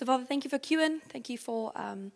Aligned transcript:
So, 0.00 0.06
Father, 0.06 0.24
thank 0.24 0.44
you 0.44 0.48
for 0.48 0.58
Kewan. 0.58 1.02
Thank 1.10 1.28
you 1.28 1.36
for, 1.36 1.72
um, 1.74 2.10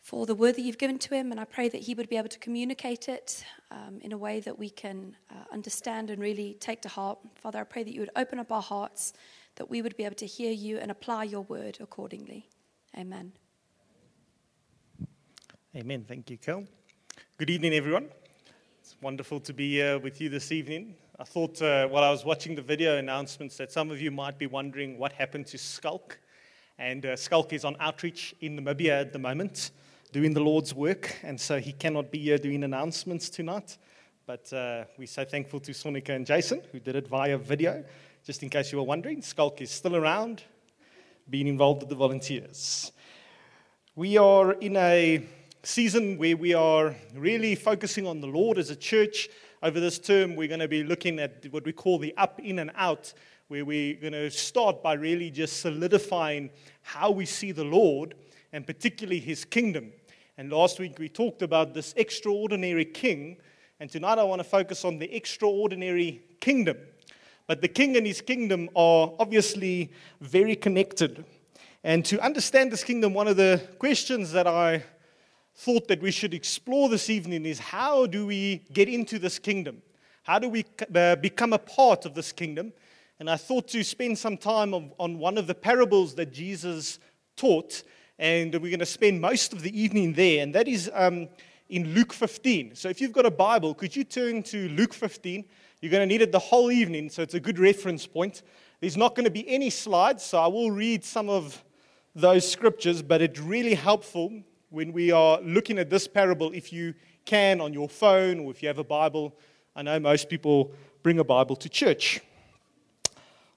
for 0.00 0.26
the 0.26 0.34
word 0.34 0.56
that 0.56 0.62
you've 0.62 0.76
given 0.76 0.98
to 0.98 1.14
him. 1.14 1.30
And 1.30 1.38
I 1.38 1.44
pray 1.44 1.68
that 1.68 1.82
he 1.82 1.94
would 1.94 2.08
be 2.08 2.16
able 2.16 2.30
to 2.30 2.38
communicate 2.40 3.08
it 3.08 3.44
um, 3.70 4.00
in 4.00 4.10
a 4.10 4.18
way 4.18 4.40
that 4.40 4.58
we 4.58 4.70
can 4.70 5.14
uh, 5.30 5.44
understand 5.52 6.10
and 6.10 6.20
really 6.20 6.56
take 6.58 6.82
to 6.82 6.88
heart. 6.88 7.20
Father, 7.36 7.60
I 7.60 7.62
pray 7.62 7.84
that 7.84 7.94
you 7.94 8.00
would 8.00 8.10
open 8.16 8.40
up 8.40 8.50
our 8.50 8.60
hearts, 8.60 9.12
that 9.54 9.70
we 9.70 9.82
would 9.82 9.96
be 9.96 10.04
able 10.04 10.16
to 10.16 10.26
hear 10.26 10.50
you 10.50 10.78
and 10.78 10.90
apply 10.90 11.22
your 11.22 11.42
word 11.42 11.78
accordingly. 11.78 12.48
Amen. 12.98 13.30
Amen. 15.76 16.04
Thank 16.08 16.28
you, 16.28 16.38
Kel. 16.38 16.64
Good 17.38 17.50
evening, 17.50 17.74
everyone. 17.74 18.08
It's 18.80 18.96
wonderful 19.00 19.38
to 19.38 19.52
be 19.52 19.70
here 19.74 20.00
with 20.00 20.20
you 20.20 20.28
this 20.28 20.50
evening. 20.50 20.96
I 21.20 21.22
thought 21.22 21.62
uh, 21.62 21.86
while 21.86 22.02
I 22.02 22.10
was 22.10 22.24
watching 22.24 22.56
the 22.56 22.62
video 22.62 22.96
announcements 22.96 23.56
that 23.58 23.70
some 23.70 23.92
of 23.92 24.00
you 24.00 24.10
might 24.10 24.40
be 24.40 24.48
wondering 24.48 24.98
what 24.98 25.12
happened 25.12 25.46
to 25.46 25.56
Skulk. 25.58 26.18
And 26.78 27.06
uh, 27.06 27.14
Skulk 27.14 27.52
is 27.52 27.64
on 27.64 27.76
outreach 27.78 28.34
in 28.40 28.58
Namibia 28.58 29.00
at 29.00 29.12
the 29.12 29.18
moment, 29.18 29.70
doing 30.12 30.34
the 30.34 30.40
Lord's 30.40 30.74
work. 30.74 31.16
And 31.22 31.40
so 31.40 31.60
he 31.60 31.72
cannot 31.72 32.10
be 32.10 32.18
here 32.18 32.36
doing 32.36 32.64
announcements 32.64 33.30
tonight. 33.30 33.78
But 34.26 34.52
uh, 34.52 34.84
we're 34.98 35.06
so 35.06 35.24
thankful 35.24 35.60
to 35.60 35.70
Sonika 35.70 36.10
and 36.10 36.26
Jason, 36.26 36.62
who 36.72 36.80
did 36.80 36.96
it 36.96 37.06
via 37.06 37.38
video. 37.38 37.84
Just 38.24 38.42
in 38.42 38.48
case 38.48 38.72
you 38.72 38.78
were 38.78 38.84
wondering, 38.84 39.22
Skulk 39.22 39.60
is 39.60 39.70
still 39.70 39.94
around, 39.94 40.42
being 41.30 41.46
involved 41.46 41.82
with 41.82 41.90
the 41.90 41.94
volunteers. 41.94 42.90
We 43.94 44.16
are 44.16 44.54
in 44.54 44.76
a 44.76 45.24
season 45.62 46.18
where 46.18 46.36
we 46.36 46.54
are 46.54 46.96
really 47.14 47.54
focusing 47.54 48.06
on 48.06 48.20
the 48.20 48.26
Lord 48.26 48.58
as 48.58 48.70
a 48.70 48.76
church. 48.76 49.28
Over 49.62 49.78
this 49.78 49.98
term, 49.98 50.34
we're 50.34 50.48
going 50.48 50.60
to 50.60 50.68
be 50.68 50.82
looking 50.82 51.20
at 51.20 51.46
what 51.50 51.64
we 51.64 51.72
call 51.72 51.98
the 51.98 52.12
up, 52.16 52.40
in, 52.40 52.58
and 52.58 52.72
out, 52.74 53.14
where 53.54 53.64
we're 53.64 53.94
going 53.94 54.12
to 54.12 54.28
start 54.32 54.82
by 54.82 54.94
really 54.94 55.30
just 55.30 55.60
solidifying 55.60 56.50
how 56.82 57.08
we 57.12 57.24
see 57.24 57.52
the 57.52 57.62
Lord 57.62 58.16
and 58.52 58.66
particularly 58.66 59.20
his 59.20 59.44
kingdom. 59.44 59.92
And 60.36 60.50
last 60.50 60.80
week 60.80 60.98
we 60.98 61.08
talked 61.08 61.40
about 61.40 61.72
this 61.72 61.94
extraordinary 61.96 62.84
king, 62.84 63.36
and 63.78 63.88
tonight 63.88 64.18
I 64.18 64.24
want 64.24 64.40
to 64.40 64.44
focus 64.44 64.84
on 64.84 64.98
the 64.98 65.14
extraordinary 65.14 66.20
kingdom. 66.40 66.78
But 67.46 67.60
the 67.60 67.68
king 67.68 67.96
and 67.96 68.04
his 68.04 68.20
kingdom 68.20 68.70
are 68.74 69.12
obviously 69.20 69.92
very 70.20 70.56
connected. 70.56 71.24
And 71.84 72.04
to 72.06 72.20
understand 72.24 72.72
this 72.72 72.82
kingdom, 72.82 73.14
one 73.14 73.28
of 73.28 73.36
the 73.36 73.62
questions 73.78 74.32
that 74.32 74.48
I 74.48 74.82
thought 75.54 75.86
that 75.86 76.02
we 76.02 76.10
should 76.10 76.34
explore 76.34 76.88
this 76.88 77.08
evening 77.08 77.46
is 77.46 77.60
how 77.60 78.06
do 78.06 78.26
we 78.26 78.64
get 78.72 78.88
into 78.88 79.20
this 79.20 79.38
kingdom? 79.38 79.80
How 80.24 80.40
do 80.40 80.48
we 80.48 80.64
uh, 80.92 81.14
become 81.14 81.52
a 81.52 81.58
part 81.58 82.04
of 82.04 82.14
this 82.14 82.32
kingdom? 82.32 82.72
And 83.24 83.30
I 83.30 83.36
thought 83.36 83.68
to 83.68 83.82
spend 83.82 84.18
some 84.18 84.36
time 84.36 84.74
on, 84.74 84.92
on 85.00 85.18
one 85.18 85.38
of 85.38 85.46
the 85.46 85.54
parables 85.54 86.14
that 86.16 86.30
Jesus 86.30 86.98
taught, 87.36 87.82
and 88.18 88.52
we're 88.52 88.68
going 88.68 88.80
to 88.80 88.84
spend 88.84 89.18
most 89.18 89.54
of 89.54 89.62
the 89.62 89.80
evening 89.80 90.12
there, 90.12 90.42
and 90.42 90.54
that 90.54 90.68
is 90.68 90.90
um, 90.92 91.30
in 91.70 91.94
Luke 91.94 92.12
15. 92.12 92.74
So 92.74 92.90
if 92.90 93.00
you've 93.00 93.14
got 93.14 93.24
a 93.24 93.30
Bible, 93.30 93.72
could 93.72 93.96
you 93.96 94.04
turn 94.04 94.42
to 94.42 94.68
Luke 94.68 94.92
15? 94.92 95.42
You're 95.80 95.90
going 95.90 96.02
to 96.02 96.06
need 96.06 96.20
it 96.20 96.32
the 96.32 96.38
whole 96.38 96.70
evening, 96.70 97.08
so 97.08 97.22
it's 97.22 97.32
a 97.32 97.40
good 97.40 97.58
reference 97.58 98.06
point. 98.06 98.42
There's 98.80 98.98
not 98.98 99.14
going 99.14 99.24
to 99.24 99.30
be 99.30 99.48
any 99.48 99.70
slides, 99.70 100.22
so 100.22 100.36
I 100.36 100.48
will 100.48 100.70
read 100.70 101.02
some 101.02 101.30
of 101.30 101.64
those 102.14 102.46
scriptures, 102.46 103.00
but 103.00 103.22
it's 103.22 103.40
really 103.40 103.72
helpful 103.72 104.42
when 104.68 104.92
we 104.92 105.12
are 105.12 105.40
looking 105.40 105.78
at 105.78 105.88
this 105.88 106.06
parable, 106.06 106.52
if 106.52 106.74
you 106.74 106.92
can 107.24 107.62
on 107.62 107.72
your 107.72 107.88
phone 107.88 108.40
or 108.40 108.50
if 108.50 108.62
you 108.62 108.68
have 108.68 108.78
a 108.78 108.84
Bible, 108.84 109.34
I 109.74 109.80
know 109.80 109.98
most 109.98 110.28
people 110.28 110.72
bring 111.02 111.20
a 111.20 111.24
Bible 111.24 111.56
to 111.56 111.70
church. 111.70 112.20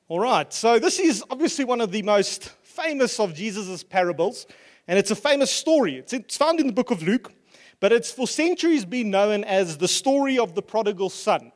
All 0.09 0.21
right, 0.21 0.53
so 0.53 0.79
this 0.79 0.99
is 0.99 1.21
obviously 1.29 1.65
one 1.65 1.81
of 1.81 1.91
the 1.91 2.01
most 2.01 2.51
famous 2.63 3.19
of 3.19 3.33
Jesus' 3.33 3.83
parables, 3.83 4.47
and 4.87 4.97
it's 4.97 5.11
a 5.11 5.15
famous 5.15 5.51
story. 5.51 5.97
It's 5.97 6.37
found 6.37 6.61
in 6.61 6.67
the 6.67 6.71
book 6.71 6.91
of 6.91 7.03
Luke, 7.03 7.33
but 7.81 7.91
it's 7.91 8.09
for 8.09 8.25
centuries 8.25 8.85
been 8.85 9.11
known 9.11 9.43
as 9.43 9.77
the 9.77 9.87
story 9.89 10.39
of 10.39 10.55
the 10.55 10.61
prodigal 10.61 11.09
son. 11.09 11.51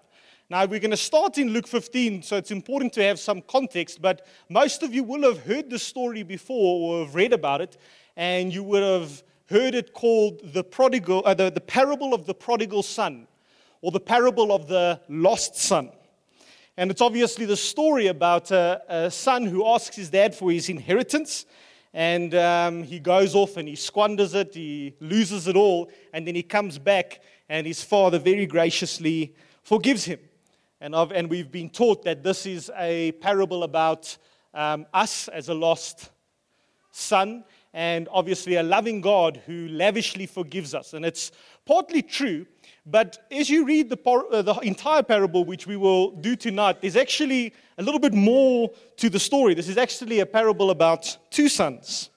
Now, 0.49 0.65
we're 0.65 0.81
going 0.81 0.91
to 0.91 0.97
start 0.97 1.37
in 1.37 1.51
Luke 1.51 1.65
15, 1.65 2.23
so 2.23 2.35
it's 2.35 2.51
important 2.51 2.91
to 2.91 3.03
have 3.03 3.21
some 3.21 3.41
context, 3.43 4.01
but 4.01 4.27
most 4.49 4.83
of 4.83 4.93
you 4.93 5.05
will 5.05 5.23
have 5.23 5.45
heard 5.45 5.69
the 5.69 5.79
story 5.79 6.21
before 6.21 6.99
or 6.99 7.05
have 7.05 7.15
read 7.15 7.31
about 7.31 7.61
it, 7.61 7.77
and 8.17 8.53
you 8.53 8.63
would 8.63 8.83
have 8.83 9.23
heard 9.49 9.75
it 9.75 9.93
called 9.93 10.41
the 10.51 10.61
prodigal, 10.65 11.23
uh, 11.25 11.33
the, 11.33 11.51
the 11.51 11.61
parable 11.61 12.13
of 12.13 12.25
the 12.25 12.33
prodigal 12.33 12.83
son, 12.83 13.29
or 13.81 13.91
the 13.91 13.99
parable 14.01 14.51
of 14.51 14.67
the 14.67 14.99
lost 15.07 15.55
son. 15.55 15.89
And 16.77 16.89
it's 16.89 17.01
obviously 17.01 17.45
the 17.45 17.57
story 17.57 18.07
about 18.07 18.51
a, 18.51 18.81
a 18.87 19.11
son 19.11 19.45
who 19.45 19.67
asks 19.67 19.95
his 19.95 20.09
dad 20.09 20.33
for 20.33 20.51
his 20.51 20.69
inheritance, 20.69 21.45
and 21.93 22.33
um, 22.33 22.83
he 22.83 22.99
goes 22.99 23.35
off 23.35 23.57
and 23.57 23.67
he 23.67 23.75
squanders 23.75 24.33
it, 24.33 24.53
he 24.53 24.95
loses 25.01 25.47
it 25.47 25.57
all, 25.57 25.89
and 26.13 26.25
then 26.25 26.35
he 26.35 26.43
comes 26.43 26.79
back, 26.79 27.21
and 27.49 27.67
his 27.67 27.83
father 27.83 28.17
very 28.17 28.45
graciously 28.45 29.35
forgives 29.61 30.05
him. 30.05 30.19
And, 30.79 30.95
and 30.95 31.29
we've 31.29 31.51
been 31.51 31.69
taught 31.69 32.03
that 32.05 32.23
this 32.23 32.45
is 32.45 32.71
a 32.77 33.11
parable 33.13 33.63
about 33.63 34.17
um, 34.53 34.85
us 34.93 35.27
as 35.27 35.49
a 35.49 35.53
lost 35.53 36.09
son 36.91 37.43
and 37.73 38.09
obviously 38.11 38.55
a 38.55 38.63
loving 38.63 38.99
God 38.99 39.41
who 39.45 39.67
lavishly 39.67 40.25
forgives 40.25 40.73
us. 40.73 40.93
And 40.93 41.05
it's 41.05 41.31
partly 41.65 42.01
true, 42.01 42.45
but 42.85 43.27
as 43.31 43.49
you 43.49 43.65
read 43.65 43.89
the, 43.89 44.09
uh, 44.09 44.41
the, 44.41 44.55
entire 44.61 45.03
parable, 45.03 45.45
which 45.45 45.67
we 45.67 45.75
will 45.75 46.11
do 46.11 46.35
tonight, 46.35 46.81
there's 46.81 46.95
actually 46.95 47.53
a 47.77 47.83
little 47.83 47.99
bit 47.99 48.13
more 48.13 48.71
to 48.97 49.09
the 49.09 49.19
story. 49.19 49.53
This 49.53 49.69
is 49.69 49.77
actually 49.77 50.19
a 50.19 50.25
parable 50.25 50.71
about 50.71 51.15
two 51.29 51.47
sons. 51.47 52.09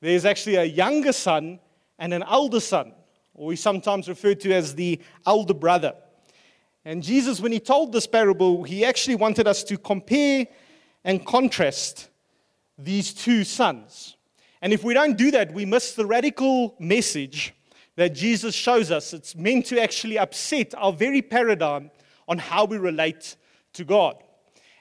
There's 0.00 0.24
actually 0.24 0.56
a 0.56 0.64
younger 0.64 1.12
son 1.12 1.58
and 1.98 2.14
an 2.14 2.22
elder 2.22 2.60
son, 2.60 2.92
or 3.34 3.46
we 3.46 3.56
sometimes 3.56 4.08
refer 4.08 4.34
to 4.34 4.52
as 4.52 4.74
the 4.74 5.00
elder 5.26 5.54
brother. 5.54 5.94
And 6.84 7.02
Jesus, 7.02 7.40
when 7.40 7.52
he 7.52 7.60
told 7.60 7.92
this 7.92 8.06
parable, 8.06 8.62
he 8.62 8.84
actually 8.84 9.16
wanted 9.16 9.48
us 9.48 9.64
to 9.64 9.78
compare 9.78 10.46
and 11.04 11.24
contrast 11.24 12.08
these 12.78 13.12
two 13.12 13.42
sons. 13.44 14.16
And 14.60 14.72
if 14.72 14.84
we 14.84 14.94
don't 14.94 15.18
do 15.18 15.32
that, 15.32 15.52
we 15.52 15.64
miss 15.64 15.94
the 15.94 16.06
radical 16.06 16.76
message 16.78 17.52
that 17.96 18.14
Jesus 18.14 18.54
shows 18.54 18.90
us. 18.90 19.12
It's 19.12 19.36
meant 19.36 19.66
to 19.66 19.80
actually 19.80 20.18
upset 20.18 20.74
our 20.76 20.92
very 20.92 21.22
paradigm 21.22 21.90
on 22.28 22.38
how 22.38 22.64
we 22.64 22.78
relate 22.78 23.36
to 23.74 23.84
God. 23.84 24.22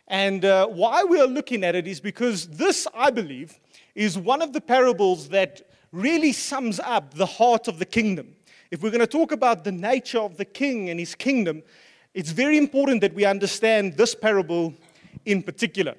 And 0.07 0.43
uh, 0.43 0.67
why 0.67 1.03
we 1.03 1.19
are 1.19 1.27
looking 1.27 1.63
at 1.63 1.75
it 1.75 1.87
is 1.87 1.99
because 1.99 2.47
this, 2.47 2.87
I 2.93 3.11
believe, 3.11 3.59
is 3.95 4.17
one 4.17 4.41
of 4.41 4.53
the 4.53 4.61
parables 4.61 5.29
that 5.29 5.61
really 5.91 6.31
sums 6.31 6.79
up 6.79 7.13
the 7.13 7.25
heart 7.25 7.67
of 7.67 7.79
the 7.79 7.85
kingdom. 7.85 8.35
If 8.71 8.81
we're 8.81 8.91
going 8.91 8.99
to 8.99 9.07
talk 9.07 9.31
about 9.31 9.63
the 9.63 9.71
nature 9.71 10.19
of 10.19 10.37
the 10.37 10.45
king 10.45 10.89
and 10.89 10.99
his 10.99 11.15
kingdom, 11.15 11.63
it's 12.13 12.31
very 12.31 12.57
important 12.57 13.01
that 13.01 13.13
we 13.13 13.25
understand 13.25 13.97
this 13.97 14.15
parable 14.15 14.73
in 15.25 15.43
particular. 15.43 15.95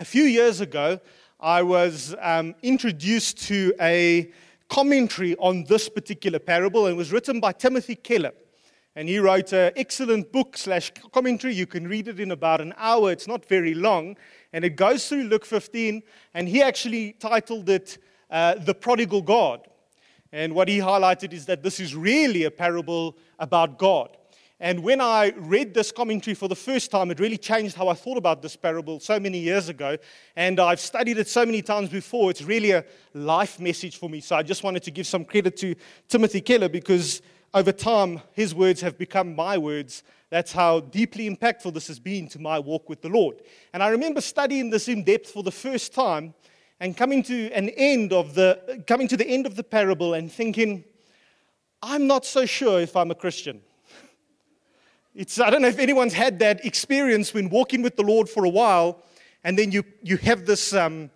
A 0.00 0.04
few 0.04 0.24
years 0.24 0.60
ago, 0.60 1.00
I 1.40 1.62
was 1.62 2.14
um, 2.20 2.54
introduced 2.62 3.46
to 3.48 3.74
a 3.80 4.32
commentary 4.68 5.36
on 5.36 5.64
this 5.64 5.88
particular 5.88 6.38
parable, 6.38 6.86
and 6.86 6.94
it 6.94 6.96
was 6.96 7.12
written 7.12 7.40
by 7.40 7.52
Timothy 7.52 7.96
Keller. 7.96 8.32
And 8.96 9.08
he 9.08 9.18
wrote 9.18 9.52
an 9.52 9.72
excellent 9.76 10.30
book 10.30 10.56
slash 10.56 10.92
commentary. 11.12 11.54
You 11.54 11.66
can 11.66 11.88
read 11.88 12.06
it 12.06 12.20
in 12.20 12.30
about 12.30 12.60
an 12.60 12.72
hour. 12.76 13.10
It's 13.10 13.26
not 13.26 13.44
very 13.44 13.74
long. 13.74 14.16
And 14.52 14.64
it 14.64 14.76
goes 14.76 15.08
through 15.08 15.24
Luke 15.24 15.44
15. 15.44 16.02
And 16.32 16.48
he 16.48 16.62
actually 16.62 17.14
titled 17.14 17.68
it 17.68 17.98
uh, 18.30 18.54
The 18.54 18.74
Prodigal 18.74 19.22
God. 19.22 19.66
And 20.30 20.54
what 20.54 20.68
he 20.68 20.78
highlighted 20.78 21.32
is 21.32 21.46
that 21.46 21.62
this 21.62 21.80
is 21.80 21.96
really 21.96 22.44
a 22.44 22.50
parable 22.50 23.16
about 23.40 23.78
God. 23.78 24.16
And 24.60 24.84
when 24.84 25.00
I 25.00 25.32
read 25.36 25.74
this 25.74 25.90
commentary 25.90 26.34
for 26.34 26.48
the 26.48 26.54
first 26.54 26.90
time, 26.90 27.10
it 27.10 27.18
really 27.18 27.36
changed 27.36 27.76
how 27.76 27.88
I 27.88 27.94
thought 27.94 28.16
about 28.16 28.40
this 28.40 28.54
parable 28.54 29.00
so 29.00 29.18
many 29.18 29.38
years 29.38 29.68
ago. 29.68 29.96
And 30.36 30.60
I've 30.60 30.78
studied 30.78 31.18
it 31.18 31.28
so 31.28 31.44
many 31.44 31.60
times 31.60 31.88
before. 31.88 32.30
It's 32.30 32.42
really 32.42 32.70
a 32.70 32.84
life 33.14 33.58
message 33.58 33.98
for 33.98 34.08
me. 34.08 34.20
So 34.20 34.36
I 34.36 34.42
just 34.42 34.62
wanted 34.62 34.84
to 34.84 34.90
give 34.92 35.06
some 35.06 35.24
credit 35.24 35.56
to 35.58 35.74
Timothy 36.08 36.40
Keller 36.40 36.68
because 36.68 37.20
over 37.52 37.72
time, 37.72 38.20
his 38.32 38.54
words 38.54 38.80
have 38.80 38.96
become 38.96 39.34
my 39.34 39.58
words. 39.58 40.02
That's 40.30 40.52
how 40.52 40.80
deeply 40.80 41.28
impactful 41.28 41.74
this 41.74 41.88
has 41.88 41.98
been 41.98 42.28
to 42.28 42.40
my 42.40 42.58
walk 42.58 42.88
with 42.88 43.02
the 43.02 43.08
Lord. 43.08 43.36
And 43.72 43.82
I 43.82 43.88
remember 43.88 44.20
studying 44.20 44.70
this 44.70 44.88
in 44.88 45.04
depth 45.04 45.30
for 45.30 45.42
the 45.42 45.52
first 45.52 45.94
time 45.94 46.34
and 46.80 46.96
coming 46.96 47.22
to 47.24 47.50
an 47.52 47.68
end 47.70 48.12
of 48.12 48.34
the 48.34 48.82
coming 48.86 49.08
to 49.08 49.16
the 49.16 49.26
end 49.26 49.46
of 49.46 49.56
the 49.56 49.62
parable 49.62 50.14
and 50.14 50.30
thinking, 50.30 50.84
I'm 51.82 52.06
not 52.06 52.24
so 52.24 52.46
sure 52.46 52.80
if 52.80 52.96
I'm 52.96 53.10
a 53.10 53.14
Christian. 53.14 53.60
It's, 55.14 55.38
I 55.38 55.48
don't 55.48 55.62
know 55.62 55.68
if 55.68 55.78
anyone's 55.78 56.12
had 56.12 56.40
that 56.40 56.64
experience 56.64 57.32
when 57.32 57.48
walking 57.48 57.82
with 57.82 57.94
the 57.94 58.02
Lord 58.02 58.28
for 58.28 58.44
a 58.44 58.48
while, 58.48 59.02
and 59.44 59.56
then 59.56 59.70
you, 59.70 59.84
you 60.02 60.16
have 60.16 60.44
this, 60.44 60.74
um, 60.74 61.10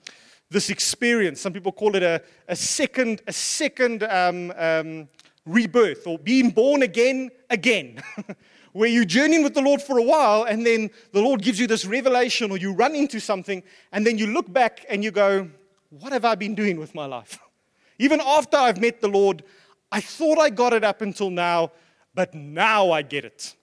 this 0.51 0.71
experience. 0.71 1.41
Some 1.41 1.53
people 1.53 1.73
call 1.73 1.97
it 1.97 2.05
a, 2.05 2.23
a 2.47 2.55
second, 2.55 3.23
a 3.27 3.33
second 3.33 4.05
um, 4.05 4.53
um, 4.57 5.09
rebirth 5.45 6.07
or 6.07 6.17
being 6.17 6.51
born 6.51 6.83
again, 6.83 7.31
again. 7.51 8.01
where 8.73 8.89
you're 8.89 9.05
journeying 9.05 9.43
with 9.43 9.55
the 9.55 9.63
Lord 9.63 9.83
for 9.83 9.99
a 9.99 10.03
while, 10.03 10.45
and 10.45 10.65
then 10.65 10.91
the 11.11 11.21
Lord 11.21 11.43
gives 11.43 11.59
you 11.59 11.67
this 11.67 11.85
revelation, 11.85 12.53
or 12.53 12.59
you 12.59 12.73
run 12.73 12.95
into 12.95 13.19
something, 13.19 13.63
and 13.91 14.07
then 14.07 14.19
you 14.19 14.29
look 14.29 14.53
back 14.53 14.85
and 14.89 15.03
you 15.03 15.11
go, 15.11 15.49
what 15.91 16.13
have 16.13 16.25
I 16.25 16.37
been 16.37 16.55
doing 16.55 16.79
with 16.79 16.95
my 16.95 17.07
life? 17.07 17.39
Even 17.99 18.21
after 18.21 18.57
I've 18.57 18.81
met 18.81 19.01
the 19.01 19.09
Lord, 19.09 19.43
I 19.91 20.01
thought 20.01 20.39
I 20.39 20.51
got 20.51 20.73
it 20.73 20.85
up 20.85 21.03
until 21.03 21.31
now, 21.31 21.73
but 22.15 22.35
now 22.35 22.93
I 22.93 23.03
get 23.03 23.25
it. 23.25 23.57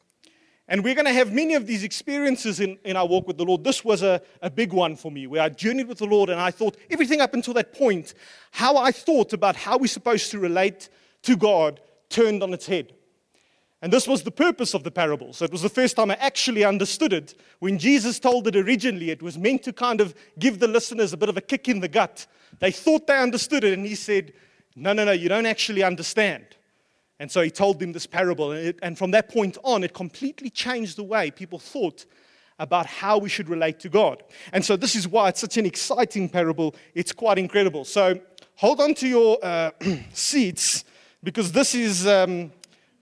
And 0.67 0.83
we're 0.83 0.95
going 0.95 1.05
to 1.05 1.13
have 1.13 1.31
many 1.31 1.53
of 1.53 1.67
these 1.67 1.83
experiences 1.83 2.59
in, 2.59 2.79
in 2.83 2.97
our 2.97 3.05
walk 3.05 3.27
with 3.27 3.37
the 3.37 3.45
Lord. 3.45 3.63
This 3.63 3.85
was 3.85 4.01
a, 4.01 4.21
a 4.41 4.49
big 4.49 4.73
one 4.73 4.95
for 4.95 5.11
me, 5.11 5.27
where 5.27 5.41
I 5.41 5.49
journeyed 5.49 5.87
with 5.87 5.99
the 5.99 6.07
Lord 6.07 6.29
and 6.29 6.39
I 6.39 6.49
thought 6.49 6.77
everything 6.89 7.21
up 7.21 7.35
until 7.35 7.53
that 7.53 7.73
point, 7.73 8.15
how 8.51 8.77
I 8.77 8.91
thought 8.91 9.33
about 9.33 9.55
how 9.55 9.77
we're 9.77 9.87
supposed 9.87 10.31
to 10.31 10.39
relate 10.39 10.89
to 11.23 11.35
God 11.35 11.81
turned 12.09 12.41
on 12.41 12.53
its 12.53 12.65
head. 12.65 12.93
And 13.81 13.93
this 13.93 14.07
was 14.07 14.23
the 14.23 14.31
purpose 14.31 14.73
of 14.73 14.83
the 14.83 14.89
parables. 14.89 15.43
It 15.43 15.51
was 15.51 15.61
the 15.61 15.69
first 15.69 15.95
time 15.95 16.09
I 16.09 16.15
actually 16.15 16.63
understood 16.63 17.13
it. 17.13 17.39
When 17.59 17.77
Jesus 17.77 18.19
told 18.19 18.47
it 18.47 18.55
originally, 18.55 19.11
it 19.11 19.21
was 19.21 19.37
meant 19.37 19.61
to 19.63 19.73
kind 19.73 20.01
of 20.01 20.15
give 20.39 20.59
the 20.59 20.67
listeners 20.67 21.13
a 21.13 21.17
bit 21.17 21.29
of 21.29 21.37
a 21.37 21.41
kick 21.41 21.69
in 21.69 21.81
the 21.81 21.87
gut. 21.87 22.25
They 22.59 22.71
thought 22.71 23.05
they 23.05 23.17
understood 23.17 23.63
it, 23.63 23.73
and 23.73 23.85
he 23.85 23.93
said, 23.93 24.33
No, 24.75 24.93
no, 24.93 25.05
no, 25.05 25.11
you 25.11 25.29
don't 25.29 25.45
actually 25.45 25.83
understand. 25.83 26.45
And 27.19 27.31
so 27.31 27.41
he 27.41 27.49
told 27.49 27.79
them 27.79 27.93
this 27.93 28.05
parable. 28.05 28.51
And, 28.51 28.67
it, 28.67 28.79
and 28.81 28.97
from 28.97 29.11
that 29.11 29.29
point 29.29 29.57
on, 29.63 29.83
it 29.83 29.93
completely 29.93 30.49
changed 30.49 30.97
the 30.97 31.03
way 31.03 31.31
people 31.31 31.59
thought 31.59 32.05
about 32.59 32.85
how 32.85 33.17
we 33.17 33.29
should 33.29 33.49
relate 33.49 33.79
to 33.81 33.89
God. 33.89 34.23
And 34.53 34.63
so 34.63 34.75
this 34.75 34.95
is 34.95 35.07
why 35.07 35.29
it's 35.29 35.41
such 35.41 35.57
an 35.57 35.65
exciting 35.65 36.29
parable. 36.29 36.75
It's 36.93 37.11
quite 37.11 37.37
incredible. 37.37 37.85
So 37.85 38.19
hold 38.55 38.79
on 38.79 38.93
to 38.95 39.07
your 39.07 39.37
uh, 39.43 39.71
seats 40.13 40.85
because 41.23 41.51
this 41.51 41.75
is 41.75 42.07
um, 42.07 42.51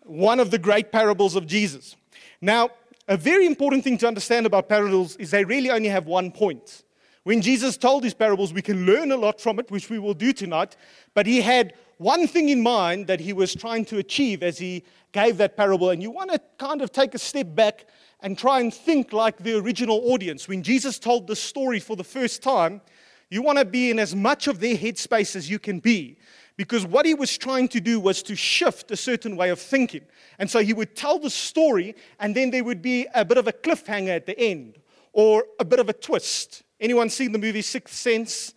one 0.01 0.39
of 0.39 0.51
the 0.51 0.57
great 0.57 0.91
parables 0.91 1.35
of 1.35 1.45
Jesus. 1.45 1.95
Now, 2.41 2.69
a 3.07 3.17
very 3.17 3.45
important 3.45 3.83
thing 3.83 3.97
to 3.99 4.07
understand 4.07 4.45
about 4.45 4.69
parables 4.69 5.15
is 5.17 5.31
they 5.31 5.43
really 5.43 5.69
only 5.69 5.89
have 5.89 6.07
one 6.07 6.31
point. 6.31 6.83
When 7.23 7.41
Jesus 7.41 7.77
told 7.77 8.03
these 8.03 8.13
parables, 8.13 8.53
we 8.53 8.61
can 8.61 8.85
learn 8.85 9.11
a 9.11 9.17
lot 9.17 9.39
from 9.39 9.59
it, 9.59 9.71
which 9.71 9.89
we 9.89 9.99
will 9.99 10.13
do 10.13 10.33
tonight, 10.33 10.75
but 11.13 11.25
he 11.25 11.41
had 11.41 11.73
one 11.97 12.27
thing 12.27 12.49
in 12.49 12.61
mind 12.61 13.07
that 13.07 13.19
he 13.19 13.33
was 13.33 13.53
trying 13.53 13.85
to 13.85 13.97
achieve 13.97 14.43
as 14.43 14.57
he 14.57 14.83
gave 15.11 15.37
that 15.37 15.55
parable. 15.55 15.91
And 15.91 16.01
you 16.01 16.11
want 16.11 16.31
to 16.31 16.41
kind 16.57 16.81
of 16.81 16.91
take 16.91 17.13
a 17.13 17.19
step 17.19 17.55
back 17.55 17.85
and 18.21 18.37
try 18.37 18.59
and 18.59 18.73
think 18.73 19.13
like 19.13 19.37
the 19.37 19.57
original 19.57 20.11
audience. 20.11 20.47
When 20.47 20.63
Jesus 20.63 20.99
told 20.99 21.27
the 21.27 21.35
story 21.35 21.79
for 21.79 21.95
the 21.95 22.03
first 22.03 22.41
time, 22.41 22.81
you 23.29 23.41
want 23.41 23.57
to 23.57 23.65
be 23.65 23.89
in 23.89 23.99
as 23.99 24.15
much 24.15 24.47
of 24.47 24.59
their 24.59 24.75
headspace 24.75 25.35
as 25.35 25.49
you 25.49 25.59
can 25.59 25.79
be. 25.79 26.17
Because 26.55 26.85
what 26.85 27.05
he 27.05 27.15
was 27.15 27.35
trying 27.37 27.67
to 27.69 27.81
do 27.81 27.99
was 27.99 28.21
to 28.23 28.35
shift 28.35 28.91
a 28.91 28.95
certain 28.95 29.35
way 29.35 29.49
of 29.49 29.59
thinking. 29.59 30.03
And 30.37 30.49
so 30.49 30.59
he 30.59 30.73
would 30.73 30.95
tell 30.95 31.17
the 31.17 31.29
story, 31.29 31.95
and 32.19 32.35
then 32.35 32.51
there 32.51 32.63
would 32.63 32.81
be 32.81 33.07
a 33.15 33.25
bit 33.25 33.37
of 33.37 33.47
a 33.47 33.51
cliffhanger 33.51 34.15
at 34.15 34.27
the 34.27 34.39
end, 34.39 34.77
or 35.13 35.45
a 35.59 35.65
bit 35.65 35.79
of 35.79 35.89
a 35.89 35.93
twist. 35.93 36.63
Anyone 36.79 37.09
seen 37.09 37.31
the 37.31 37.39
movie 37.39 37.63
Sixth 37.63 37.95
Sense? 37.95 38.53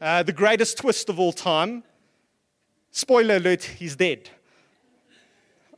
Uh, 0.00 0.22
the 0.22 0.32
greatest 0.32 0.78
twist 0.78 1.08
of 1.08 1.20
all 1.20 1.32
time. 1.32 1.84
Spoiler 2.96 3.38
alert, 3.38 3.64
he's 3.64 3.96
dead. 3.96 4.30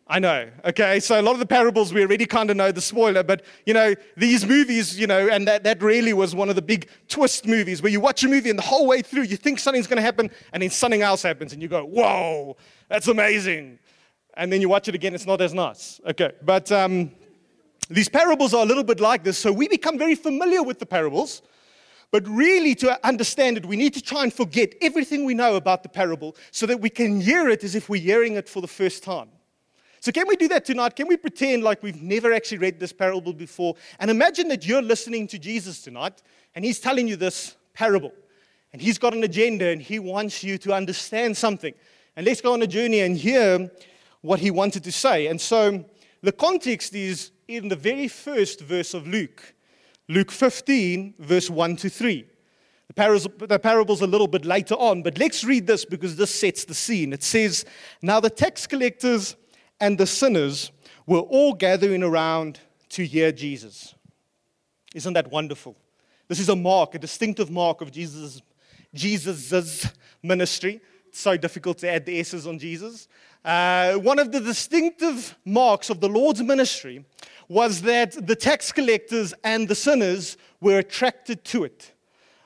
I 0.06 0.18
know. 0.18 0.50
Okay, 0.66 1.00
so 1.00 1.18
a 1.18 1.22
lot 1.22 1.32
of 1.32 1.38
the 1.38 1.46
parables 1.46 1.94
we 1.94 2.02
already 2.02 2.26
kind 2.26 2.50
of 2.50 2.58
know 2.58 2.70
the 2.70 2.82
spoiler, 2.82 3.22
but 3.22 3.42
you 3.64 3.72
know, 3.72 3.94
these 4.18 4.44
movies, 4.44 5.00
you 5.00 5.06
know, 5.06 5.26
and 5.26 5.48
that, 5.48 5.64
that 5.64 5.82
really 5.82 6.12
was 6.12 6.34
one 6.34 6.50
of 6.50 6.56
the 6.56 6.62
big 6.62 6.90
twist 7.08 7.46
movies 7.46 7.80
where 7.80 7.90
you 7.90 8.00
watch 8.00 8.22
a 8.22 8.28
movie 8.28 8.50
and 8.50 8.58
the 8.58 8.62
whole 8.62 8.86
way 8.86 9.00
through 9.00 9.22
you 9.22 9.38
think 9.38 9.58
something's 9.58 9.86
going 9.86 9.96
to 9.96 10.02
happen 10.02 10.30
and 10.52 10.62
then 10.62 10.68
something 10.68 11.00
else 11.00 11.22
happens 11.22 11.54
and 11.54 11.62
you 11.62 11.68
go, 11.68 11.86
whoa, 11.86 12.54
that's 12.90 13.08
amazing. 13.08 13.78
And 14.34 14.52
then 14.52 14.60
you 14.60 14.68
watch 14.68 14.86
it 14.86 14.94
again, 14.94 15.14
it's 15.14 15.26
not 15.26 15.40
as 15.40 15.54
nice. 15.54 16.02
Okay, 16.06 16.32
but 16.42 16.70
um, 16.70 17.10
these 17.88 18.10
parables 18.10 18.52
are 18.52 18.62
a 18.62 18.66
little 18.66 18.84
bit 18.84 19.00
like 19.00 19.24
this, 19.24 19.38
so 19.38 19.50
we 19.50 19.68
become 19.68 19.96
very 19.96 20.16
familiar 20.16 20.62
with 20.62 20.80
the 20.80 20.86
parables 20.86 21.40
but 22.16 22.26
really, 22.28 22.74
to 22.76 23.06
understand 23.06 23.58
it, 23.58 23.66
we 23.66 23.76
need 23.76 23.92
to 23.92 24.00
try 24.00 24.22
and 24.22 24.32
forget 24.32 24.72
everything 24.80 25.26
we 25.26 25.34
know 25.34 25.56
about 25.56 25.82
the 25.82 25.90
parable 25.90 26.34
so 26.50 26.64
that 26.64 26.80
we 26.80 26.88
can 26.88 27.20
hear 27.20 27.50
it 27.50 27.62
as 27.62 27.74
if 27.74 27.90
we're 27.90 28.00
hearing 28.00 28.36
it 28.36 28.48
for 28.48 28.62
the 28.62 28.66
first 28.66 29.02
time. 29.02 29.28
So, 30.00 30.12
can 30.12 30.26
we 30.26 30.34
do 30.36 30.48
that 30.48 30.64
tonight? 30.64 30.96
Can 30.96 31.08
we 31.08 31.18
pretend 31.18 31.62
like 31.62 31.82
we've 31.82 32.00
never 32.00 32.32
actually 32.32 32.56
read 32.56 32.80
this 32.80 32.90
parable 32.90 33.34
before? 33.34 33.76
And 33.98 34.10
imagine 34.10 34.48
that 34.48 34.66
you're 34.66 34.80
listening 34.80 35.26
to 35.26 35.38
Jesus 35.38 35.82
tonight 35.82 36.22
and 36.54 36.64
he's 36.64 36.80
telling 36.80 37.06
you 37.06 37.16
this 37.16 37.54
parable. 37.74 38.14
And 38.72 38.80
he's 38.80 38.96
got 38.96 39.12
an 39.12 39.22
agenda 39.22 39.66
and 39.66 39.82
he 39.82 39.98
wants 39.98 40.42
you 40.42 40.56
to 40.56 40.72
understand 40.72 41.36
something. 41.36 41.74
And 42.16 42.24
let's 42.24 42.40
go 42.40 42.54
on 42.54 42.62
a 42.62 42.66
journey 42.66 43.00
and 43.00 43.14
hear 43.14 43.70
what 44.22 44.40
he 44.40 44.50
wanted 44.50 44.84
to 44.84 44.92
say. 44.92 45.26
And 45.26 45.38
so, 45.38 45.84
the 46.22 46.32
context 46.32 46.94
is 46.94 47.32
in 47.46 47.68
the 47.68 47.76
very 47.76 48.08
first 48.08 48.62
verse 48.62 48.94
of 48.94 49.06
Luke. 49.06 49.52
Luke 50.08 50.30
15, 50.30 51.14
verse 51.18 51.50
1 51.50 51.76
to 51.76 51.88
3. 51.88 52.26
The, 52.86 52.94
parables, 52.94 53.26
the 53.38 53.58
parable's 53.58 54.02
a 54.02 54.06
little 54.06 54.28
bit 54.28 54.44
later 54.44 54.74
on, 54.74 55.02
but 55.02 55.18
let's 55.18 55.42
read 55.42 55.66
this 55.66 55.84
because 55.84 56.16
this 56.16 56.32
sets 56.32 56.64
the 56.64 56.74
scene. 56.74 57.12
It 57.12 57.24
says, 57.24 57.64
Now 58.02 58.20
the 58.20 58.30
tax 58.30 58.66
collectors 58.66 59.34
and 59.80 59.98
the 59.98 60.06
sinners 60.06 60.70
were 61.06 61.20
all 61.20 61.52
gathering 61.52 62.02
around 62.02 62.60
to 62.90 63.04
hear 63.04 63.32
Jesus. 63.32 63.94
Isn't 64.94 65.14
that 65.14 65.30
wonderful? 65.30 65.76
This 66.28 66.40
is 66.40 66.48
a 66.48 66.56
mark, 66.56 66.94
a 66.94 66.98
distinctive 66.98 67.50
mark 67.50 67.80
of 67.80 67.90
Jesus' 67.90 68.40
Jesus's 68.94 69.90
ministry. 70.22 70.80
It's 71.08 71.20
so 71.20 71.36
difficult 71.36 71.78
to 71.78 71.90
add 71.90 72.06
the 72.06 72.18
S's 72.20 72.46
on 72.46 72.58
Jesus. 72.58 73.08
Uh, 73.44 73.94
one 73.94 74.18
of 74.18 74.32
the 74.32 74.40
distinctive 74.40 75.36
marks 75.44 75.90
of 75.90 76.00
the 76.00 76.08
Lord's 76.08 76.42
ministry 76.42 77.04
was 77.48 77.82
that 77.82 78.26
the 78.26 78.36
tax 78.36 78.72
collectors 78.72 79.32
and 79.44 79.68
the 79.68 79.74
sinners 79.74 80.36
were 80.60 80.78
attracted 80.78 81.44
to 81.44 81.64
it. 81.64 81.92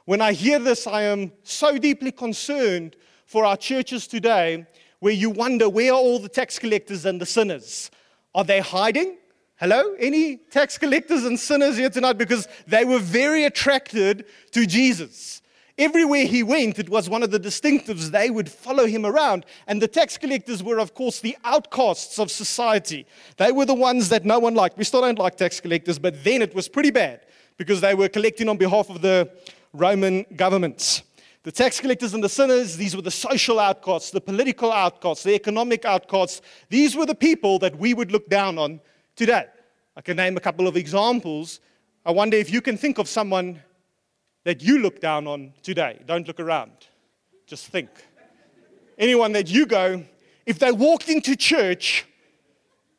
When 0.05 0.21
I 0.21 0.33
hear 0.33 0.59
this, 0.59 0.87
I 0.87 1.03
am 1.03 1.33
so 1.43 1.79
deeply 1.79 2.13
concerned 2.13 2.97
for 3.27 3.45
our 3.45 3.57
churches 3.57 4.07
today 4.07 4.67
where 4.99 5.13
you 5.13 5.31
wonder 5.31 5.69
where 5.69 5.93
are 5.93 5.99
all 5.99 6.19
the 6.19 6.29
tax 6.29 6.59
collectors 6.59 7.07
and 7.07 7.21
the 7.21 7.27
sinners? 7.27 7.91
Are 8.35 8.45
they 8.45 8.61
hiding? 8.61 9.17
Hello? 9.57 9.95
Any 9.99 10.37
tax 10.37 10.79
collectors 10.79 11.25
and 11.25 11.39
sinners 11.39 11.77
here 11.77 11.91
tonight? 11.91 12.15
Because 12.15 12.49
they 12.67 12.85
were 12.85 12.99
very 12.99 13.45
attracted 13.45 14.27
to 14.53 14.67
Jesus. 14.67 15.43
Everywhere 15.79 16.27
he 16.27 16.43
went, 16.43 16.79
it 16.79 16.89
was 16.89 17.09
one 17.09 17.23
of 17.23 17.31
the 17.31 17.41
distinctives. 17.41 18.11
They 18.11 18.31
would 18.31 18.51
follow 18.51 18.87
him 18.87 19.07
around. 19.07 19.47
And 19.67 19.81
the 19.81 19.89
tax 19.89 20.19
collectors 20.19 20.63
were, 20.63 20.79
of 20.79 20.95
course, 20.95 21.21
the 21.21 21.37
outcasts 21.45 22.19
of 22.19 22.31
society. 22.31 23.07
They 23.37 23.53
were 23.53 23.65
the 23.65 23.75
ones 23.75 24.09
that 24.11 24.25
no 24.25 24.39
one 24.39 24.55
liked. 24.55 24.77
We 24.77 24.85
still 24.85 25.01
don't 25.01 25.19
like 25.19 25.37
tax 25.37 25.61
collectors, 25.61 25.99
but 25.99 26.23
then 26.25 26.43
it 26.43 26.55
was 26.55 26.69
pretty 26.69 26.91
bad 26.91 27.21
because 27.57 27.81
they 27.81 27.95
were 27.95 28.09
collecting 28.09 28.49
on 28.49 28.57
behalf 28.57 28.91
of 28.91 29.01
the 29.01 29.31
Roman 29.73 30.27
governments. 30.37 31.03
The 31.43 31.53
tax 31.53 31.81
collectors 31.81 32.13
and 32.13 32.23
the 32.23 32.29
sinners, 32.29 32.77
these 32.77 32.95
were 32.95 33.03
the 33.03 33.11
social 33.11 33.59
outcasts, 33.59 34.11
the 34.11 34.21
political 34.21 34.71
outcasts, 34.71 35.25
the 35.25 35.35
economic 35.35 35.87
outcasts. 35.87 36.43
These 36.69 36.95
were 36.95 37.07
the 37.07 37.15
people 37.15 37.59
that 37.61 37.79
we 37.79 37.95
would 37.95 38.13
look 38.13 38.29
down 38.29 38.59
on 38.59 38.81
today. 39.17 39.47
I 39.97 40.03
can 40.03 40.19
name 40.19 40.37
a 40.37 40.41
couple 40.41 40.69
of 40.69 40.77
examples. 40.77 41.61
I 42.05 42.11
wonder 42.11 42.37
if 42.37 42.53
you 42.53 42.61
can 42.61 42.77
think 42.77 42.99
of 42.99 43.09
someone 43.09 43.63
that 44.51 44.65
you 44.65 44.81
look 44.81 45.01
down 45.01 45.29
on 45.29 45.53
today? 45.63 45.97
Don't 46.07 46.27
look 46.27 46.41
around. 46.41 46.73
Just 47.47 47.69
think. 47.69 47.89
Anyone 48.99 49.31
that 49.35 49.49
you 49.49 49.65
go, 49.65 50.03
if 50.45 50.59
they 50.59 50.73
walked 50.73 51.09
into 51.09 51.37
church, 51.37 52.05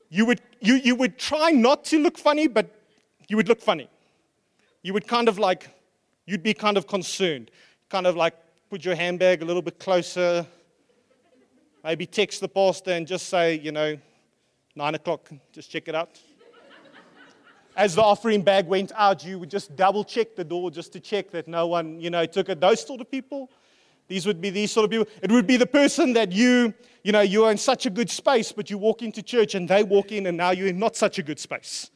you 0.09 0.25
would, 0.25 0.39
you, 0.61 0.75
you 0.75 0.95
would 0.95 1.19
try 1.19 1.51
not 1.51 1.83
to 1.85 1.99
look 1.99 2.17
funny, 2.17 2.47
but 2.47 2.73
you 3.27 3.35
would 3.35 3.49
look 3.49 3.59
funny. 3.59 3.89
You 4.81 4.93
would 4.93 5.05
kind 5.09 5.27
of 5.27 5.39
like, 5.39 5.67
you'd 6.25 6.41
be 6.41 6.53
kind 6.53 6.77
of 6.77 6.87
concerned. 6.87 7.51
Kind 7.89 8.07
of 8.07 8.15
like 8.15 8.35
put 8.69 8.85
your 8.85 8.95
handbag 8.95 9.41
a 9.41 9.45
little 9.45 9.61
bit 9.61 9.77
closer. 9.77 10.47
Maybe 11.83 12.05
text 12.05 12.39
the 12.39 12.47
pastor 12.47 12.91
and 12.91 13.05
just 13.05 13.27
say, 13.27 13.59
you 13.59 13.73
know, 13.73 13.97
nine 14.73 14.95
o'clock, 14.95 15.29
just 15.51 15.69
check 15.69 15.89
it 15.89 15.95
out 15.95 16.17
as 17.75 17.95
the 17.95 18.01
offering 18.01 18.41
bag 18.41 18.67
went 18.67 18.91
out, 18.95 19.23
you 19.23 19.39
would 19.39 19.49
just 19.49 19.75
double 19.75 20.03
check 20.03 20.35
the 20.35 20.43
door 20.43 20.71
just 20.71 20.91
to 20.93 20.99
check 20.99 21.31
that 21.31 21.47
no 21.47 21.67
one, 21.67 21.99
you 21.99 22.09
know, 22.09 22.25
took 22.25 22.49
it. 22.49 22.59
Those 22.59 22.85
sort 22.85 23.01
of 23.01 23.09
people, 23.09 23.49
these 24.07 24.25
would 24.25 24.41
be 24.41 24.49
these 24.49 24.71
sort 24.71 24.85
of 24.85 24.91
people. 24.91 25.07
It 25.21 25.31
would 25.31 25.47
be 25.47 25.57
the 25.57 25.65
person 25.65 26.13
that 26.13 26.31
you, 26.31 26.73
you 27.03 27.11
know, 27.11 27.21
you 27.21 27.45
are 27.45 27.51
in 27.51 27.57
such 27.57 27.85
a 27.85 27.89
good 27.89 28.09
space, 28.09 28.51
but 28.51 28.69
you 28.69 28.77
walk 28.77 29.01
into 29.01 29.21
church 29.21 29.55
and 29.55 29.67
they 29.67 29.83
walk 29.83 30.11
in 30.11 30.27
and 30.27 30.37
now 30.37 30.51
you're 30.51 30.67
in 30.67 30.79
not 30.79 30.95
such 30.95 31.17
a 31.17 31.23
good 31.23 31.39
space. 31.39 31.89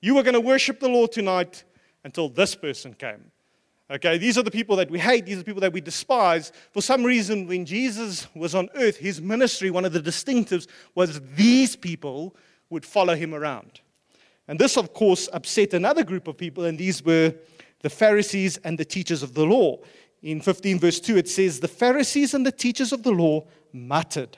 You 0.00 0.14
were 0.14 0.22
going 0.22 0.34
to 0.34 0.40
worship 0.40 0.80
the 0.80 0.88
Lord 0.88 1.12
tonight 1.12 1.64
until 2.04 2.28
this 2.28 2.54
person 2.54 2.92
came. 2.92 3.30
Okay, 3.90 4.16
these 4.16 4.38
are 4.38 4.42
the 4.42 4.50
people 4.50 4.76
that 4.76 4.90
we 4.90 4.98
hate, 4.98 5.26
these 5.26 5.36
are 5.36 5.40
the 5.40 5.44
people 5.44 5.60
that 5.60 5.72
we 5.72 5.80
despise. 5.80 6.52
For 6.72 6.80
some 6.80 7.04
reason, 7.04 7.46
when 7.46 7.66
Jesus 7.66 8.26
was 8.34 8.54
on 8.54 8.70
earth, 8.74 8.96
his 8.96 9.20
ministry, 9.20 9.70
one 9.70 9.84
of 9.84 9.92
the 9.92 10.00
distinctives 10.00 10.66
was 10.94 11.20
these 11.34 11.76
people 11.76 12.34
would 12.70 12.84
follow 12.84 13.14
him 13.14 13.34
around. 13.34 13.80
And 14.46 14.58
this, 14.58 14.76
of 14.76 14.92
course, 14.92 15.28
upset 15.32 15.74
another 15.74 16.04
group 16.04 16.28
of 16.28 16.36
people, 16.36 16.64
and 16.64 16.78
these 16.78 17.02
were 17.02 17.34
the 17.80 17.90
Pharisees 17.90 18.58
and 18.58 18.78
the 18.78 18.84
teachers 18.84 19.22
of 19.22 19.34
the 19.34 19.44
law. 19.44 19.78
In 20.22 20.40
15, 20.40 20.78
verse 20.78 21.00
2, 21.00 21.16
it 21.16 21.28
says, 21.28 21.60
The 21.60 21.68
Pharisees 21.68 22.34
and 22.34 22.46
the 22.46 22.52
teachers 22.52 22.92
of 22.92 23.02
the 23.02 23.12
law 23.12 23.46
muttered, 23.72 24.36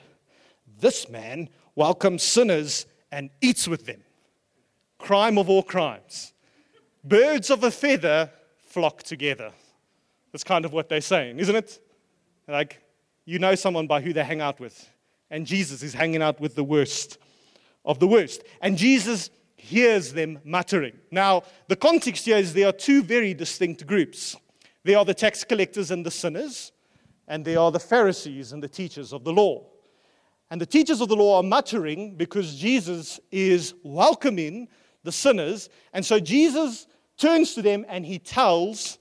This 0.79 1.09
man 1.09 1.49
welcomes 1.75 2.23
sinners 2.23 2.85
and 3.11 3.29
eats 3.41 3.67
with 3.67 3.85
them. 3.85 4.03
Crime 4.97 5.37
of 5.37 5.49
all 5.49 5.63
crimes. 5.63 6.33
Birds 7.03 7.49
of 7.49 7.63
a 7.63 7.71
feather 7.71 8.29
flock 8.59 9.03
together. 9.03 9.51
That's 10.31 10.43
kind 10.43 10.65
of 10.65 10.73
what 10.73 10.89
they're 10.89 11.01
saying, 11.01 11.39
isn't 11.39 11.55
it? 11.55 11.79
Like, 12.47 12.81
you 13.25 13.39
know 13.39 13.55
someone 13.55 13.87
by 13.87 14.01
who 14.01 14.13
they 14.13 14.23
hang 14.23 14.41
out 14.41 14.59
with. 14.59 14.89
And 15.29 15.45
Jesus 15.45 15.83
is 15.83 15.93
hanging 15.93 16.21
out 16.21 16.39
with 16.39 16.55
the 16.55 16.63
worst 16.63 17.17
of 17.85 17.99
the 17.99 18.07
worst. 18.07 18.43
And 18.61 18.77
Jesus 18.77 19.29
hears 19.57 20.13
them 20.13 20.39
muttering. 20.45 20.97
Now, 21.11 21.43
the 21.67 21.75
context 21.75 22.25
here 22.25 22.37
is 22.37 22.53
there 22.53 22.69
are 22.69 22.73
two 22.73 23.03
very 23.03 23.33
distinct 23.33 23.85
groups 23.85 24.37
there 24.87 24.97
are 24.97 25.03
the 25.03 25.13
tax 25.13 25.43
collectors 25.43 25.91
and 25.91 26.05
the 26.05 26.11
sinners, 26.11 26.71
and 27.27 27.43
there 27.43 27.59
are 27.59 27.73
the 27.73 27.79
Pharisees 27.79 28.53
and 28.53 28.63
the 28.63 28.69
teachers 28.69 29.11
of 29.11 29.25
the 29.25 29.33
law. 29.33 29.65
And 30.49 30.61
the 30.61 30.65
teachers 30.65 31.01
of 31.01 31.09
the 31.09 31.15
law 31.17 31.35
are 31.35 31.43
muttering 31.43 32.15
because 32.15 32.55
Jesus 32.55 33.19
is 33.29 33.73
welcoming 33.83 34.69
the 35.03 35.11
sinners. 35.11 35.67
And 35.91 36.05
so 36.05 36.21
Jesus 36.21 36.87
turns 37.17 37.53
to 37.55 37.61
them 37.61 37.85
and 37.89 38.05
he 38.05 38.17
tells 38.17 38.97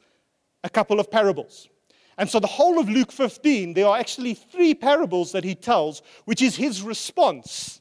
a 0.65 0.69
couple 0.69 0.99
of 0.99 1.09
parables. 1.09 1.69
And 2.19 2.29
so 2.29 2.41
the 2.41 2.49
whole 2.49 2.81
of 2.81 2.89
Luke 2.89 3.13
15, 3.13 3.75
there 3.75 3.87
are 3.87 3.97
actually 3.97 4.35
three 4.35 4.75
parables 4.75 5.31
that 5.31 5.45
he 5.45 5.55
tells, 5.55 6.03
which 6.25 6.43
is 6.43 6.57
his 6.57 6.83
response 6.83 7.81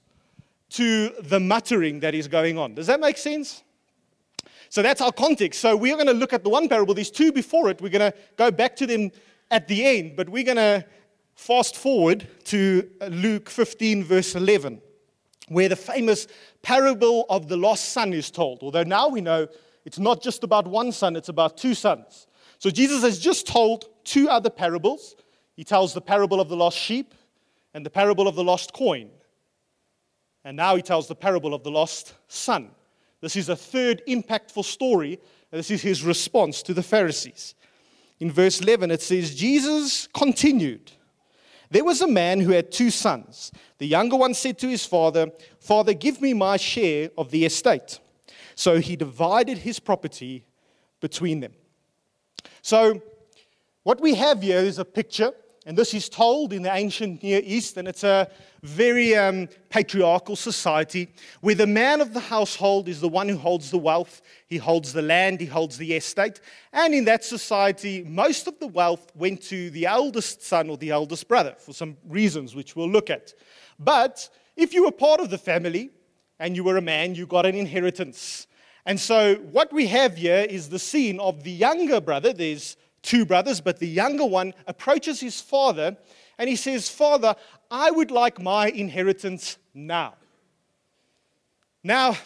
to 0.71 1.09
the 1.21 1.39
muttering 1.39 1.99
that 2.01 2.15
is 2.15 2.27
going 2.27 2.57
on. 2.57 2.75
Does 2.75 2.87
that 2.87 2.99
make 2.99 3.17
sense? 3.17 3.63
So 4.69 4.81
that's 4.81 5.01
our 5.01 5.11
context. 5.11 5.61
So 5.61 5.75
we're 5.75 5.95
going 5.95 6.07
to 6.07 6.13
look 6.13 6.33
at 6.33 6.43
the 6.43 6.49
one 6.49 6.67
parable. 6.67 6.93
There's 6.93 7.11
two 7.11 7.31
before 7.31 7.69
it. 7.69 7.81
We're 7.81 7.89
going 7.89 8.11
to 8.11 8.17
go 8.35 8.51
back 8.51 8.75
to 8.77 8.87
them 8.87 9.11
at 9.51 9.67
the 9.67 9.85
end, 9.85 10.15
but 10.15 10.27
we're 10.27 10.43
going 10.43 10.57
to 10.57 10.85
fast 11.35 11.77
forward 11.77 12.27
to 12.45 12.89
uh, 13.01 13.07
Luke 13.07 13.49
15, 13.49 14.03
verse 14.03 14.35
11, 14.35 14.81
where 15.49 15.69
the 15.69 15.75
famous 15.75 16.27
parable 16.61 17.25
of 17.29 17.47
the 17.47 17.57
lost 17.57 17.89
son 17.89 18.13
is 18.13 18.31
told. 18.31 18.63
Although 18.63 18.83
now 18.83 19.07
we 19.07 19.21
know 19.21 19.47
it's 19.85 19.99
not 19.99 20.21
just 20.21 20.43
about 20.43 20.67
one 20.67 20.91
son, 20.91 21.15
it's 21.15 21.29
about 21.29 21.57
two 21.57 21.75
sons. 21.75 22.27
So 22.57 22.69
Jesus 22.69 23.03
has 23.03 23.19
just 23.19 23.45
told 23.45 23.85
two 24.03 24.29
other 24.29 24.49
parables. 24.49 25.15
He 25.55 25.63
tells 25.63 25.93
the 25.93 26.01
parable 26.01 26.41
of 26.41 26.49
the 26.49 26.55
lost 26.55 26.77
sheep 26.77 27.13
and 27.73 27.85
the 27.85 27.89
parable 27.89 28.27
of 28.27 28.35
the 28.35 28.43
lost 28.43 28.73
coin. 28.73 29.09
And 30.45 30.55
now 30.55 30.75
he 30.75 30.83
tells 30.83 31.07
the 31.07 31.15
parable 31.15 31.55
of 31.55 31.63
the 31.63 31.71
lost 31.71 32.13
son. 32.27 32.69
This 33.19 33.35
is 33.35 33.49
a 33.49 33.55
third 33.55 34.03
impactful 34.07 34.63
story. 34.63 35.19
This 35.49 35.71
is 35.71 35.81
his 35.81 36.03
response 36.03 36.61
to 36.63 36.73
the 36.73 36.83
Pharisees. 36.83 37.55
In 38.19 38.31
verse 38.31 38.61
11, 38.61 38.91
it 38.91 39.01
says, 39.01 39.33
Jesus 39.33 40.07
continued. 40.13 40.91
There 41.71 41.83
was 41.83 42.01
a 42.01 42.07
man 42.07 42.39
who 42.39 42.51
had 42.51 42.71
two 42.71 42.91
sons. 42.91 43.51
The 43.79 43.87
younger 43.87 44.15
one 44.15 44.35
said 44.35 44.59
to 44.59 44.67
his 44.67 44.85
father, 44.85 45.31
Father, 45.59 45.93
give 45.93 46.21
me 46.21 46.33
my 46.33 46.57
share 46.57 47.09
of 47.17 47.31
the 47.31 47.43
estate. 47.43 47.99
So 48.53 48.79
he 48.79 48.95
divided 48.95 49.57
his 49.57 49.79
property 49.79 50.45
between 51.01 51.39
them. 51.39 51.53
So, 52.61 53.01
what 53.83 53.99
we 53.99 54.15
have 54.15 54.41
here 54.41 54.59
is 54.59 54.79
a 54.79 54.85
picture, 54.85 55.31
and 55.65 55.77
this 55.77 55.93
is 55.93 56.09
told 56.09 56.53
in 56.53 56.61
the 56.61 56.73
ancient 56.73 57.21
Near 57.21 57.41
East, 57.43 57.77
and 57.77 57.87
it's 57.87 58.03
a 58.03 58.29
very 58.65 59.15
um, 59.15 59.47
patriarchal 59.69 60.35
society 60.35 61.07
where 61.41 61.55
the 61.55 61.67
man 61.67 62.01
of 62.01 62.13
the 62.13 62.19
household 62.19 62.89
is 62.89 62.99
the 62.99 63.07
one 63.07 63.29
who 63.29 63.37
holds 63.37 63.71
the 63.71 63.77
wealth, 63.77 64.21
he 64.47 64.57
holds 64.57 64.91
the 64.91 65.01
land, 65.01 65.39
he 65.39 65.45
holds 65.45 65.77
the 65.77 65.93
estate. 65.93 66.41
And 66.73 66.93
in 66.93 67.05
that 67.05 67.23
society, 67.23 68.03
most 68.03 68.47
of 68.47 68.59
the 68.59 68.67
wealth 68.67 69.11
went 69.15 69.41
to 69.43 69.69
the 69.69 69.85
eldest 69.85 70.43
son 70.43 70.69
or 70.69 70.77
the 70.77 70.91
eldest 70.91 71.27
brother 71.27 71.55
for 71.57 71.73
some 71.73 71.97
reasons 72.07 72.55
which 72.55 72.75
we'll 72.75 72.89
look 72.89 73.09
at. 73.09 73.33
But 73.79 74.29
if 74.55 74.73
you 74.73 74.85
were 74.85 74.91
part 74.91 75.19
of 75.19 75.29
the 75.29 75.37
family 75.37 75.91
and 76.39 76.55
you 76.55 76.63
were 76.63 76.77
a 76.77 76.81
man, 76.81 77.15
you 77.15 77.25
got 77.25 77.45
an 77.45 77.55
inheritance. 77.55 78.47
And 78.85 78.99
so, 78.99 79.35
what 79.51 79.73
we 79.73 79.87
have 79.87 80.15
here 80.15 80.45
is 80.47 80.69
the 80.69 80.79
scene 80.79 81.19
of 81.19 81.43
the 81.43 81.51
younger 81.51 81.99
brother. 81.99 82.33
There's 82.33 82.77
two 83.01 83.25
brothers, 83.25 83.59
but 83.61 83.79
the 83.79 83.87
younger 83.87 84.25
one 84.25 84.53
approaches 84.67 85.19
his 85.19 85.41
father 85.41 85.97
and 86.37 86.49
he 86.49 86.55
says, 86.55 86.89
Father, 86.89 87.35
I 87.69 87.91
would 87.91 88.11
like 88.11 88.41
my 88.41 88.69
inheritance 88.69 89.57
now. 89.73 90.15
Now, 91.83 92.17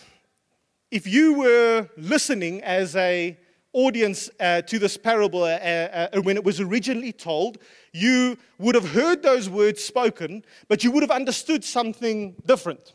if 0.92 1.06
you 1.06 1.34
were 1.34 1.90
listening 1.98 2.62
as 2.64 2.96
a 2.96 3.38
audience 3.74 4.30
uh, 4.40 4.62
to 4.64 4.80
this 4.80 4.98
parable 4.98 5.44
uh, 5.44 5.50
uh, 5.50 6.08
uh 6.14 6.22
when 6.22 6.36
it 6.38 6.44
was 6.44 6.60
originally 6.60 7.12
told, 7.12 7.60
you 7.94 8.38
would 8.58 8.74
have 8.76 8.90
heard 8.90 9.22
those 9.22 9.50
words 9.50 9.84
spoken, 9.84 10.44
but 10.68 10.84
you 10.84 10.92
would 10.92 11.04
have 11.04 11.12
understood 11.12 11.64
something 11.64 12.36
different. 12.46 12.94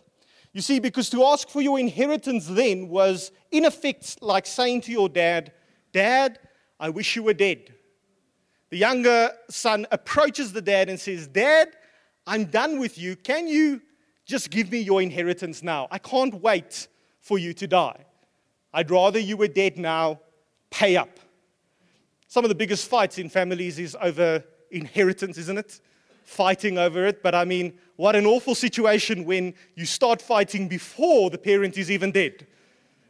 You 0.52 0.60
see, 0.60 0.78
because 0.80 1.10
to 1.10 1.24
ask 1.24 1.48
for 1.48 1.62
your 1.62 1.78
inheritance 1.78 2.46
then 2.46 2.88
was, 2.88 3.32
in 3.50 3.64
effect, 3.64 4.22
like 4.22 4.46
saying 4.46 4.82
to 4.82 4.92
your 4.92 5.08
dad, 5.08 5.52
Dad, 5.92 6.40
I 6.80 6.90
wish 6.90 7.14
you 7.14 7.22
were 7.22 7.34
dead. 7.34 7.72
The 8.74 8.80
younger 8.80 9.30
son 9.50 9.86
approaches 9.92 10.52
the 10.52 10.60
dad 10.60 10.88
and 10.88 10.98
says, 10.98 11.28
Dad, 11.28 11.68
I'm 12.26 12.46
done 12.46 12.80
with 12.80 12.98
you. 12.98 13.14
Can 13.14 13.46
you 13.46 13.80
just 14.26 14.50
give 14.50 14.72
me 14.72 14.80
your 14.80 15.00
inheritance 15.00 15.62
now? 15.62 15.86
I 15.92 15.98
can't 15.98 16.34
wait 16.42 16.88
for 17.20 17.38
you 17.38 17.54
to 17.54 17.68
die. 17.68 18.04
I'd 18.72 18.90
rather 18.90 19.20
you 19.20 19.36
were 19.36 19.46
dead 19.46 19.78
now. 19.78 20.18
Pay 20.70 20.96
up. 20.96 21.20
Some 22.26 22.44
of 22.44 22.48
the 22.48 22.56
biggest 22.56 22.90
fights 22.90 23.16
in 23.16 23.28
families 23.28 23.78
is 23.78 23.96
over 24.02 24.42
inheritance, 24.72 25.38
isn't 25.38 25.56
it? 25.56 25.80
fighting 26.24 26.76
over 26.76 27.06
it. 27.06 27.22
But 27.22 27.36
I 27.36 27.44
mean, 27.44 27.78
what 27.94 28.16
an 28.16 28.26
awful 28.26 28.56
situation 28.56 29.24
when 29.24 29.54
you 29.76 29.86
start 29.86 30.20
fighting 30.20 30.66
before 30.66 31.30
the 31.30 31.38
parent 31.38 31.78
is 31.78 31.92
even 31.92 32.10
dead. 32.10 32.46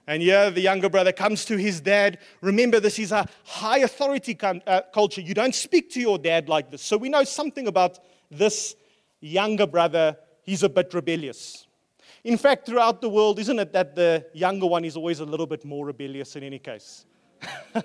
And 0.06 0.22
yeah, 0.22 0.50
the 0.50 0.60
younger 0.60 0.90
brother 0.90 1.12
comes 1.12 1.44
to 1.46 1.56
his 1.56 1.80
dad. 1.80 2.18
Remember, 2.42 2.78
this 2.78 2.98
is 2.98 3.10
a 3.10 3.26
high 3.44 3.78
authority 3.78 4.38
uh, 4.42 4.82
culture. 4.92 5.22
You 5.22 5.32
don't 5.34 5.54
speak 5.54 5.90
to 5.92 6.00
your 6.00 6.18
dad 6.18 6.48
like 6.48 6.70
this. 6.70 6.82
So 6.82 6.96
we 6.98 7.08
know 7.08 7.24
something 7.24 7.66
about 7.68 8.00
this 8.30 8.76
younger 9.20 9.66
brother. 9.66 10.16
He's 10.42 10.62
a 10.62 10.68
bit 10.68 10.92
rebellious. 10.92 11.66
In 12.22 12.36
fact, 12.36 12.66
throughout 12.66 13.00
the 13.00 13.08
world, 13.08 13.38
isn't 13.38 13.58
it 13.58 13.72
that 13.72 13.94
the 13.94 14.26
younger 14.34 14.66
one 14.66 14.84
is 14.84 14.96
always 14.96 15.20
a 15.20 15.24
little 15.24 15.46
bit 15.46 15.64
more 15.64 15.86
rebellious 15.86 16.36
in 16.36 16.42
any 16.42 16.58
case? 16.58 17.06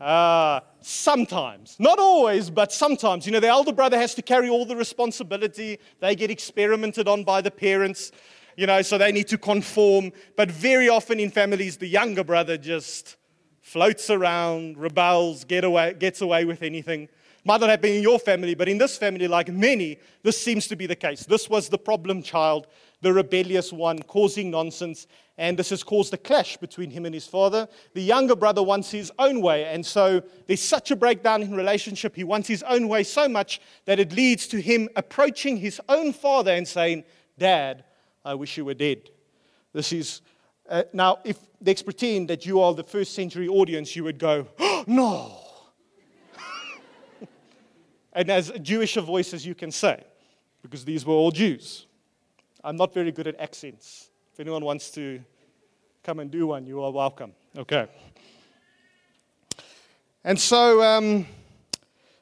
Uh, 0.00 0.60
sometimes, 0.80 1.76
not 1.78 1.98
always, 1.98 2.48
but 2.48 2.72
sometimes. 2.72 3.26
You 3.26 3.32
know, 3.32 3.40
the 3.40 3.48
elder 3.48 3.72
brother 3.72 3.98
has 3.98 4.14
to 4.14 4.22
carry 4.22 4.48
all 4.48 4.64
the 4.64 4.74
responsibility. 4.74 5.78
They 6.00 6.16
get 6.16 6.30
experimented 6.30 7.06
on 7.06 7.22
by 7.22 7.42
the 7.42 7.50
parents, 7.50 8.10
you 8.56 8.66
know, 8.66 8.82
so 8.82 8.98
they 8.98 9.12
need 9.12 9.28
to 9.28 9.38
conform. 9.38 10.12
But 10.36 10.50
very 10.50 10.88
often 10.88 11.20
in 11.20 11.30
families, 11.30 11.76
the 11.76 11.86
younger 11.86 12.24
brother 12.24 12.56
just 12.56 13.16
floats 13.60 14.10
around, 14.10 14.78
rebels, 14.78 15.44
get 15.44 15.64
away, 15.64 15.94
gets 15.94 16.20
away 16.20 16.44
with 16.44 16.62
anything. 16.62 17.08
Might 17.44 17.60
not 17.60 17.70
have 17.70 17.80
been 17.80 17.96
in 17.96 18.02
your 18.02 18.18
family, 18.18 18.54
but 18.54 18.68
in 18.68 18.76
this 18.76 18.98
family, 18.98 19.26
like 19.26 19.48
many, 19.48 19.98
this 20.22 20.38
seems 20.38 20.66
to 20.68 20.76
be 20.76 20.86
the 20.86 20.96
case. 20.96 21.24
This 21.24 21.48
was 21.48 21.68
the 21.68 21.78
problem 21.78 22.22
child, 22.22 22.66
the 23.00 23.12
rebellious 23.12 23.72
one, 23.72 24.02
causing 24.02 24.50
nonsense 24.50 25.06
and 25.40 25.58
this 25.58 25.70
has 25.70 25.82
caused 25.82 26.12
a 26.12 26.18
clash 26.18 26.58
between 26.58 26.90
him 26.90 27.06
and 27.06 27.14
his 27.14 27.26
father. 27.26 27.66
The 27.94 28.02
younger 28.02 28.36
brother 28.36 28.62
wants 28.62 28.90
his 28.90 29.10
own 29.18 29.40
way, 29.40 29.64
and 29.64 29.84
so 29.84 30.22
there's 30.46 30.62
such 30.62 30.90
a 30.90 30.96
breakdown 30.96 31.40
in 31.40 31.54
relationship. 31.54 32.14
He 32.14 32.24
wants 32.24 32.46
his 32.46 32.62
own 32.64 32.88
way 32.88 33.04
so 33.04 33.26
much 33.26 33.58
that 33.86 33.98
it 33.98 34.12
leads 34.12 34.46
to 34.48 34.60
him 34.60 34.90
approaching 34.96 35.56
his 35.56 35.80
own 35.88 36.12
father 36.12 36.52
and 36.52 36.68
saying, 36.68 37.04
Dad, 37.38 37.84
I 38.24 38.34
wish 38.34 38.56
you 38.56 38.64
were 38.64 38.74
dead. 38.74 39.10
This 39.72 39.92
is 39.92 40.20
uh, 40.70 40.84
now, 40.92 41.18
if 41.24 41.36
let's 41.60 41.82
pretend 41.82 42.28
that 42.28 42.46
you 42.46 42.60
are 42.60 42.72
the 42.72 42.84
first 42.84 43.14
century 43.14 43.48
audience, 43.48 43.96
you 43.96 44.04
would 44.04 44.18
go, 44.18 44.46
oh, 44.60 44.84
No. 44.86 45.36
and 48.12 48.30
as 48.30 48.52
Jewish 48.62 48.96
a 48.96 49.00
voice 49.00 49.34
as 49.34 49.44
you 49.44 49.56
can 49.56 49.72
say, 49.72 50.04
because 50.62 50.84
these 50.84 51.04
were 51.04 51.14
all 51.14 51.32
Jews. 51.32 51.86
I'm 52.62 52.76
not 52.76 52.94
very 52.94 53.10
good 53.10 53.26
at 53.26 53.40
accents. 53.40 54.10
If 54.32 54.38
anyone 54.38 54.64
wants 54.64 54.92
to 54.92 55.20
come 56.04 56.20
and 56.20 56.30
do 56.30 56.46
one, 56.46 56.66
you 56.66 56.82
are 56.82 56.92
welcome. 56.92 57.32
Okay. 57.56 57.88
And 60.22 60.38
so 60.38 60.82
um, 60.82 61.26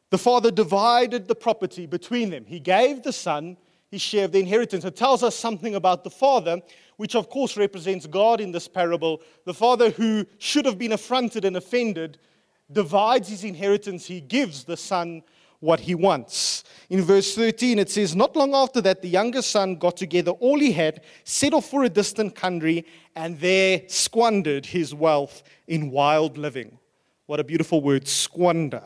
the 0.08 0.18
father 0.18 0.50
divided 0.50 1.28
the 1.28 1.34
property 1.34 1.84
between 1.84 2.30
them. 2.30 2.46
He 2.46 2.60
gave 2.60 3.02
the 3.02 3.12
son 3.12 3.58
his 3.90 4.02
share 4.02 4.26
of 4.26 4.32
the 4.32 4.40
inheritance. 4.40 4.84
It 4.84 4.96
tells 4.96 5.22
us 5.22 5.34
something 5.34 5.74
about 5.74 6.04
the 6.04 6.10
father, 6.10 6.60
which 6.96 7.14
of 7.14 7.28
course 7.30 7.56
represents 7.56 8.06
God 8.06 8.40
in 8.40 8.52
this 8.52 8.68
parable. 8.68 9.22
The 9.44 9.54
father 9.54 9.90
who 9.90 10.26
should 10.38 10.66
have 10.66 10.78
been 10.78 10.92
affronted 10.92 11.44
and 11.44 11.56
offended 11.56 12.18
divides 12.70 13.28
his 13.28 13.44
inheritance, 13.44 14.06
he 14.06 14.20
gives 14.20 14.64
the 14.64 14.76
son 14.76 15.22
what 15.60 15.80
he 15.80 15.94
wants. 15.94 16.64
In 16.90 17.02
verse 17.02 17.34
13, 17.34 17.78
it 17.78 17.90
says, 17.90 18.14
Not 18.14 18.36
long 18.36 18.54
after 18.54 18.80
that, 18.82 19.02
the 19.02 19.08
younger 19.08 19.42
son 19.42 19.76
got 19.76 19.96
together 19.96 20.30
all 20.32 20.58
he 20.58 20.72
had, 20.72 21.02
set 21.24 21.52
off 21.52 21.68
for 21.68 21.84
a 21.84 21.88
distant 21.88 22.34
country, 22.34 22.86
and 23.16 23.38
there 23.40 23.82
squandered 23.88 24.66
his 24.66 24.94
wealth 24.94 25.42
in 25.66 25.90
wild 25.90 26.38
living. 26.38 26.78
What 27.26 27.40
a 27.40 27.44
beautiful 27.44 27.80
word, 27.80 28.06
squander. 28.06 28.82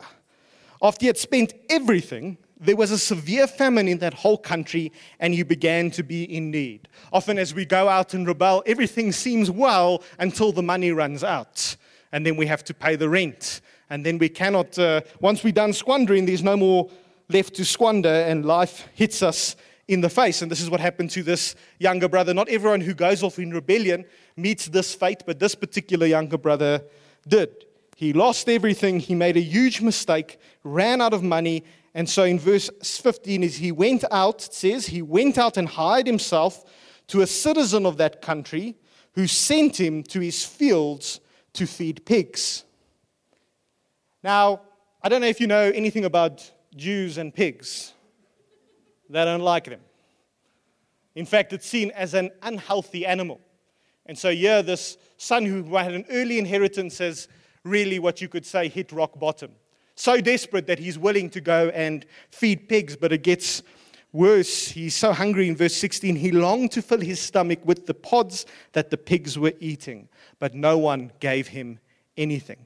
After 0.81 1.03
he 1.03 1.07
had 1.07 1.17
spent 1.17 1.53
everything, 1.69 2.37
there 2.63 2.75
was 2.75 2.91
a 2.91 2.97
severe 2.97 3.47
famine 3.47 3.87
in 3.87 3.99
that 3.99 4.13
whole 4.13 4.37
country, 4.37 4.91
and 5.19 5.33
he 5.33 5.43
began 5.43 5.91
to 5.91 6.03
be 6.03 6.23
in 6.23 6.51
need. 6.51 6.87
Often, 7.11 7.37
as 7.37 7.53
we 7.53 7.65
go 7.65 7.89
out 7.89 8.13
and 8.13 8.25
rebel, 8.27 8.63
everything 8.65 9.11
seems 9.11 9.51
well 9.51 10.01
until 10.19 10.51
the 10.51 10.63
money 10.63 10.91
runs 10.91 11.23
out, 11.23 11.75
and 12.11 12.25
then 12.25 12.37
we 12.37 12.47
have 12.47 12.63
to 12.65 12.73
pay 12.73 12.95
the 12.95 13.09
rent 13.09 13.61
And 13.89 14.03
then 14.03 14.17
we 14.17 14.27
cannot, 14.27 14.79
uh, 14.79 15.01
once 15.19 15.43
we're 15.43 15.53
done 15.53 15.71
squandering, 15.71 16.25
there's 16.25 16.41
no 16.41 16.57
more 16.57 16.89
left 17.29 17.53
to 17.55 17.65
squander, 17.65 18.09
and 18.09 18.43
life 18.43 18.87
hits 18.95 19.21
us 19.21 19.55
in 19.87 20.01
the 20.01 20.09
face. 20.09 20.41
And 20.41 20.49
this 20.49 20.61
is 20.61 20.69
what 20.69 20.79
happened 20.79 21.11
to 21.11 21.21
this 21.21 21.55
younger 21.79 22.07
brother. 22.07 22.33
Not 22.33 22.49
everyone 22.49 22.81
who 22.81 22.95
goes 22.95 23.21
off 23.21 23.37
in 23.37 23.51
rebellion 23.51 24.05
meets 24.35 24.67
this 24.67 24.95
fate, 24.95 25.23
but 25.27 25.37
this 25.37 25.53
particular 25.53 26.07
younger 26.07 26.39
brother 26.39 26.83
did. 27.27 27.65
He 27.95 28.13
lost 28.13 28.49
everything, 28.49 28.99
he 28.99 29.13
made 29.13 29.37
a 29.37 29.41
huge 29.41 29.81
mistake, 29.81 30.39
ran 30.63 30.99
out 30.99 31.13
of 31.13 31.21
money, 31.21 31.63
and 31.93 32.09
so 32.09 32.23
in 32.23 32.39
verse 32.39 32.69
15 32.81 33.43
is 33.43 33.57
he 33.57 33.71
went 33.71 34.03
out, 34.11 34.45
it 34.45 34.53
says, 34.53 34.87
he 34.87 35.01
went 35.01 35.37
out 35.37 35.57
and 35.57 35.67
hired 35.67 36.07
himself 36.07 36.65
to 37.07 37.21
a 37.21 37.27
citizen 37.27 37.85
of 37.85 37.97
that 37.97 38.21
country 38.21 38.75
who 39.13 39.27
sent 39.27 39.79
him 39.79 40.01
to 40.03 40.19
his 40.19 40.43
fields 40.43 41.19
to 41.53 41.67
feed 41.67 42.03
pigs. 42.05 42.63
Now, 44.23 44.61
I 45.03 45.09
don't 45.09 45.21
know 45.21 45.27
if 45.27 45.39
you 45.39 45.47
know 45.47 45.71
anything 45.75 46.05
about 46.05 46.49
Jews 46.75 47.17
and 47.17 47.33
pigs. 47.33 47.93
They 49.09 49.23
don't 49.23 49.41
like 49.41 49.65
them. 49.65 49.81
In 51.13 51.25
fact, 51.25 51.53
it's 51.53 51.67
seen 51.67 51.91
as 51.91 52.15
an 52.15 52.31
unhealthy 52.41 53.05
animal. 53.05 53.39
And 54.07 54.17
so, 54.17 54.31
here, 54.31 54.63
this 54.63 54.97
son 55.17 55.45
who 55.45 55.75
had 55.75 55.93
an 55.93 56.05
early 56.09 56.39
inheritance 56.39 56.97
has 56.97 57.27
really 57.63 57.99
what 57.99 58.21
you 58.21 58.27
could 58.27 58.45
say 58.45 58.67
hit 58.67 58.91
rock 58.91 59.19
bottom. 59.19 59.51
So 59.95 60.19
desperate 60.21 60.67
that 60.67 60.79
he's 60.79 60.97
willing 60.97 61.29
to 61.31 61.41
go 61.41 61.69
and 61.69 62.05
feed 62.29 62.67
pigs, 62.67 62.95
but 62.95 63.11
it 63.11 63.23
gets 63.23 63.61
worse. 64.11 64.69
He's 64.69 64.95
so 64.95 65.11
hungry 65.11 65.47
in 65.47 65.55
verse 65.55 65.75
16, 65.75 66.15
he 66.15 66.31
longed 66.31 66.71
to 66.71 66.81
fill 66.81 67.01
his 67.01 67.19
stomach 67.19 67.59
with 67.63 67.85
the 67.85 67.93
pods 67.93 68.45
that 68.71 68.89
the 68.89 68.97
pigs 68.97 69.37
were 69.37 69.53
eating, 69.59 70.07
but 70.39 70.53
no 70.53 70.77
one 70.77 71.11
gave 71.19 71.47
him 71.47 71.79
anything. 72.17 72.65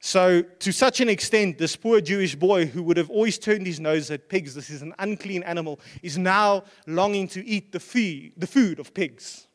So, 0.00 0.42
to 0.42 0.70
such 0.70 1.00
an 1.00 1.08
extent, 1.08 1.56
this 1.56 1.76
poor 1.76 2.02
Jewish 2.02 2.34
boy 2.34 2.66
who 2.66 2.82
would 2.82 2.98
have 2.98 3.08
always 3.08 3.38
turned 3.38 3.66
his 3.66 3.80
nose 3.80 4.10
at 4.10 4.28
pigs, 4.28 4.54
this 4.54 4.68
is 4.68 4.82
an 4.82 4.92
unclean 4.98 5.42
animal, 5.44 5.80
is 6.02 6.18
now 6.18 6.64
longing 6.86 7.26
to 7.28 7.46
eat 7.46 7.72
the 7.72 7.80
food, 7.80 8.32
the 8.36 8.46
food 8.46 8.78
of 8.78 8.92
pigs. 8.92 9.48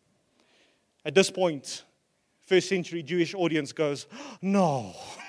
At 1.05 1.13
this 1.13 1.29
point, 1.29 1.83
first 2.47 2.67
century 2.67 3.03
Jewish 3.03 3.35
audience 3.35 3.71
goes, 3.71 4.07
No. 4.41 4.95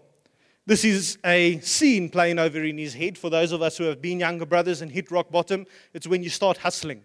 This 0.71 0.85
is 0.85 1.17
a 1.25 1.59
scene 1.59 2.07
playing 2.07 2.39
over 2.39 2.63
in 2.63 2.77
his 2.77 2.93
head 2.93 3.17
for 3.17 3.29
those 3.29 3.51
of 3.51 3.61
us 3.61 3.77
who 3.77 3.83
have 3.83 4.01
been 4.01 4.21
younger 4.21 4.45
brothers 4.45 4.81
and 4.81 4.89
hit 4.89 5.11
rock 5.11 5.29
bottom. 5.29 5.65
It's 5.93 6.07
when 6.07 6.23
you 6.23 6.29
start 6.29 6.55
hustling 6.55 7.03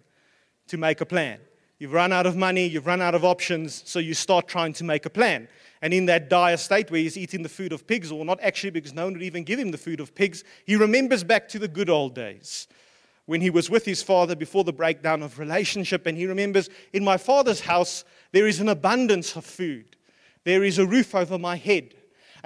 to 0.69 0.77
make 0.77 1.01
a 1.01 1.05
plan. 1.05 1.41
You've 1.81 1.93
run 1.93 2.13
out 2.13 2.27
of 2.27 2.37
money, 2.37 2.65
you've 2.69 2.87
run 2.87 3.03
out 3.03 3.17
of 3.17 3.25
options, 3.25 3.83
so 3.85 3.99
you 3.99 4.15
start 4.15 4.47
trying 4.47 4.73
to 4.75 4.85
make 4.85 5.05
a 5.05 5.11
plan. 5.11 5.49
And 5.83 5.93
in 5.93 6.07
that 6.07 6.31
dire 6.31 6.57
state 6.59 6.93
where 6.93 7.01
he's 7.01 7.17
eating 7.17 7.43
the 7.43 7.49
food 7.49 7.73
of 7.73 7.89
pigs, 7.89 8.13
or 8.13 8.25
not 8.25 8.39
actually 8.41 8.71
because 8.71 8.95
no 8.95 9.07
one 9.07 9.15
would 9.15 9.25
even 9.25 9.43
give 9.43 9.59
him 9.59 9.73
the 9.73 9.79
food 9.79 9.99
of 9.99 10.15
pigs, 10.15 10.45
he 10.65 10.77
remembers 10.77 11.25
back 11.25 11.49
to 11.49 11.59
the 11.59 11.67
good 11.67 11.91
old 11.91 12.15
days 12.15 12.69
when 13.25 13.41
he 13.41 13.51
was 13.51 13.69
with 13.69 13.85
his 13.85 14.01
father 14.01 14.37
before 14.37 14.63
the 14.63 14.73
breakdown 14.73 15.25
of 15.25 15.41
relationship. 15.41 16.07
And 16.07 16.17
he 16.17 16.27
remembers, 16.27 16.71
in 16.93 17.03
my 17.03 17.17
father's 17.17 17.63
house, 17.63 18.05
there 18.31 18.47
is 18.47 18.61
an 18.61 18.69
abundance 18.69 19.35
of 19.35 19.45
food, 19.45 19.97
there 20.45 20.63
is 20.63 20.79
a 20.79 20.87
roof 20.87 21.17
over 21.17 21.37
my 21.37 21.57
head. 21.57 21.95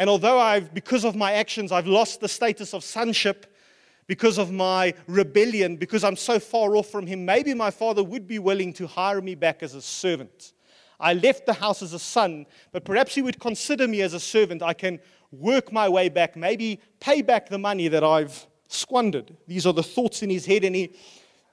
And 0.01 0.09
although 0.09 0.39
I've, 0.39 0.73
because 0.73 1.05
of 1.05 1.15
my 1.15 1.35
actions, 1.35 1.71
I've 1.71 1.87
lost 1.87 2.23
the 2.23 2.29
status 2.29 2.73
of 2.73 2.83
sonship, 2.83 3.55
because 4.07 4.39
of 4.39 4.51
my 4.51 4.95
rebellion, 5.07 5.77
because 5.77 6.05
I'm 6.05 6.17
so 6.17 6.41
far 6.41 6.75
off 6.75 6.89
from 6.89 7.07
him, 7.07 7.27
maybe 7.27 7.53
my 7.53 7.71
father 7.71 8.03
would 8.03 8.27
be 8.27 8.39
willing 8.39 8.73
to 8.73 8.87
hire 8.87 9.21
me 9.21 9.35
back 9.35 9.63
as 9.63 9.75
a 9.75 9.83
servant. 9.83 10.55
I 10.99 11.13
left 11.13 11.45
the 11.45 11.53
house 11.53 11.83
as 11.83 11.93
a 11.93 11.99
son, 11.99 12.47
but 12.73 12.87
perhaps 12.87 13.15
he 13.15 13.21
would 13.21 13.39
consider 13.39 13.87
me 13.87 14.01
as 14.01 14.15
a 14.15 14.21
servant. 14.21 14.63
I 14.63 14.73
can 14.73 15.01
work 15.33 15.71
my 15.71 15.87
way 15.87 16.09
back, 16.09 16.35
maybe 16.35 16.81
pay 16.99 17.21
back 17.21 17.51
the 17.51 17.59
money 17.59 17.89
that 17.89 18.03
I've 18.03 18.47
squandered. 18.69 19.37
These 19.47 19.67
are 19.67 19.75
the 19.75 19.83
thoughts 19.83 20.23
in 20.23 20.31
his 20.31 20.47
head, 20.47 20.65
and 20.65 20.75
he 20.75 20.95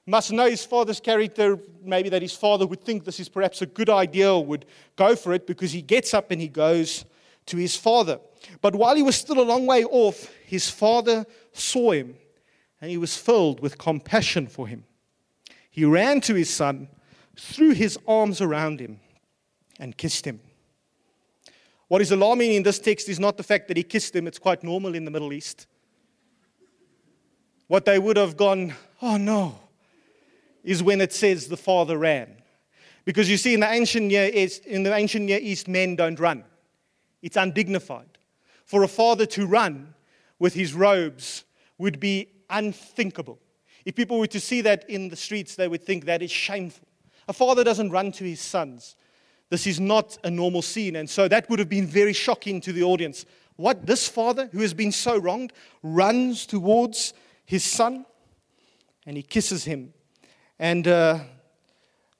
must 0.06 0.32
know 0.32 0.48
his 0.48 0.64
father's 0.64 1.00
character, 1.00 1.58
maybe 1.82 2.08
that 2.08 2.22
his 2.22 2.32
father 2.32 2.66
would 2.66 2.82
think 2.82 3.04
this 3.04 3.20
is 3.20 3.28
perhaps 3.28 3.60
a 3.60 3.66
good 3.66 3.90
idea 3.90 4.32
or 4.32 4.42
would 4.42 4.64
go 4.96 5.14
for 5.14 5.34
it 5.34 5.46
because 5.46 5.70
he 5.70 5.82
gets 5.82 6.14
up 6.14 6.30
and 6.30 6.40
he 6.40 6.48
goes 6.48 7.04
to 7.44 7.58
his 7.58 7.76
father. 7.76 8.18
But 8.60 8.74
while 8.74 8.96
he 8.96 9.02
was 9.02 9.16
still 9.16 9.40
a 9.40 9.42
long 9.42 9.66
way 9.66 9.84
off, 9.84 10.32
his 10.44 10.70
father 10.70 11.26
saw 11.52 11.92
him 11.92 12.16
and 12.80 12.90
he 12.90 12.96
was 12.96 13.16
filled 13.16 13.60
with 13.60 13.78
compassion 13.78 14.46
for 14.46 14.66
him. 14.66 14.84
He 15.70 15.84
ran 15.84 16.20
to 16.22 16.34
his 16.34 16.52
son, 16.52 16.88
threw 17.36 17.72
his 17.72 17.98
arms 18.06 18.40
around 18.40 18.80
him, 18.80 19.00
and 19.78 19.96
kissed 19.96 20.24
him. 20.24 20.40
What 21.88 22.02
is 22.02 22.12
alarming 22.12 22.52
in 22.52 22.62
this 22.62 22.78
text 22.78 23.08
is 23.08 23.18
not 23.18 23.36
the 23.36 23.42
fact 23.42 23.68
that 23.68 23.76
he 23.76 23.82
kissed 23.82 24.14
him, 24.14 24.26
it's 24.26 24.38
quite 24.38 24.62
normal 24.62 24.94
in 24.94 25.04
the 25.04 25.10
Middle 25.10 25.32
East. 25.32 25.66
What 27.66 27.84
they 27.84 27.98
would 27.98 28.16
have 28.16 28.36
gone, 28.36 28.74
oh 29.00 29.16
no, 29.16 29.58
is 30.64 30.82
when 30.82 31.00
it 31.00 31.12
says 31.12 31.48
the 31.48 31.56
father 31.56 31.96
ran. 31.96 32.42
Because 33.04 33.30
you 33.30 33.38
see, 33.38 33.54
in 33.54 33.60
the 33.60 33.70
ancient 33.70 34.06
Near 34.06 34.30
East, 34.32 34.66
in 34.66 34.82
the 34.82 34.94
ancient 34.94 35.24
Near 35.24 35.38
East 35.40 35.66
men 35.66 35.96
don't 35.96 36.20
run. 36.20 36.44
It's 37.22 37.36
undignified. 37.36 38.17
For 38.68 38.82
a 38.82 38.88
father 38.88 39.24
to 39.24 39.46
run 39.46 39.94
with 40.38 40.52
his 40.52 40.74
robes 40.74 41.44
would 41.78 41.98
be 41.98 42.28
unthinkable. 42.50 43.38
If 43.86 43.94
people 43.94 44.18
were 44.18 44.26
to 44.26 44.40
see 44.40 44.60
that 44.60 44.88
in 44.90 45.08
the 45.08 45.16
streets, 45.16 45.56
they 45.56 45.68
would 45.68 45.82
think 45.82 46.04
that 46.04 46.20
is 46.20 46.30
shameful. 46.30 46.86
A 47.28 47.32
father 47.32 47.64
doesn't 47.64 47.88
run 47.88 48.12
to 48.12 48.24
his 48.24 48.42
sons. 48.42 48.96
This 49.48 49.66
is 49.66 49.80
not 49.80 50.18
a 50.22 50.30
normal 50.30 50.60
scene. 50.60 50.96
And 50.96 51.08
so 51.08 51.28
that 51.28 51.48
would 51.48 51.58
have 51.58 51.70
been 51.70 51.86
very 51.86 52.12
shocking 52.12 52.60
to 52.60 52.74
the 52.74 52.82
audience. 52.82 53.24
What, 53.56 53.86
this 53.86 54.06
father 54.06 54.50
who 54.52 54.60
has 54.60 54.74
been 54.74 54.92
so 54.92 55.16
wronged 55.16 55.54
runs 55.82 56.44
towards 56.44 57.14
his 57.46 57.64
son 57.64 58.04
and 59.06 59.16
he 59.16 59.22
kisses 59.22 59.64
him. 59.64 59.94
And 60.58 60.86
uh, 60.86 61.20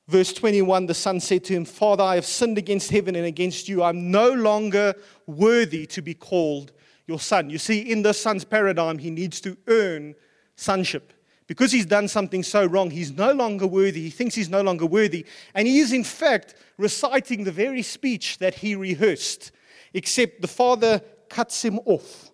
verse 0.09 0.33
21 0.33 0.87
the 0.87 0.95
son 0.95 1.21
said 1.21 1.45
to 1.45 1.53
him, 1.53 1.65
Father, 1.65 2.03
I 2.03 2.17
have 2.17 2.27
sinned 2.27 2.59
against 2.59 2.91
heaven 2.91 3.15
and 3.15 3.27
against 3.27 3.69
you. 3.69 3.83
I'm 3.83 4.11
no 4.11 4.31
longer 4.33 4.95
worthy 5.27 5.87
to 5.87 6.03
be 6.03 6.15
called 6.15 6.73
your 7.07 7.21
son. 7.21 7.51
You 7.51 7.59
see, 7.59 7.81
in 7.81 8.03
the 8.03 8.13
son's 8.13 8.45
paradigm, 8.45 8.99
he 8.99 9.11
needs 9.11 9.41
to 9.43 9.57
earn 9.69 10.15
sonship. 10.57 11.13
Because 11.47 11.73
he's 11.73 11.87
done 11.87 12.09
something 12.09 12.43
so 12.43 12.67
wrong, 12.67 12.91
he's 12.91 13.11
no 13.11 13.33
longer 13.33 13.67
worthy. 13.67 14.03
He 14.03 14.11
thinks 14.11 14.35
he's 14.35 14.51
no 14.51 14.61
longer 14.61 14.85
worthy. 14.85 15.25
And 15.55 15.67
he 15.67 15.79
is, 15.79 15.93
in 15.93 16.05
fact, 16.05 16.55
reciting 16.77 17.45
the 17.45 17.53
very 17.53 17.83
speech 17.83 18.37
that 18.39 18.55
he 18.55 18.75
rehearsed, 18.75 19.53
except 19.95 20.43
the 20.43 20.49
father 20.49 21.01
cuts 21.31 21.65
him 21.65 21.79
off. 21.87 22.31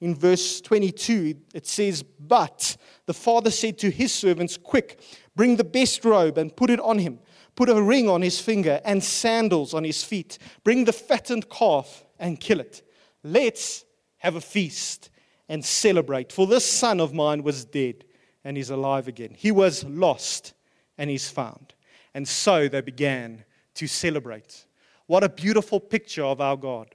In 0.00 0.14
verse 0.14 0.60
22, 0.62 1.36
it 1.54 1.66
says, 1.66 2.02
But 2.02 2.76
the 3.06 3.14
father 3.14 3.50
said 3.50 3.78
to 3.78 3.90
his 3.90 4.12
servants, 4.12 4.56
Quick, 4.56 5.00
bring 5.40 5.56
the 5.56 5.64
best 5.64 6.04
robe 6.04 6.36
and 6.36 6.54
put 6.54 6.68
it 6.68 6.80
on 6.80 6.98
him. 6.98 7.18
Put 7.56 7.70
a 7.70 7.80
ring 7.80 8.10
on 8.10 8.20
his 8.20 8.38
finger 8.38 8.78
and 8.84 9.02
sandals 9.02 9.72
on 9.72 9.84
his 9.84 10.04
feet. 10.04 10.36
Bring 10.64 10.84
the 10.84 10.92
fattened 10.92 11.48
calf 11.48 12.04
and 12.18 12.38
kill 12.38 12.60
it. 12.60 12.82
Let's 13.24 13.86
have 14.18 14.36
a 14.36 14.42
feast 14.42 15.08
and 15.48 15.64
celebrate. 15.64 16.30
For 16.30 16.46
this 16.46 16.70
son 16.70 17.00
of 17.00 17.14
mine 17.14 17.42
was 17.42 17.64
dead 17.64 18.04
and 18.44 18.54
he's 18.54 18.68
alive 18.68 19.08
again. 19.08 19.34
He 19.34 19.50
was 19.50 19.82
lost 19.84 20.52
and 20.98 21.08
he's 21.08 21.30
found. 21.30 21.72
And 22.12 22.28
so 22.28 22.68
they 22.68 22.82
began 22.82 23.42
to 23.76 23.86
celebrate. 23.86 24.66
What 25.06 25.24
a 25.24 25.30
beautiful 25.30 25.80
picture 25.80 26.24
of 26.24 26.42
our 26.42 26.58
God. 26.58 26.94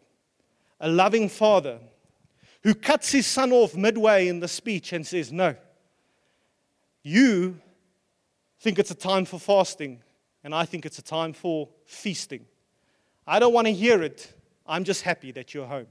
A 0.79 0.87
loving 0.87 1.29
father 1.29 1.79
who 2.61 2.75
cuts 2.75 3.11
his 3.11 3.25
son 3.25 3.51
off 3.51 3.75
midway 3.75 4.27
in 4.27 4.39
the 4.39 4.47
speech 4.47 4.93
and 4.93 5.07
says, 5.07 5.33
No, 5.33 5.55
you 7.01 7.59
think 8.65 8.79
it's 8.79 8.89
a 8.89 8.95
time 8.95 9.25
for 9.25 9.39
fasting, 9.39 10.01
and 10.43 10.55
I 10.55 10.65
think 10.65 10.87
it's 10.87 10.97
a 10.97 11.03
time 11.03 11.33
for 11.33 11.69
feasting. 11.85 12.47
I 13.27 13.37
don't 13.37 13.53
want 13.53 13.67
to 13.67 13.73
hear 13.73 14.01
it. 14.01 14.33
I'm 14.65 14.83
just 14.83 15.03
happy 15.03 15.31
that 15.33 15.53
you're 15.53 15.67
home. 15.67 15.85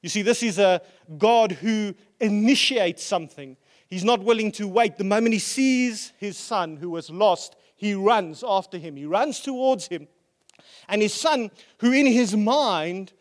You 0.00 0.08
see, 0.08 0.22
this 0.22 0.40
is 0.44 0.60
a 0.60 0.80
God 1.18 1.50
who 1.50 1.92
initiates 2.20 3.02
something. 3.02 3.56
He's 3.88 4.04
not 4.04 4.22
willing 4.22 4.52
to 4.52 4.68
wait. 4.68 4.96
The 4.96 5.02
moment 5.02 5.32
he 5.32 5.40
sees 5.40 6.12
his 6.18 6.38
son 6.38 6.76
who 6.76 6.90
was 6.90 7.10
lost, 7.10 7.56
he 7.74 7.94
runs 7.94 8.44
after 8.46 8.78
him. 8.78 8.94
He 8.94 9.06
runs 9.06 9.40
towards 9.40 9.88
him. 9.88 10.06
And 10.88 11.02
his 11.02 11.14
son, 11.14 11.50
who 11.78 11.90
in 11.90 12.06
his 12.06 12.36
mind 12.36 13.12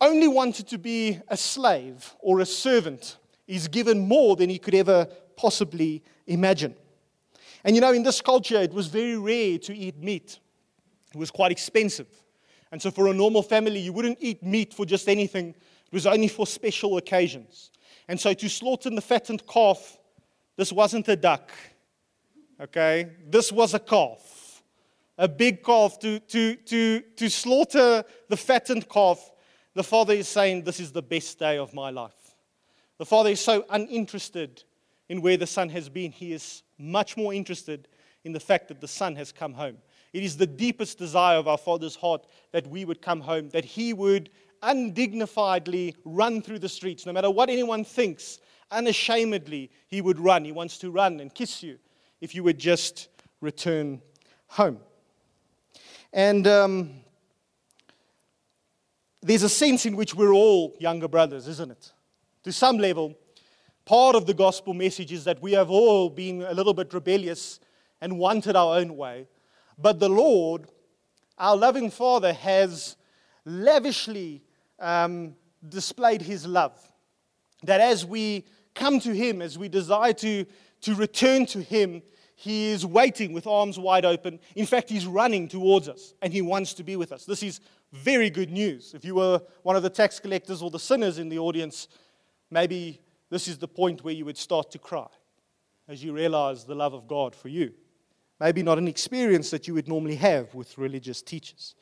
only 0.00 0.26
wanted 0.26 0.66
to 0.70 0.78
be 0.78 1.20
a 1.28 1.36
slave 1.36 2.16
or 2.18 2.40
a 2.40 2.46
servant 2.46 3.18
is 3.46 3.68
given 3.68 4.00
more 4.00 4.34
than 4.34 4.50
he 4.50 4.58
could 4.58 4.74
ever 4.74 5.06
possibly 5.36 6.02
imagine. 6.26 6.74
And 7.64 7.76
you 7.76 7.80
know, 7.80 7.92
in 7.92 8.02
this 8.02 8.20
culture, 8.20 8.60
it 8.60 8.72
was 8.72 8.88
very 8.88 9.16
rare 9.16 9.58
to 9.58 9.76
eat 9.76 9.98
meat, 9.98 10.38
it 11.14 11.18
was 11.18 11.30
quite 11.30 11.52
expensive. 11.52 12.08
And 12.70 12.80
so, 12.80 12.90
for 12.90 13.08
a 13.08 13.14
normal 13.14 13.42
family, 13.42 13.80
you 13.80 13.92
wouldn't 13.92 14.18
eat 14.20 14.42
meat 14.42 14.72
for 14.72 14.86
just 14.86 15.08
anything, 15.08 15.50
it 15.50 15.92
was 15.92 16.06
only 16.06 16.28
for 16.28 16.46
special 16.46 16.96
occasions. 16.96 17.70
And 18.08 18.18
so, 18.18 18.32
to 18.32 18.48
slaughter 18.48 18.90
the 18.90 19.00
fattened 19.00 19.46
calf, 19.46 19.98
this 20.56 20.72
wasn't 20.72 21.08
a 21.08 21.16
duck, 21.16 21.52
okay? 22.60 23.10
This 23.28 23.52
was 23.52 23.74
a 23.74 23.78
calf, 23.78 24.62
a 25.18 25.28
big 25.28 25.62
calf. 25.62 25.98
To, 26.00 26.18
to, 26.18 26.56
to, 26.56 27.00
to 27.00 27.28
slaughter 27.30 28.04
the 28.28 28.36
fattened 28.36 28.88
calf, 28.88 29.30
the 29.74 29.84
father 29.84 30.14
is 30.14 30.28
saying, 30.28 30.64
This 30.64 30.80
is 30.80 30.92
the 30.92 31.02
best 31.02 31.38
day 31.38 31.58
of 31.58 31.74
my 31.74 31.90
life. 31.90 32.36
The 32.98 33.06
father 33.06 33.30
is 33.30 33.40
so 33.40 33.64
uninterested 33.70 34.64
in 35.12 35.20
where 35.20 35.36
the 35.36 35.46
son 35.46 35.68
has 35.68 35.90
been, 35.90 36.10
he 36.10 36.32
is 36.32 36.62
much 36.78 37.18
more 37.18 37.34
interested 37.34 37.86
in 38.24 38.32
the 38.32 38.40
fact 38.40 38.68
that 38.68 38.80
the 38.80 38.88
son 38.88 39.14
has 39.14 39.30
come 39.30 39.52
home. 39.52 39.76
It 40.14 40.22
is 40.22 40.38
the 40.38 40.46
deepest 40.46 40.96
desire 40.96 41.36
of 41.36 41.46
our 41.46 41.58
Father's 41.58 41.96
heart 41.96 42.26
that 42.52 42.66
we 42.66 42.86
would 42.86 43.02
come 43.02 43.20
home, 43.20 43.50
that 43.50 43.66
He 43.66 43.92
would 43.92 44.30
undignifiedly 44.62 45.96
run 46.06 46.40
through 46.40 46.60
the 46.60 46.68
streets. 46.68 47.04
No 47.04 47.12
matter 47.12 47.30
what 47.30 47.50
anyone 47.50 47.84
thinks, 47.84 48.38
unashamedly, 48.70 49.70
He 49.86 50.00
would 50.00 50.18
run. 50.18 50.46
He 50.46 50.52
wants 50.52 50.78
to 50.78 50.90
run 50.90 51.20
and 51.20 51.34
kiss 51.34 51.62
you 51.62 51.78
if 52.22 52.34
you 52.34 52.42
would 52.44 52.58
just 52.58 53.10
return 53.42 54.00
home. 54.46 54.78
And 56.14 56.46
um, 56.46 56.90
there's 59.20 59.42
a 59.42 59.50
sense 59.50 59.84
in 59.84 59.94
which 59.94 60.14
we're 60.14 60.32
all 60.32 60.74
younger 60.80 61.06
brothers, 61.06 61.48
isn't 61.48 61.70
it? 61.70 61.92
To 62.44 62.52
some 62.52 62.78
level, 62.78 63.14
part 63.84 64.16
of 64.16 64.26
the 64.26 64.34
gospel 64.34 64.74
message 64.74 65.12
is 65.12 65.24
that 65.24 65.42
we 65.42 65.52
have 65.52 65.70
all 65.70 66.08
been 66.08 66.42
a 66.42 66.54
little 66.54 66.74
bit 66.74 66.92
rebellious 66.92 67.60
and 68.00 68.18
wanted 68.18 68.56
our 68.56 68.78
own 68.78 68.96
way. 68.96 69.28
But 69.78 69.98
the 69.98 70.08
Lord, 70.08 70.66
our 71.38 71.56
loving 71.56 71.90
Father, 71.90 72.32
has 72.32 72.96
lavishly 73.44 74.42
um, 74.78 75.34
displayed 75.68 76.22
his 76.22 76.46
love. 76.46 76.72
That 77.64 77.80
as 77.80 78.04
we 78.04 78.44
come 78.74 79.00
to 79.00 79.14
him, 79.14 79.42
as 79.42 79.58
we 79.58 79.68
desire 79.68 80.12
to, 80.14 80.44
to 80.82 80.94
return 80.94 81.46
to 81.46 81.60
him, 81.60 82.02
he 82.34 82.70
is 82.70 82.84
waiting 82.84 83.32
with 83.32 83.46
arms 83.46 83.78
wide 83.78 84.04
open. 84.04 84.40
In 84.56 84.66
fact, 84.66 84.90
he's 84.90 85.06
running 85.06 85.46
towards 85.46 85.88
us 85.88 86.14
and 86.22 86.32
he 86.32 86.42
wants 86.42 86.74
to 86.74 86.82
be 86.82 86.96
with 86.96 87.12
us. 87.12 87.24
This 87.24 87.42
is 87.42 87.60
very 87.92 88.30
good 88.30 88.50
news. 88.50 88.94
If 88.94 89.04
you 89.04 89.14
were 89.14 89.40
one 89.62 89.76
of 89.76 89.82
the 89.82 89.90
tax 89.90 90.18
collectors 90.18 90.60
or 90.62 90.70
the 90.70 90.78
sinners 90.78 91.18
in 91.18 91.28
the 91.28 91.38
audience, 91.38 91.88
maybe 92.50 93.00
this 93.32 93.48
is 93.48 93.56
the 93.56 93.66
point 93.66 94.04
where 94.04 94.12
you 94.12 94.26
would 94.26 94.36
start 94.36 94.70
to 94.72 94.78
cry 94.78 95.06
as 95.88 96.04
you 96.04 96.12
realize 96.12 96.64
the 96.64 96.74
love 96.74 96.92
of 96.92 97.08
God 97.08 97.34
for 97.34 97.48
you. 97.48 97.72
Maybe 98.38 98.62
not 98.62 98.76
an 98.76 98.86
experience 98.86 99.48
that 99.50 99.66
you 99.66 99.72
would 99.72 99.88
normally 99.88 100.16
have 100.16 100.54
with 100.54 100.76
religious 100.76 101.22
teachers. 101.22 101.74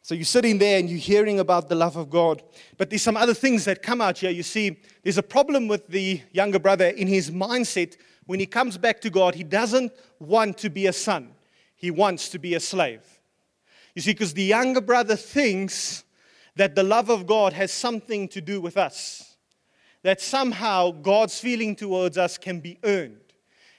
So 0.00 0.14
you're 0.14 0.24
sitting 0.24 0.56
there 0.56 0.78
and 0.78 0.88
you're 0.88 0.98
hearing 0.98 1.38
about 1.38 1.68
the 1.68 1.74
love 1.74 1.96
of 1.96 2.08
God. 2.08 2.42
But 2.78 2.88
there's 2.88 3.02
some 3.02 3.18
other 3.18 3.34
things 3.34 3.66
that 3.66 3.82
come 3.82 4.00
out 4.00 4.16
here. 4.16 4.30
You 4.30 4.42
see, 4.42 4.80
there's 5.02 5.18
a 5.18 5.22
problem 5.22 5.68
with 5.68 5.86
the 5.88 6.22
younger 6.32 6.58
brother 6.58 6.86
in 6.86 7.08
his 7.08 7.30
mindset. 7.30 7.98
When 8.24 8.40
he 8.40 8.46
comes 8.46 8.78
back 8.78 9.02
to 9.02 9.10
God, 9.10 9.34
he 9.34 9.44
doesn't 9.44 9.92
want 10.18 10.56
to 10.58 10.70
be 10.70 10.86
a 10.86 10.94
son, 10.94 11.34
he 11.76 11.90
wants 11.90 12.30
to 12.30 12.38
be 12.38 12.54
a 12.54 12.60
slave. 12.60 13.02
You 13.94 14.00
see, 14.00 14.12
because 14.12 14.32
the 14.32 14.44
younger 14.44 14.80
brother 14.80 15.14
thinks 15.14 16.04
that 16.56 16.74
the 16.74 16.82
love 16.82 17.10
of 17.10 17.26
God 17.26 17.52
has 17.52 17.70
something 17.70 18.28
to 18.28 18.40
do 18.40 18.62
with 18.62 18.78
us, 18.78 19.31
that 20.02 20.20
somehow 20.20 20.90
God's 20.90 21.38
feeling 21.38 21.76
towards 21.76 22.18
us 22.18 22.38
can 22.38 22.60
be 22.60 22.78
earned. 22.84 23.18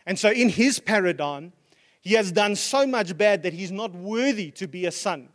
And 0.06 0.18
so, 0.18 0.30
in 0.30 0.50
his 0.50 0.80
paradigm, 0.80 1.54
he 2.02 2.14
has 2.16 2.32
done 2.32 2.56
so 2.56 2.86
much 2.86 3.18
bad 3.18 3.44
that 3.44 3.54
he's 3.54 3.72
not 3.72 3.94
worthy 3.94 4.52
to 4.52 4.68
be 4.68 4.86
a 4.86 4.92
son. 4.92 5.30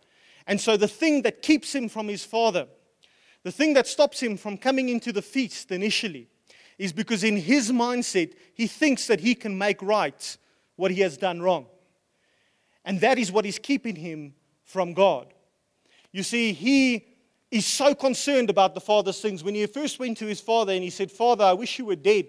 And 0.47 0.61
so, 0.61 0.77
the 0.77 0.89
thing 0.89 1.23
that 1.23 1.43
keeps 1.43 1.75
him 1.75 1.89
from 1.89 2.09
his 2.09 2.25
father, 2.25 2.67
the 3.43 3.53
thing 3.53 3.75
that 3.75 3.87
stops 3.87 4.21
him 4.21 4.37
from 4.37 4.59
coming 4.59 4.89
into 4.89 5.13
the 5.13 5.23
feast 5.23 5.71
initially, 5.71 6.29
is 6.79 6.93
because 6.93 7.25
in 7.25 7.37
his 7.37 7.73
mindset, 7.73 8.35
he 8.55 8.67
thinks 8.67 9.07
that 9.07 9.21
he 9.21 9.35
can 9.35 9.57
make 9.57 9.83
right 9.83 10.37
what 10.77 10.91
he 10.91 11.01
has 11.01 11.17
done 11.17 11.43
wrong. 11.43 11.67
And 12.85 13.01
that 13.01 13.19
is 13.19 13.33
what 13.33 13.45
is 13.45 13.59
keeping 13.59 13.97
him 13.97 14.35
from 14.65 14.95
God. 14.95 15.33
You 16.13 16.23
see, 16.23 16.53
he 16.53 17.07
is 17.51 17.67
so 17.67 17.95
concerned 17.95 18.51
about 18.51 18.75
the 18.75 18.81
father's 18.81 19.21
things. 19.21 19.43
When 19.43 19.55
he 19.55 19.67
first 19.67 19.99
went 19.99 20.19
to 20.19 20.27
his 20.27 20.41
father 20.41 20.73
and 20.73 20.83
he 20.83 20.91
said, 20.91 21.11
Father, 21.11 21.45
I 21.45 21.53
wish 21.53 21.79
you 21.79 21.87
were 21.87 21.97
dead 21.97 22.27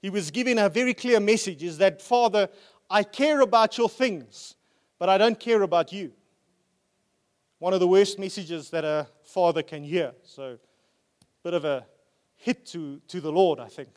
he 0.00 0.10
was 0.10 0.30
giving 0.30 0.58
a 0.58 0.68
very 0.68 0.94
clear 0.94 1.18
message 1.20 1.62
is 1.62 1.78
that, 1.78 2.00
Father, 2.00 2.48
I 2.88 3.02
care 3.02 3.40
about 3.40 3.76
your 3.76 3.88
things, 3.88 4.54
but 4.98 5.08
I 5.08 5.18
don't 5.18 5.38
care 5.38 5.62
about 5.62 5.92
you. 5.92 6.12
One 7.58 7.74
of 7.74 7.80
the 7.80 7.88
worst 7.88 8.18
messages 8.18 8.70
that 8.70 8.84
a 8.84 9.08
father 9.24 9.62
can 9.62 9.82
hear. 9.82 10.12
So, 10.22 10.44
a 10.52 10.58
bit 11.42 11.54
of 11.54 11.64
a 11.64 11.84
hit 12.36 12.64
to, 12.66 13.00
to 13.08 13.20
the 13.20 13.32
Lord, 13.32 13.58
I 13.58 13.66
think. 13.66 13.88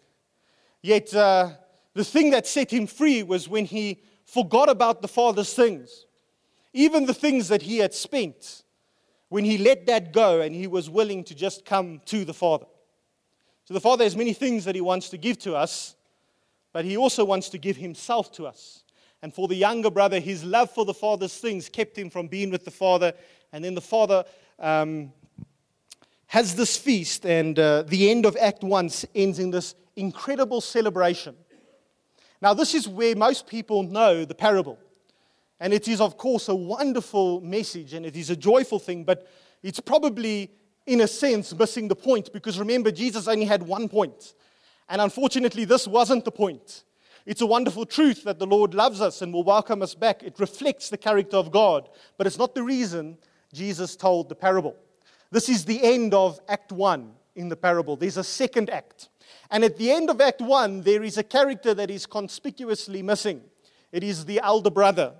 Yet, 0.81 1.13
uh, 1.13 1.51
the 1.93 2.03
thing 2.03 2.31
that 2.31 2.47
set 2.47 2.73
him 2.73 2.88
free 2.88 3.21
was 3.21 3.47
when 3.47 3.65
he 3.65 4.01
forgot 4.25 4.69
about 4.69 5.03
the 5.03 5.07
father's 5.07 5.53
things, 5.53 6.07
even 6.73 7.05
the 7.05 7.13
things 7.13 7.49
that 7.49 7.62
he 7.62 7.77
had 7.77 7.93
spent, 7.93 8.63
when 9.31 9.45
he 9.45 9.57
let 9.57 9.85
that 9.87 10.13
go 10.13 10.41
and 10.41 10.53
he 10.53 10.67
was 10.67 10.89
willing 10.89 11.23
to 11.23 11.33
just 11.33 11.65
come 11.65 12.01
to 12.05 12.23
the 12.23 12.33
father. 12.33 12.65
So 13.71 13.73
the 13.73 13.79
Father 13.79 14.03
has 14.03 14.17
many 14.17 14.33
things 14.33 14.65
that 14.65 14.75
He 14.75 14.81
wants 14.81 15.07
to 15.11 15.17
give 15.17 15.39
to 15.39 15.55
us, 15.55 15.95
but 16.73 16.83
He 16.83 16.97
also 16.97 17.23
wants 17.23 17.47
to 17.49 17.57
give 17.57 17.77
Himself 17.77 18.29
to 18.33 18.45
us. 18.45 18.83
And 19.21 19.33
for 19.33 19.47
the 19.47 19.55
younger 19.55 19.89
brother, 19.89 20.19
his 20.19 20.43
love 20.43 20.71
for 20.71 20.83
the 20.83 20.93
Father's 20.93 21.37
things 21.37 21.69
kept 21.69 21.97
him 21.97 22.09
from 22.09 22.27
being 22.27 22.49
with 22.49 22.65
the 22.65 22.71
Father. 22.71 23.13
And 23.53 23.63
then 23.63 23.75
the 23.75 23.79
Father 23.79 24.25
um, 24.59 25.13
has 26.27 26.53
this 26.55 26.75
feast, 26.75 27.25
and 27.25 27.57
uh, 27.57 27.83
the 27.83 28.11
end 28.11 28.25
of 28.25 28.35
Act 28.35 28.61
1 28.61 28.89
ends 29.15 29.39
in 29.39 29.51
this 29.51 29.75
incredible 29.95 30.59
celebration. 30.59 31.37
Now, 32.41 32.53
this 32.53 32.75
is 32.75 32.89
where 32.89 33.15
most 33.15 33.47
people 33.47 33.83
know 33.83 34.25
the 34.25 34.35
parable. 34.35 34.79
And 35.62 35.74
it 35.74 35.88
is, 35.88 36.02
of 36.02 36.17
course, 36.17 36.50
a 36.50 36.56
wonderful 36.56 37.39
message 37.39 37.93
and 37.93 38.04
it 38.04 38.15
is 38.17 38.32
a 38.32 38.36
joyful 38.36 38.80
thing, 38.80 39.04
but 39.04 39.28
it's 39.62 39.80
probably 39.80 40.52
in 40.88 41.02
a 41.02 41.08
sense, 41.08 41.54
missing 41.54 41.88
the 41.88 41.95
point 41.95 42.34
because 42.34 42.58
remember, 42.58 42.91
Jesus 42.91 43.28
only 43.28 43.45
had 43.45 43.62
one 43.62 43.88
point. 43.88 44.34
And 44.89 45.00
unfortunately, 45.00 45.65
this 45.65 45.88
wasn't 45.88 46.26
the 46.26 46.32
point. 46.32 46.84
It's 47.28 47.41
a 47.41 47.45
wonderful 47.45 47.86
truth 47.86 48.24
that 48.24 48.39
the 48.39 48.47
Lord 48.47 48.74
loves 48.74 49.02
us 49.02 49.21
and 49.21 49.32
will 49.32 49.43
welcome 49.43 49.84
us 49.84 49.93
back. 49.93 50.24
It 50.24 50.39
reflects 50.39 50.89
the 50.89 50.97
character 50.97 51.38
of 51.38 51.52
God, 51.52 51.89
but 52.17 52.26
it's 52.26 52.39
not 52.39 52.56
the 52.56 52.63
reason 52.63 53.19
Jesus 53.54 53.95
told 53.95 54.30
the 54.30 54.36
parable. 54.36 54.76
This 55.30 55.47
is 55.47 55.63
the 55.63 55.84
end 55.84 56.15
of 56.15 56.39
Act 56.50 56.71
1 56.71 57.13
in 57.36 57.50
the 57.50 57.56
parable. 57.56 57.95
There's 57.95 58.17
a 58.17 58.24
second 58.24 58.71
act. 58.71 59.10
And 59.52 59.63
at 59.63 59.78
the 59.78 59.91
end 59.91 60.10
of 60.10 60.19
Act 60.19 60.41
1, 60.41 60.82
there 60.82 61.04
is 61.04 61.19
a 61.19 61.24
character 61.24 61.76
that 61.76 61.91
is 61.91 62.08
conspicuously 62.08 63.04
missing. 63.04 63.43
It 63.91 64.04
is 64.04 64.26
the 64.26 64.39
elder 64.43 64.71
brother. 64.71 65.13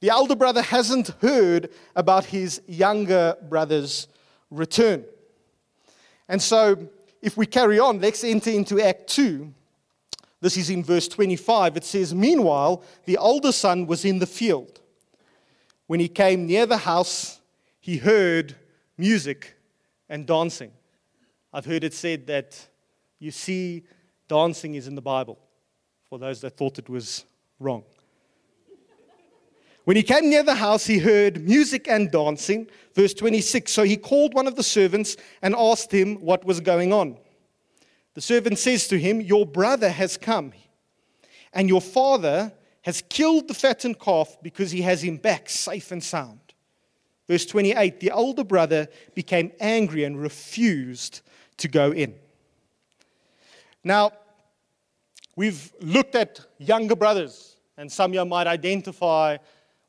The 0.00 0.10
elder 0.10 0.36
brother 0.36 0.62
hasn't 0.62 1.08
heard 1.20 1.70
about 1.96 2.26
his 2.26 2.60
younger 2.66 3.36
brother's 3.48 4.08
return. 4.50 5.04
And 6.28 6.40
so, 6.40 6.88
if 7.22 7.36
we 7.36 7.46
carry 7.46 7.78
on, 7.78 8.00
let's 8.00 8.24
enter 8.24 8.50
into 8.50 8.80
Act 8.80 9.08
2. 9.08 9.52
This 10.40 10.56
is 10.56 10.68
in 10.68 10.84
verse 10.84 11.08
25. 11.08 11.78
It 11.78 11.84
says, 11.84 12.14
Meanwhile, 12.14 12.82
the 13.06 13.16
older 13.16 13.52
son 13.52 13.86
was 13.86 14.04
in 14.04 14.18
the 14.18 14.26
field. 14.26 14.80
When 15.86 16.00
he 16.00 16.08
came 16.08 16.46
near 16.46 16.66
the 16.66 16.76
house, 16.76 17.40
he 17.80 17.96
heard 17.96 18.54
music 18.98 19.54
and 20.08 20.26
dancing. 20.26 20.72
I've 21.52 21.66
heard 21.66 21.84
it 21.84 21.94
said 21.94 22.26
that 22.26 22.68
you 23.18 23.30
see, 23.30 23.84
dancing 24.28 24.74
is 24.74 24.86
in 24.86 24.94
the 24.94 25.02
Bible, 25.02 25.38
for 26.08 26.18
those 26.18 26.40
that 26.42 26.56
thought 26.56 26.78
it 26.78 26.88
was 26.88 27.24
wrong. 27.58 27.84
When 29.84 29.96
he 29.96 30.02
came 30.02 30.30
near 30.30 30.42
the 30.42 30.54
house, 30.54 30.86
he 30.86 30.98
heard 30.98 31.46
music 31.46 31.88
and 31.88 32.10
dancing. 32.10 32.68
Verse 32.94 33.12
26 33.12 33.70
So 33.70 33.82
he 33.82 33.96
called 33.96 34.34
one 34.34 34.46
of 34.46 34.56
the 34.56 34.62
servants 34.62 35.16
and 35.42 35.54
asked 35.54 35.92
him 35.92 36.16
what 36.16 36.44
was 36.44 36.60
going 36.60 36.92
on. 36.92 37.18
The 38.14 38.20
servant 38.20 38.58
says 38.58 38.88
to 38.88 38.98
him, 38.98 39.20
Your 39.20 39.44
brother 39.44 39.90
has 39.90 40.16
come, 40.16 40.52
and 41.52 41.68
your 41.68 41.82
father 41.82 42.52
has 42.82 43.02
killed 43.08 43.48
the 43.48 43.54
fattened 43.54 43.98
calf 43.98 44.36
because 44.42 44.70
he 44.70 44.82
has 44.82 45.02
him 45.02 45.16
back 45.16 45.48
safe 45.48 45.90
and 45.90 46.02
sound. 46.02 46.40
Verse 47.28 47.44
28 47.44 48.00
The 48.00 48.10
older 48.10 48.44
brother 48.44 48.88
became 49.14 49.52
angry 49.60 50.04
and 50.04 50.20
refused 50.20 51.20
to 51.58 51.68
go 51.68 51.92
in. 51.92 52.14
Now, 53.82 54.12
we've 55.36 55.72
looked 55.80 56.14
at 56.14 56.40
younger 56.58 56.96
brothers, 56.96 57.56
and 57.76 57.92
some 57.92 58.12
of 58.12 58.14
you 58.14 58.24
might 58.24 58.46
identify 58.46 59.36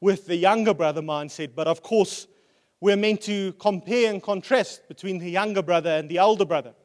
with 0.05 0.27
the 0.27 0.35
younger 0.35 0.71
brother 0.71 1.01
mindset. 1.01 1.55
But 1.55 1.67
of 1.67 1.81
course, 1.81 2.27
we're 2.79 2.95
meant 2.95 3.21
to 3.21 3.53
compare 3.53 4.13
and 4.13 4.21
contrast 4.21 4.87
between 4.87 5.17
the 5.17 5.31
younger 5.31 5.63
brother 5.63 5.89
and 5.89 6.07
the 6.07 6.19
older 6.19 6.45
brother. 6.45 6.75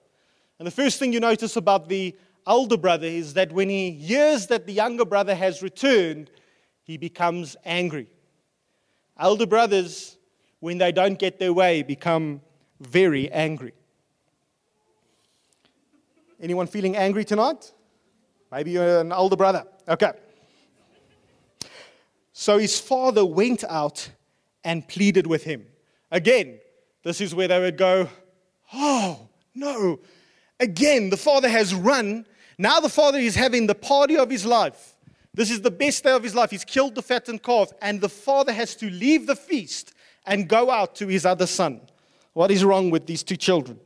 And 0.58 0.66
the 0.66 0.70
first 0.70 0.98
thing 0.98 1.12
you 1.12 1.20
notice 1.20 1.54
about 1.56 1.86
the 1.90 2.16
older 2.46 2.78
brother 2.78 3.06
is 3.06 3.34
that 3.34 3.52
when 3.52 3.68
he 3.68 3.90
hears 3.90 4.46
that 4.46 4.64
the 4.66 4.72
younger 4.72 5.04
brother 5.04 5.34
has 5.34 5.62
returned, 5.62 6.30
he 6.82 6.96
becomes 6.96 7.56
angry. 7.66 8.06
Elder 9.18 9.46
brothers, 9.46 10.16
when 10.60 10.78
they 10.78 10.90
don't 10.90 11.18
get 11.18 11.38
their 11.38 11.52
way, 11.52 11.82
become 11.82 12.40
very 12.80 13.30
angry. 13.30 13.74
Anyone 16.40 16.68
feeling 16.68 16.96
angry 16.96 17.26
tonight? 17.26 17.70
Maybe 18.50 18.70
you're 18.70 19.00
an 19.00 19.12
older 19.12 19.36
brother. 19.36 19.64
Okay. 19.86 20.12
So 22.40 22.56
his 22.56 22.80
father 22.80 23.22
went 23.22 23.64
out 23.64 24.08
and 24.64 24.88
pleaded 24.88 25.26
with 25.26 25.44
him. 25.44 25.66
Again, 26.10 26.58
this 27.02 27.20
is 27.20 27.34
where 27.34 27.48
they 27.48 27.60
would 27.60 27.76
go, 27.76 28.08
Oh, 28.72 29.28
no. 29.54 30.00
Again, 30.58 31.10
the 31.10 31.18
father 31.18 31.50
has 31.50 31.74
run. 31.74 32.24
Now 32.56 32.80
the 32.80 32.88
father 32.88 33.18
is 33.18 33.34
having 33.34 33.66
the 33.66 33.74
party 33.74 34.16
of 34.16 34.30
his 34.30 34.46
life. 34.46 34.96
This 35.34 35.50
is 35.50 35.60
the 35.60 35.70
best 35.70 36.02
day 36.02 36.12
of 36.12 36.22
his 36.22 36.34
life. 36.34 36.50
He's 36.50 36.64
killed 36.64 36.94
the 36.94 37.02
fattened 37.02 37.42
calf, 37.42 37.74
and 37.82 38.00
the 38.00 38.08
father 38.08 38.54
has 38.54 38.74
to 38.76 38.88
leave 38.88 39.26
the 39.26 39.36
feast 39.36 39.92
and 40.24 40.48
go 40.48 40.70
out 40.70 40.94
to 40.94 41.08
his 41.08 41.26
other 41.26 41.46
son. 41.46 41.82
What 42.32 42.50
is 42.50 42.64
wrong 42.64 42.88
with 42.88 43.04
these 43.04 43.22
two 43.22 43.36
children? 43.36 43.78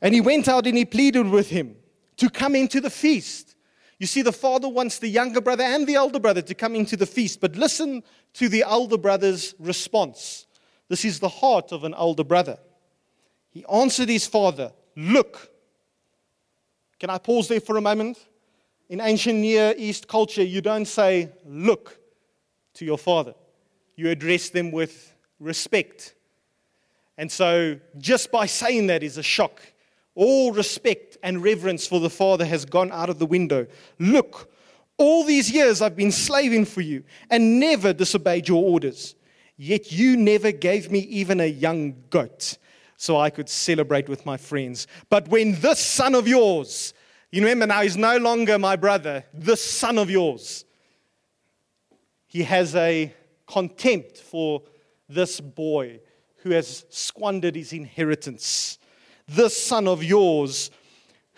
And 0.00 0.14
he 0.14 0.20
went 0.20 0.46
out 0.46 0.68
and 0.68 0.78
he 0.78 0.84
pleaded 0.84 1.26
with 1.28 1.50
him 1.50 1.74
to 2.18 2.30
come 2.30 2.54
into 2.54 2.80
the 2.80 2.90
feast. 2.90 3.55
You 3.98 4.06
see, 4.06 4.22
the 4.22 4.32
father 4.32 4.68
wants 4.68 4.98
the 4.98 5.08
younger 5.08 5.40
brother 5.40 5.64
and 5.64 5.86
the 5.86 5.94
elder 5.94 6.20
brother 6.20 6.42
to 6.42 6.54
come 6.54 6.74
into 6.74 6.96
the 6.96 7.06
feast, 7.06 7.40
but 7.40 7.56
listen 7.56 8.02
to 8.34 8.48
the 8.48 8.62
elder 8.62 8.98
brother's 8.98 9.54
response. 9.58 10.46
This 10.88 11.04
is 11.04 11.18
the 11.18 11.28
heart 11.28 11.72
of 11.72 11.84
an 11.84 11.94
elder 11.94 12.24
brother. 12.24 12.58
He 13.50 13.64
answered 13.72 14.08
his 14.08 14.26
father, 14.26 14.72
Look. 14.96 15.50
Can 16.98 17.10
I 17.10 17.18
pause 17.18 17.48
there 17.48 17.60
for 17.60 17.76
a 17.76 17.80
moment? 17.80 18.18
In 18.88 19.00
ancient 19.00 19.38
Near 19.38 19.74
East 19.76 20.08
culture, 20.08 20.42
you 20.42 20.60
don't 20.60 20.86
say, 20.86 21.32
Look 21.46 21.98
to 22.74 22.84
your 22.84 22.98
father, 22.98 23.34
you 23.96 24.10
address 24.10 24.50
them 24.50 24.70
with 24.70 25.14
respect. 25.40 26.14
And 27.18 27.32
so, 27.32 27.80
just 27.96 28.30
by 28.30 28.44
saying 28.44 28.88
that 28.88 29.02
is 29.02 29.16
a 29.16 29.22
shock. 29.22 29.62
All 30.16 30.50
respect 30.50 31.18
and 31.22 31.42
reverence 31.42 31.86
for 31.86 32.00
the 32.00 32.10
Father 32.10 32.46
has 32.46 32.64
gone 32.64 32.90
out 32.90 33.10
of 33.10 33.18
the 33.18 33.26
window. 33.26 33.66
Look, 33.98 34.50
all 34.96 35.24
these 35.24 35.50
years 35.50 35.82
I've 35.82 35.94
been 35.94 36.10
slaving 36.10 36.64
for 36.64 36.80
you 36.80 37.04
and 37.30 37.60
never 37.60 37.92
disobeyed 37.92 38.48
your 38.48 38.64
orders. 38.64 39.14
Yet 39.58 39.92
you 39.92 40.16
never 40.16 40.52
gave 40.52 40.90
me 40.90 41.00
even 41.00 41.38
a 41.38 41.46
young 41.46 41.96
goat 42.08 42.56
so 42.96 43.18
I 43.18 43.28
could 43.28 43.50
celebrate 43.50 44.08
with 44.08 44.24
my 44.24 44.38
friends. 44.38 44.86
But 45.10 45.28
when 45.28 45.60
this 45.60 45.80
son 45.80 46.14
of 46.14 46.26
yours, 46.26 46.94
you 47.30 47.42
remember 47.42 47.66
now 47.66 47.82
he's 47.82 47.98
no 47.98 48.16
longer 48.16 48.58
my 48.58 48.76
brother, 48.76 49.22
this 49.34 49.62
son 49.62 49.98
of 49.98 50.08
yours, 50.08 50.64
he 52.26 52.42
has 52.42 52.74
a 52.74 53.12
contempt 53.46 54.16
for 54.16 54.62
this 55.10 55.40
boy 55.40 56.00
who 56.38 56.50
has 56.50 56.86
squandered 56.88 57.54
his 57.54 57.74
inheritance 57.74 58.78
this 59.28 59.60
son 59.60 59.88
of 59.88 60.02
yours 60.04 60.70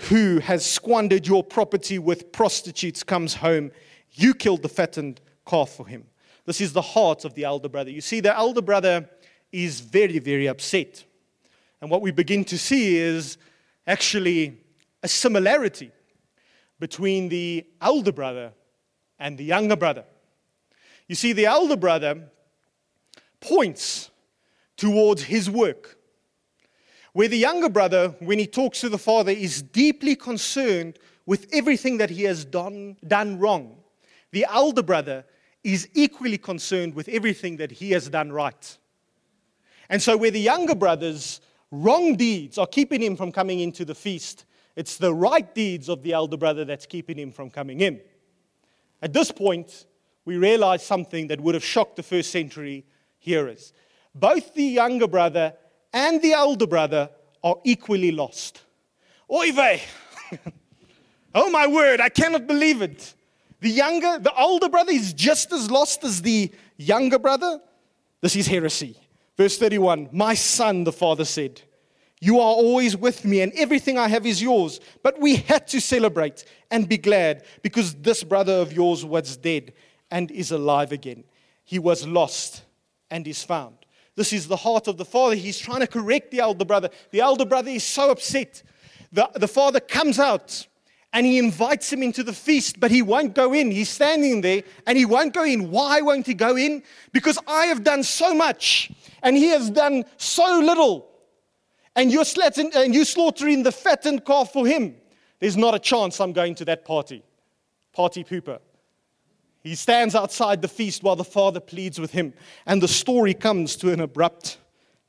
who 0.09 0.39
has 0.39 0.65
squandered 0.65 1.27
your 1.27 1.43
property 1.43 1.99
with 1.99 2.31
prostitutes 2.33 3.03
comes 3.03 3.35
home. 3.35 3.71
You 4.13 4.35
killed 4.35 4.63
the 4.63 4.69
fattened 4.69 5.21
calf 5.47 5.71
for 5.71 5.87
him. 5.87 6.05
This 6.45 6.61
is 6.61 6.73
the 6.73 6.83
heart 6.83 7.25
of 7.25 7.35
the 7.35 7.45
elder 7.45 7.69
brother. 7.69 7.91
You 7.91 8.01
see, 8.01 8.21
the 8.21 8.37
elder 8.37 8.63
brother 8.63 9.09
is 9.53 9.81
very, 9.81 10.19
very 10.19 10.47
upset. 10.47 11.05
And 11.81 11.91
what 11.91 12.03
we 12.03 12.11
begin 12.11 12.45
to 12.47 12.59
see 12.59 12.97
is 12.97 13.39
actually 13.87 14.59
a 15.03 15.09
similarity 15.09 15.91
between 16.79 17.29
the 17.29 17.67
elder 17.81 18.13
brother 18.13 18.53
and 19.19 19.37
the 19.37 19.45
younger 19.45 19.77
brother. 19.77 20.05
You 21.09 21.15
see, 21.15 21.33
the 21.33 21.47
elder 21.47 21.77
brother 21.77 22.29
points 23.41 24.11
towards 24.77 25.23
his 25.23 25.51
work. 25.51 25.98
Where 27.13 27.29
the 27.29 27.39
younger 27.39 27.69
brother, 27.69 28.15
when 28.21 28.39
he 28.39 28.47
talks 28.47 28.81
to 28.81 28.89
the 28.89 28.99
father, 28.99 29.33
is 29.33 29.63
deeply 29.63 30.15
concerned 30.15 30.99
with 31.27 31.47
everything 31.53 31.99
that 31.99 32.11
he 32.11 32.25
has 32.25 32.45
done, 32.45 32.97
done 33.07 33.39
wrong. 33.39 33.77
The 34.31 34.47
elder 34.49 34.83
brother 34.83 35.25
is 35.65 35.89
equally 35.95 36.39
concerned 36.39 36.95
with 36.95 37.09
everything 37.09 37.57
that 37.59 37.71
he 37.71 37.91
has 37.93 38.09
done 38.09 38.33
right. 38.33 38.79
And 39.89 40.03
so, 40.03 40.17
where 40.17 40.31
the 40.31 40.41
younger 40.41 40.75
brother's 40.75 41.41
wrong 41.71 42.17
deeds 42.17 42.59
are 42.59 42.67
keeping 42.67 43.03
him 43.03 43.17
from 43.17 43.33
coming 43.33 43.61
into 43.61 43.85
the 43.85 43.95
feast, 43.95 44.45
it's 44.77 44.97
the 44.97 45.13
right 45.13 45.55
deeds 45.55 45.89
of 45.89 46.03
the 46.03 46.13
elder 46.13 46.37
brother 46.37 46.65
that's 46.65 46.87
keeping 46.87 47.19
him 47.19 47.33
from 47.33 47.51
coming 47.51 47.81
in. 47.81 48.01
At 49.03 49.13
this 49.13 49.31
point, 49.31 49.87
we 50.25 50.37
realize 50.37 50.85
something 50.85 51.29
that 51.29 51.41
would 51.41 51.55
have 51.55 51.65
shocked 51.65 51.97
the 51.97 52.03
first 52.03 52.31
century 52.31 52.85
hearers. 53.19 53.73
Both 54.15 54.55
the 54.55 54.65
younger 54.65 55.09
brother 55.09 55.55
and 55.93 56.21
the 56.23 56.33
elder 56.33 56.67
brother 56.67 57.11
are 57.43 57.57
equally 57.65 58.11
lost. 58.11 58.63
Oy 59.31 59.53
vey! 59.53 59.83
oh 61.35 61.51
my 61.51 61.67
word, 61.67 62.01
I 62.01 62.09
cannot 62.09 62.47
believe 62.47 62.83
it. 62.83 63.15
The 63.61 63.71
younger, 63.71 64.19
the 64.19 64.35
older 64.35 64.69
brother 64.69 64.93
is 64.93 65.13
just 65.13 65.53
as 65.53 65.71
lost 65.71 66.05
as 66.05 66.23
the 66.23 66.51
younger 66.77 67.19
brother. 67.19 67.61
This 68.21 68.37
is 68.37 68.47
heresy. 68.47 68.97
Verse 69.37 69.59
31 69.59 70.11
My 70.13 70.35
son, 70.35 70.85
the 70.85 70.93
father 70.93 71.25
said, 71.25 71.63
You 72.21 72.37
are 72.39 72.55
always 72.55 72.97
with 72.97 73.25
me, 73.25 73.41
and 73.41 73.53
everything 73.55 73.99
I 73.99 74.09
have 74.09 74.27
is 74.27 74.43
yours. 74.43 74.81
But 75.03 75.21
we 75.21 75.37
had 75.37 75.67
to 75.69 75.81
celebrate 75.81 76.45
and 76.71 76.89
be 76.89 76.99
glad 76.99 77.45
because 77.63 77.95
this 77.95 78.23
brother 78.23 78.55
of 78.55 78.73
yours 78.73 79.05
was 79.05 79.37
dead 79.37 79.73
and 80.11 80.31
is 80.31 80.53
alive 80.53 80.93
again. 80.93 81.25
He 81.65 81.79
was 81.79 82.07
lost 82.07 82.63
and 83.11 83.27
is 83.27 83.43
found. 83.43 83.78
This 84.19 84.33
is 84.33 84.49
the 84.49 84.57
heart 84.57 84.89
of 84.89 84.97
the 84.97 85.05
father. 85.05 85.37
He's 85.37 85.61
trying 85.61 85.79
to 85.79 85.87
correct 85.87 86.33
the 86.33 86.41
elder 86.41 86.65
brother. 86.65 86.91
The 87.13 87.21
elder 87.21 87.45
brother 87.45 87.71
is 87.71 87.85
so 87.85 88.11
upset. 88.11 88.65
The, 89.13 89.31
the 89.37 89.47
father 89.47 89.79
comes 89.79 90.19
out 90.19 90.67
and 91.13 91.25
he 91.25 91.39
invites 91.39 91.93
him 91.93 92.03
into 92.03 92.25
the 92.25 92.33
feast, 92.33 92.81
but 92.81 92.91
he 92.91 93.01
won't 93.01 93.37
go 93.37 93.53
in. 93.53 93.71
He's 93.71 93.89
standing 93.89 94.41
there 94.41 94.65
and 94.89 94.99
he 94.99 95.05
won't 95.05 95.35
go 95.35 95.45
in. 95.45 95.71
Why 95.71 96.01
won't 96.01 96.27
he 96.27 96.35
go 96.35 96.57
in? 96.57 96.83
Because 97.13 97.39
I 97.47 97.67
have 97.67 97.85
done 97.85 98.03
so 98.03 98.35
much 98.35 98.91
and 99.23 99.37
he 99.37 99.51
has 99.51 99.71
done 99.71 100.05
so 100.17 100.59
little. 100.59 101.09
And 101.95 102.11
you're, 102.11 102.25
slaughtering, 102.25 102.73
and 102.75 102.93
you're 102.93 103.05
slaughtering 103.05 103.63
the 103.63 103.71
fattened 103.71 104.25
calf 104.25 104.53
for 104.53 104.67
him. 104.67 104.97
There's 105.39 105.57
not 105.57 105.77
a 105.77 105.79
chance 105.79 106.21
I'm 106.21 106.33
going 106.33 106.57
to 106.57 106.65
that 106.65 106.85
party. 106.85 107.23
Party 107.93 108.25
pooper. 108.25 108.59
He 109.63 109.75
stands 109.75 110.15
outside 110.15 110.63
the 110.63 110.69
feast 110.69 111.03
while 111.03 111.17
the 111.17 111.25
father 111.25 111.61
pleads 111.61 111.99
with 111.99 112.13
him, 112.13 112.33
and 112.67 112.83
the 112.83 112.89
story 112.89 113.35
comes 113.35 113.77
to 113.77 113.93
an 113.93 114.01
abrupt 114.01 114.59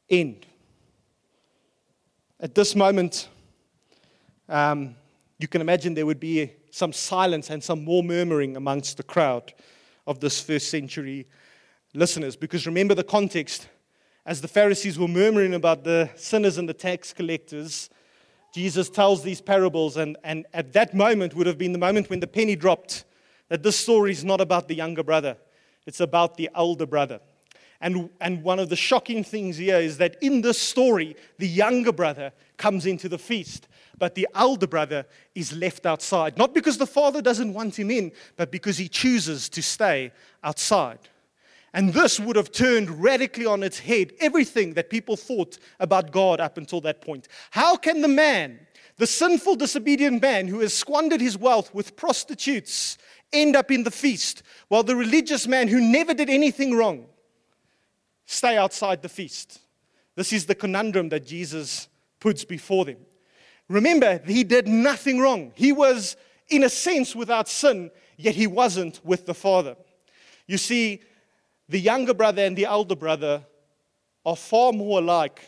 end. 0.10 0.46
At 2.40 2.56
this 2.56 2.76
moment, 2.76 3.30
um, 4.48 4.96
you 5.38 5.48
can 5.48 5.62
imagine 5.62 5.94
there 5.94 6.06
would 6.06 6.20
be 6.20 6.52
some 6.72 6.94
silence 6.94 7.50
and 7.50 7.64
some 7.64 7.84
more 7.84 8.04
murmuring 8.04 8.56
amongst 8.56 8.98
the 8.98 9.04
crowd 9.04 9.54
of 10.08 10.20
this 10.20 10.42
first 10.42 10.70
century 10.70 11.28
listeners. 11.94 12.36
Because 12.36 12.66
remember 12.66 12.96
the 12.96 13.04
context. 13.04 13.68
As 14.26 14.42
the 14.42 14.48
Pharisees 14.48 15.00
were 15.00 15.08
murmuring 15.08 15.54
about 15.54 15.84
the 15.84 16.10
sinners 16.16 16.58
and 16.58 16.70
the 16.70 16.74
tax 16.74 17.14
collectors, 17.14 17.90
Jesus 18.54 18.90
tells 18.90 19.24
these 19.24 19.42
parables, 19.42 19.98
and, 19.98 20.18
and 20.24 20.46
at 20.54 20.74
that 20.74 20.94
moment 20.94 21.36
would 21.36 21.48
have 21.48 21.58
been 21.58 21.72
the 21.72 21.80
moment 21.80 22.10
when 22.10 22.20
the 22.20 22.28
penny 22.28 22.56
dropped 22.56 23.06
that 23.50 23.64
this 23.64 23.78
story 23.78 24.12
is 24.12 24.24
not 24.24 24.42
about 24.42 24.68
the 24.68 24.76
younger 24.76 25.04
brother, 25.04 25.38
it's 25.86 26.00
about 26.00 26.38
the 26.38 26.50
older 26.56 26.86
brother. 26.86 27.20
And, 27.82 28.10
and 28.20 28.44
one 28.44 28.60
of 28.60 28.70
the 28.70 28.76
shocking 28.76 29.24
things 29.24 29.58
here 29.58 29.78
is 29.78 29.98
that 29.98 30.18
in 30.22 30.42
this 30.42 30.60
story, 30.60 31.16
the 31.38 31.48
younger 31.48 31.94
brother 31.94 32.34
comes 32.58 32.86
into 32.86 33.08
the 33.08 33.18
feast, 33.18 33.68
but 33.98 34.16
the 34.16 34.28
older 34.36 34.68
brother 34.68 35.06
is 35.34 35.54
left 35.54 35.86
outside. 35.86 36.38
Not 36.38 36.54
because 36.54 36.78
the 36.78 36.86
father 36.86 37.22
doesn't 37.22 37.54
want 37.54 37.80
him 37.80 37.90
in, 37.90 38.12
but 38.36 38.52
because 38.52 38.78
he 38.78 38.90
chooses 38.90 39.48
to 39.50 39.62
stay 39.62 40.12
outside. 40.44 41.00
And 41.74 41.94
this 41.94 42.20
would 42.20 42.36
have 42.36 42.52
turned 42.52 43.02
radically 43.02 43.46
on 43.46 43.64
its 43.64 43.80
head 43.80 44.14
everything 44.20 44.74
that 44.74 44.90
people 44.90 45.16
thought 45.16 45.58
about 45.80 46.12
God 46.12 46.40
up 46.40 46.58
until 46.58 46.82
that 46.82 47.02
point. 47.02 47.28
How 47.52 47.76
can 47.76 48.02
the 48.02 48.08
man, 48.08 48.60
the 48.98 49.08
sinful, 49.08 49.56
disobedient 49.56 50.22
man 50.22 50.48
who 50.48 50.60
has 50.60 50.74
squandered 50.74 51.22
his 51.22 51.38
wealth 51.38 51.74
with 51.74 51.96
prostitutes 51.96 52.98
end 53.32 53.56
up 53.56 53.72
in 53.72 53.84
the 53.84 53.92
feast, 53.92 54.44
while 54.68 54.84
the 54.84 54.96
religious 54.96 55.48
man 55.48 55.68
who 55.68 55.80
never 55.80 56.14
did 56.14 56.30
anything 56.30 56.76
wrong 56.76 57.06
stay 58.26 58.58
outside 58.58 59.02
the 59.02 59.10
feast. 59.10 59.60
This 60.16 60.34
is 60.34 60.46
the 60.46 60.56
conundrum 60.56 61.10
that 61.10 61.26
Jesus 61.26 61.88
puts 62.20 62.44
before 62.44 62.86
them. 62.86 62.98
Remember, 63.68 64.20
he 64.26 64.44
did 64.44 64.68
nothing 64.68 65.20
wrong. 65.20 65.52
He 65.56 65.72
was, 65.72 66.18
in 66.50 66.64
a 66.64 66.70
sense, 66.70 67.16
without 67.16 67.48
sin, 67.48 67.92
yet 68.18 68.36
he 68.36 68.48
wasn't 68.48 69.00
with 69.06 69.26
the 69.26 69.34
Father. 69.34 69.76
You 70.48 70.58
see, 70.58 71.02
the 71.68 71.80
younger 71.80 72.14
brother 72.14 72.44
and 72.44 72.58
the 72.58 72.66
elder 72.66 72.96
brother 72.96 73.46
are 74.26 74.36
far 74.36 74.74
more 74.74 75.00
alike 75.00 75.42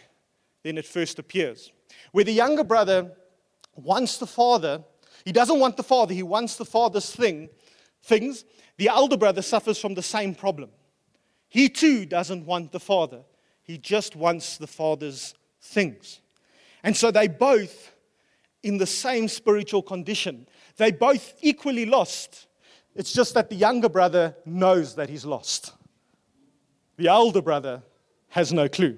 than 0.63 0.78
it 0.78 0.86
first 0.86 1.20
appears. 1.20 1.72
Where 2.12 2.24
the 2.24 2.32
younger 2.32 2.63
brother 2.63 3.12
wants 3.76 4.17
the 4.17 4.28
father, 4.28 4.84
he 5.26 5.32
doesn't 5.32 5.60
want 5.60 5.78
the 5.78 5.84
father, 5.84 6.13
he 6.13 6.24
wants 6.24 6.56
the 6.56 6.65
father's 6.65 7.12
thing, 7.12 7.50
things. 8.03 8.45
The 8.77 8.89
elder 8.89 9.17
brother 9.17 9.41
suffers 9.41 9.77
from 9.77 9.93
the 9.93 10.01
same 10.01 10.35
problem. 10.35 10.69
He 11.49 11.69
too 11.69 12.05
doesn't 12.05 12.45
want 12.45 12.71
the 12.71 12.79
father, 12.79 13.21
he 13.63 13.77
just 13.77 14.15
wants 14.15 14.57
the 14.57 14.67
father's 14.67 15.33
things. 15.61 16.21
And 16.83 16.97
so 16.97 17.11
they 17.11 17.27
both 17.27 17.93
in 18.63 18.77
the 18.77 18.87
same 18.87 19.27
spiritual 19.27 19.81
condition. 19.81 20.47
They 20.77 20.91
both 20.91 21.33
equally 21.41 21.85
lost. 21.85 22.47
It's 22.95 23.13
just 23.13 23.33
that 23.33 23.49
the 23.49 23.55
younger 23.55 23.89
brother 23.89 24.35
knows 24.45 24.95
that 24.95 25.09
he's 25.09 25.25
lost. 25.25 25.73
The 26.97 27.07
elder 27.07 27.41
brother 27.41 27.83
has 28.29 28.51
no 28.51 28.67
clue. 28.67 28.97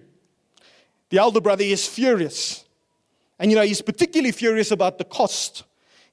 The 1.10 1.18
elder 1.18 1.42
brother 1.42 1.64
is 1.64 1.88
furious. 1.88 2.66
And 3.40 3.52
you 3.52 3.58
know, 3.58 3.64
he's 3.64 3.82
particularly 3.82 4.32
furious 4.32 4.72
about 4.72 4.98
the 4.98 5.04
cost. 5.04 5.64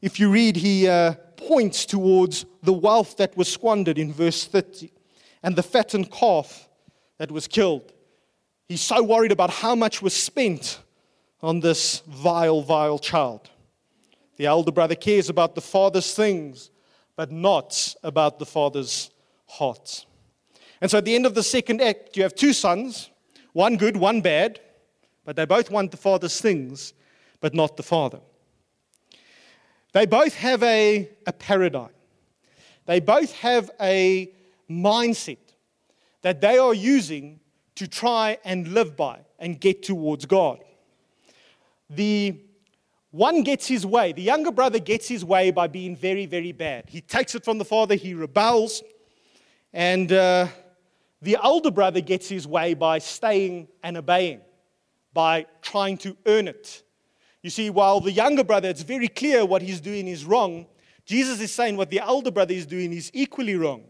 If 0.00 0.18
you 0.18 0.30
read, 0.30 0.56
he 0.56 0.88
uh, 0.88 1.14
points 1.40 1.86
towards 1.86 2.46
the 2.62 2.72
wealth 2.72 3.16
that 3.16 3.36
was 3.36 3.52
squandered 3.52 3.98
in 3.98 4.12
verse 4.12 4.44
30 4.44 4.90
and 5.42 5.56
the 5.56 5.62
fattened 5.62 6.10
calf 6.10 6.68
that 7.18 7.32
was 7.32 7.48
killed. 7.48 7.92
He's 8.68 8.80
so 8.80 9.02
worried 9.02 9.32
about 9.32 9.50
how 9.50 9.74
much 9.74 10.00
was 10.00 10.14
spent 10.14 10.80
on 11.42 11.60
this 11.60 12.00
vile, 12.06 12.62
vile 12.62 12.98
child. 12.98 13.50
The 14.36 14.46
elder 14.46 14.72
brother 14.72 14.94
cares 14.94 15.28
about 15.28 15.54
the 15.54 15.60
father's 15.60 16.14
things, 16.14 16.70
but 17.16 17.30
not 17.30 17.94
about 18.02 18.38
the 18.38 18.46
father's 18.46 19.10
heart. 19.46 20.06
And 20.80 20.90
so 20.90 20.98
at 20.98 21.04
the 21.04 21.14
end 21.14 21.26
of 21.26 21.34
the 21.34 21.42
second 21.42 21.82
act, 21.82 22.16
you 22.16 22.22
have 22.22 22.34
two 22.34 22.52
sons, 22.52 23.10
one 23.52 23.76
good, 23.76 23.96
one 23.96 24.20
bad, 24.20 24.60
but 25.24 25.36
they 25.36 25.44
both 25.44 25.70
want 25.70 25.90
the 25.90 25.96
father's 25.96 26.40
things, 26.40 26.94
but 27.40 27.54
not 27.54 27.76
the 27.76 27.82
father. 27.82 28.20
They 29.92 30.06
both 30.06 30.34
have 30.36 30.62
a, 30.62 31.08
a 31.26 31.32
paradigm. 31.32 31.90
They 32.86 33.00
both 33.00 33.32
have 33.36 33.70
a 33.80 34.32
mindset 34.68 35.38
that 36.22 36.40
they 36.40 36.58
are 36.58 36.74
using 36.74 37.40
to 37.76 37.88
try 37.88 38.38
and 38.44 38.68
live 38.68 38.96
by 38.96 39.20
and 39.38 39.60
get 39.60 39.82
towards 39.82 40.26
God. 40.26 40.62
The 41.88 42.38
one 43.10 43.42
gets 43.42 43.66
his 43.66 43.84
way. 43.84 44.12
The 44.12 44.22
younger 44.22 44.52
brother 44.52 44.78
gets 44.78 45.08
his 45.08 45.24
way 45.24 45.50
by 45.50 45.66
being 45.66 45.96
very, 45.96 46.26
very 46.26 46.52
bad. 46.52 46.84
He 46.88 47.00
takes 47.00 47.34
it 47.34 47.44
from 47.44 47.58
the 47.58 47.64
father, 47.64 47.96
he 47.96 48.14
rebels. 48.14 48.82
And 49.72 50.12
uh, 50.12 50.48
the 51.22 51.36
older 51.36 51.70
brother 51.70 52.00
gets 52.00 52.28
his 52.28 52.46
way 52.46 52.74
by 52.74 52.98
staying 52.98 53.68
and 53.82 53.96
obeying, 53.96 54.40
by 55.12 55.46
trying 55.62 55.98
to 55.98 56.16
earn 56.26 56.48
it. 56.48 56.82
You 57.42 57.50
see, 57.50 57.70
while 57.70 58.00
the 58.00 58.12
younger 58.12 58.44
brother, 58.44 58.68
it's 58.68 58.82
very 58.82 59.08
clear 59.08 59.46
what 59.46 59.62
he's 59.62 59.80
doing 59.80 60.08
is 60.08 60.24
wrong, 60.24 60.66
Jesus 61.06 61.40
is 61.40 61.52
saying 61.52 61.76
what 61.76 61.90
the 61.90 62.00
elder 62.00 62.30
brother 62.30 62.54
is 62.54 62.66
doing 62.66 62.92
is 62.92 63.10
equally 63.12 63.56
wrong. 63.56 63.84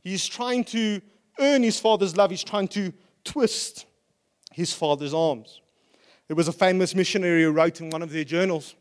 He's 0.00 0.26
trying 0.26 0.64
to 0.64 1.00
earn 1.38 1.62
his 1.62 1.78
father's 1.78 2.16
love, 2.16 2.30
he's 2.30 2.44
trying 2.44 2.68
to 2.68 2.92
twist 3.22 3.86
his 4.52 4.72
father's 4.72 5.14
arms. 5.14 5.60
There 6.26 6.36
was 6.36 6.48
a 6.48 6.52
famous 6.52 6.94
missionary 6.94 7.42
who 7.42 7.52
wrote 7.52 7.80
in 7.80 7.90
one 7.90 8.02
of 8.02 8.10
their 8.10 8.24
journals 8.24 8.74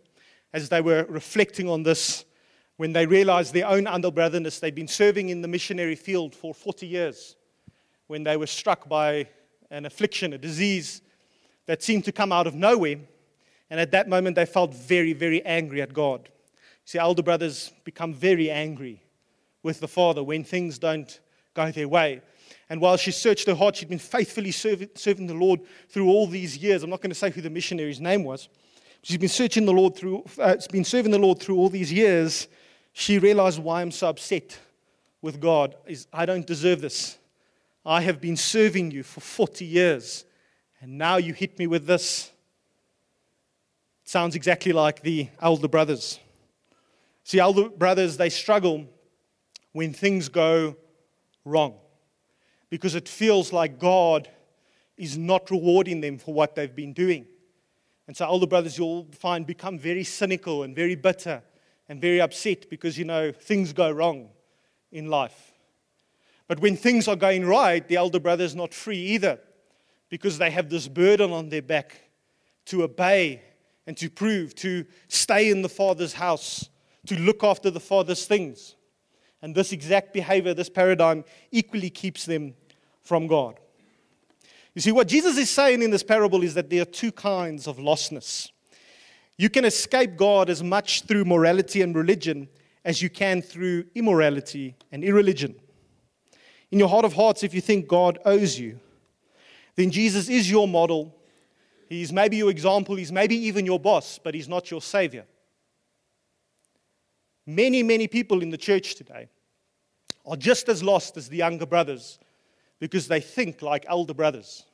as 0.54 0.70
they 0.70 0.82
were 0.82 1.06
reflecting 1.10 1.70
on 1.70 1.84
this 1.84 2.26
when 2.78 2.94
they 2.94 3.06
realized 3.06 3.54
their 3.54 3.68
own 3.68 3.86
underbrotherness. 3.86 4.60
They'd 4.60 4.76
been 4.76 4.88
serving 4.88 5.30
in 5.30 5.42
the 5.42 5.48
missionary 5.48 5.96
field 5.96 6.34
for 6.34 6.54
40 6.54 6.88
years 6.88 7.36
when 8.08 8.24
they 8.24 8.38
were 8.38 8.48
struck 8.48 8.88
by 8.88 9.28
an 9.72 9.86
affliction, 9.86 10.34
a 10.34 10.38
disease 10.38 11.02
that 11.66 11.82
seemed 11.82 12.06
to 12.06 12.12
come 12.12 12.32
out 12.32 12.48
of 12.48 12.56
nowhere. 12.56 12.98
And 13.74 13.80
at 13.80 13.90
that 13.90 14.08
moment, 14.08 14.36
they 14.36 14.46
felt 14.46 14.72
very, 14.72 15.14
very 15.14 15.44
angry 15.44 15.82
at 15.82 15.94
God. 15.94 16.30
You 16.32 16.32
See, 16.86 17.00
elder 17.00 17.24
brothers 17.24 17.72
become 17.84 18.14
very 18.14 18.52
angry 18.52 19.02
with 19.64 19.80
the 19.80 19.88
father 19.88 20.24
when 20.24 20.44
things 20.44 20.78
don't 20.78 21.20
go 21.56 21.72
their 21.72 21.88
way. 21.88 22.22
And 22.70 22.80
while 22.80 22.98
she 22.98 23.10
searched 23.10 23.48
her 23.48 23.56
heart, 23.56 23.78
she'd 23.78 23.90
been 23.90 23.98
faithfully 23.98 24.52
serving, 24.52 25.26
the 25.26 25.34
Lord 25.34 25.62
through 25.90 26.08
all 26.08 26.28
these 26.28 26.56
years. 26.56 26.84
I'm 26.84 26.92
not 26.92 27.02
going 27.02 27.10
to 27.10 27.16
say 27.16 27.32
who 27.32 27.42
the 27.42 27.50
missionary's 27.50 28.00
name 28.00 28.24
was. 28.24 28.48
She's 29.02 29.18
been 29.18 29.28
searching 29.28 29.66
the 29.66 29.74
Lord 29.74 29.96
through, 29.96 30.24
uh, 30.38 30.56
been 30.72 30.86
serving 30.86 31.12
the 31.12 31.18
Lord 31.18 31.40
through 31.40 31.58
all 31.58 31.70
these 31.70 31.92
years. 31.92 32.48
She 32.92 33.18
realized 33.18 33.58
why 33.58 33.82
I'm 33.82 33.90
so 33.90 34.10
upset 34.10 34.56
with 35.24 35.42
God 35.42 35.76
is 35.88 36.06
I 36.14 36.28
don't 36.28 36.46
deserve 36.46 36.80
this. 36.80 37.18
I 37.84 38.02
have 38.02 38.22
been 38.22 38.38
serving 38.38 38.92
you 38.92 39.02
for 39.02 39.22
40 39.22 39.66
years, 39.66 40.26
and 40.80 40.96
now 40.96 41.18
you 41.18 41.34
hit 41.34 41.58
me 41.58 41.66
with 41.66 41.88
this. 41.88 42.30
Sounds 44.14 44.36
exactly 44.36 44.74
like 44.74 45.02
the 45.02 45.28
elder 45.42 45.68
brothers. 45.68 46.20
See, 47.24 47.40
elder 47.40 47.68
brothers, 47.68 48.16
they 48.16 48.30
struggle 48.30 48.86
when 49.72 49.92
things 49.92 50.30
go 50.30 50.76
wrong 51.46 51.80
because 52.70 52.94
it 52.94 53.10
feels 53.10 53.52
like 53.52 53.80
God 53.80 54.30
is 54.98 55.18
not 55.18 55.50
rewarding 55.50 56.00
them 56.00 56.20
for 56.20 56.32
what 56.32 56.54
they've 56.54 56.76
been 56.76 56.94
doing. 56.94 57.26
And 58.06 58.16
so, 58.16 58.28
older 58.28 58.46
brothers, 58.46 58.78
you'll 58.78 59.08
find 59.14 59.48
become 59.48 59.80
very 59.80 60.04
cynical 60.04 60.62
and 60.62 60.76
very 60.76 60.94
bitter 60.94 61.42
and 61.90 62.00
very 62.00 62.22
upset 62.22 62.70
because, 62.70 63.00
you 63.00 63.06
know, 63.06 63.32
things 63.32 63.74
go 63.74 63.90
wrong 63.90 64.30
in 64.92 65.08
life. 65.08 65.54
But 66.48 66.60
when 66.60 66.78
things 66.78 67.08
are 67.08 67.16
going 67.16 67.48
right, 67.48 67.88
the 67.88 67.96
elder 67.96 68.20
brother 68.20 68.44
is 68.44 68.56
not 68.56 68.76
free 68.76 69.00
either 69.00 69.40
because 70.10 70.38
they 70.38 70.52
have 70.52 70.70
this 70.70 70.88
burden 70.88 71.32
on 71.32 71.50
their 71.50 71.64
back 71.64 71.96
to 72.66 72.84
obey 72.84 73.42
and 73.86 73.98
to 73.98 74.10
prove, 74.10 74.56
to 74.56 74.86
stay 75.08 75.50
in 75.50 75.62
the 75.62 75.70
Father's 75.70 76.14
house, 76.14 76.70
to 77.08 77.20
look 77.20 77.44
after 77.44 77.70
the 77.70 77.80
Father's 77.80 78.26
things. 78.26 78.76
And 79.42 79.54
this 79.54 79.72
exact 79.74 80.14
behavior, 80.14 80.54
this 80.54 80.70
paradigm, 80.70 81.26
equally 81.52 81.90
keeps 81.90 82.26
them 82.26 82.54
from 83.02 83.28
God. 83.28 83.60
You 84.74 84.82
see, 84.82 84.92
what 84.92 85.08
Jesus 85.08 85.38
is 85.38 85.50
saying 85.50 85.82
in 85.82 85.92
this 85.92 86.04
parable 86.04 86.44
is 86.44 86.54
that 86.54 86.70
there 86.70 86.82
are 86.82 86.86
two 86.86 87.12
kinds 87.12 87.68
of 87.68 87.78
lostness. 87.78 88.50
You 89.38 89.50
can 89.50 89.66
escape 89.66 90.16
God 90.16 90.50
as 90.50 90.64
much 90.64 91.04
through 91.04 91.26
morality 91.26 91.82
and 91.82 91.96
religion 91.96 92.48
as 92.86 93.02
you 93.02 93.10
can 93.10 93.42
through 93.42 93.86
immorality 93.96 94.76
and 94.92 95.04
irreligion. 95.04 95.56
In 96.72 96.80
your 96.80 96.90
heart 96.90 97.06
of 97.06 97.14
hearts, 97.14 97.44
if 97.44 97.54
you 97.54 97.62
think 97.62 97.88
God 97.88 98.20
owes 98.26 98.58
you, 98.58 98.80
then 99.76 99.92
Jesus 99.92 100.30
is 100.30 100.50
your 100.50 100.68
model. 100.68 101.16
He's 101.90 102.12
maybe 102.12 102.38
your 102.38 102.50
example, 102.50 102.96
he's 102.96 103.12
maybe 103.12 103.36
even 103.36 103.66
your 103.66 103.80
boss, 103.80 104.20
but 104.24 104.34
he's 104.34 104.48
not 104.48 104.72
your 104.72 104.82
savior. 104.82 105.26
Many, 107.46 107.84
many 107.84 108.08
people 108.08 108.42
in 108.42 108.50
the 108.50 108.58
church 108.58 108.96
today 108.96 109.28
are 110.26 110.38
just 110.38 110.70
as 110.70 110.82
lost 110.82 111.18
as 111.18 111.28
the 111.28 111.38
younger 111.38 111.66
brothers 111.66 112.20
because 112.80 113.08
they 113.08 113.20
think 113.20 113.62
like 113.62 113.86
elder 113.88 114.14
brothers. 114.14 114.66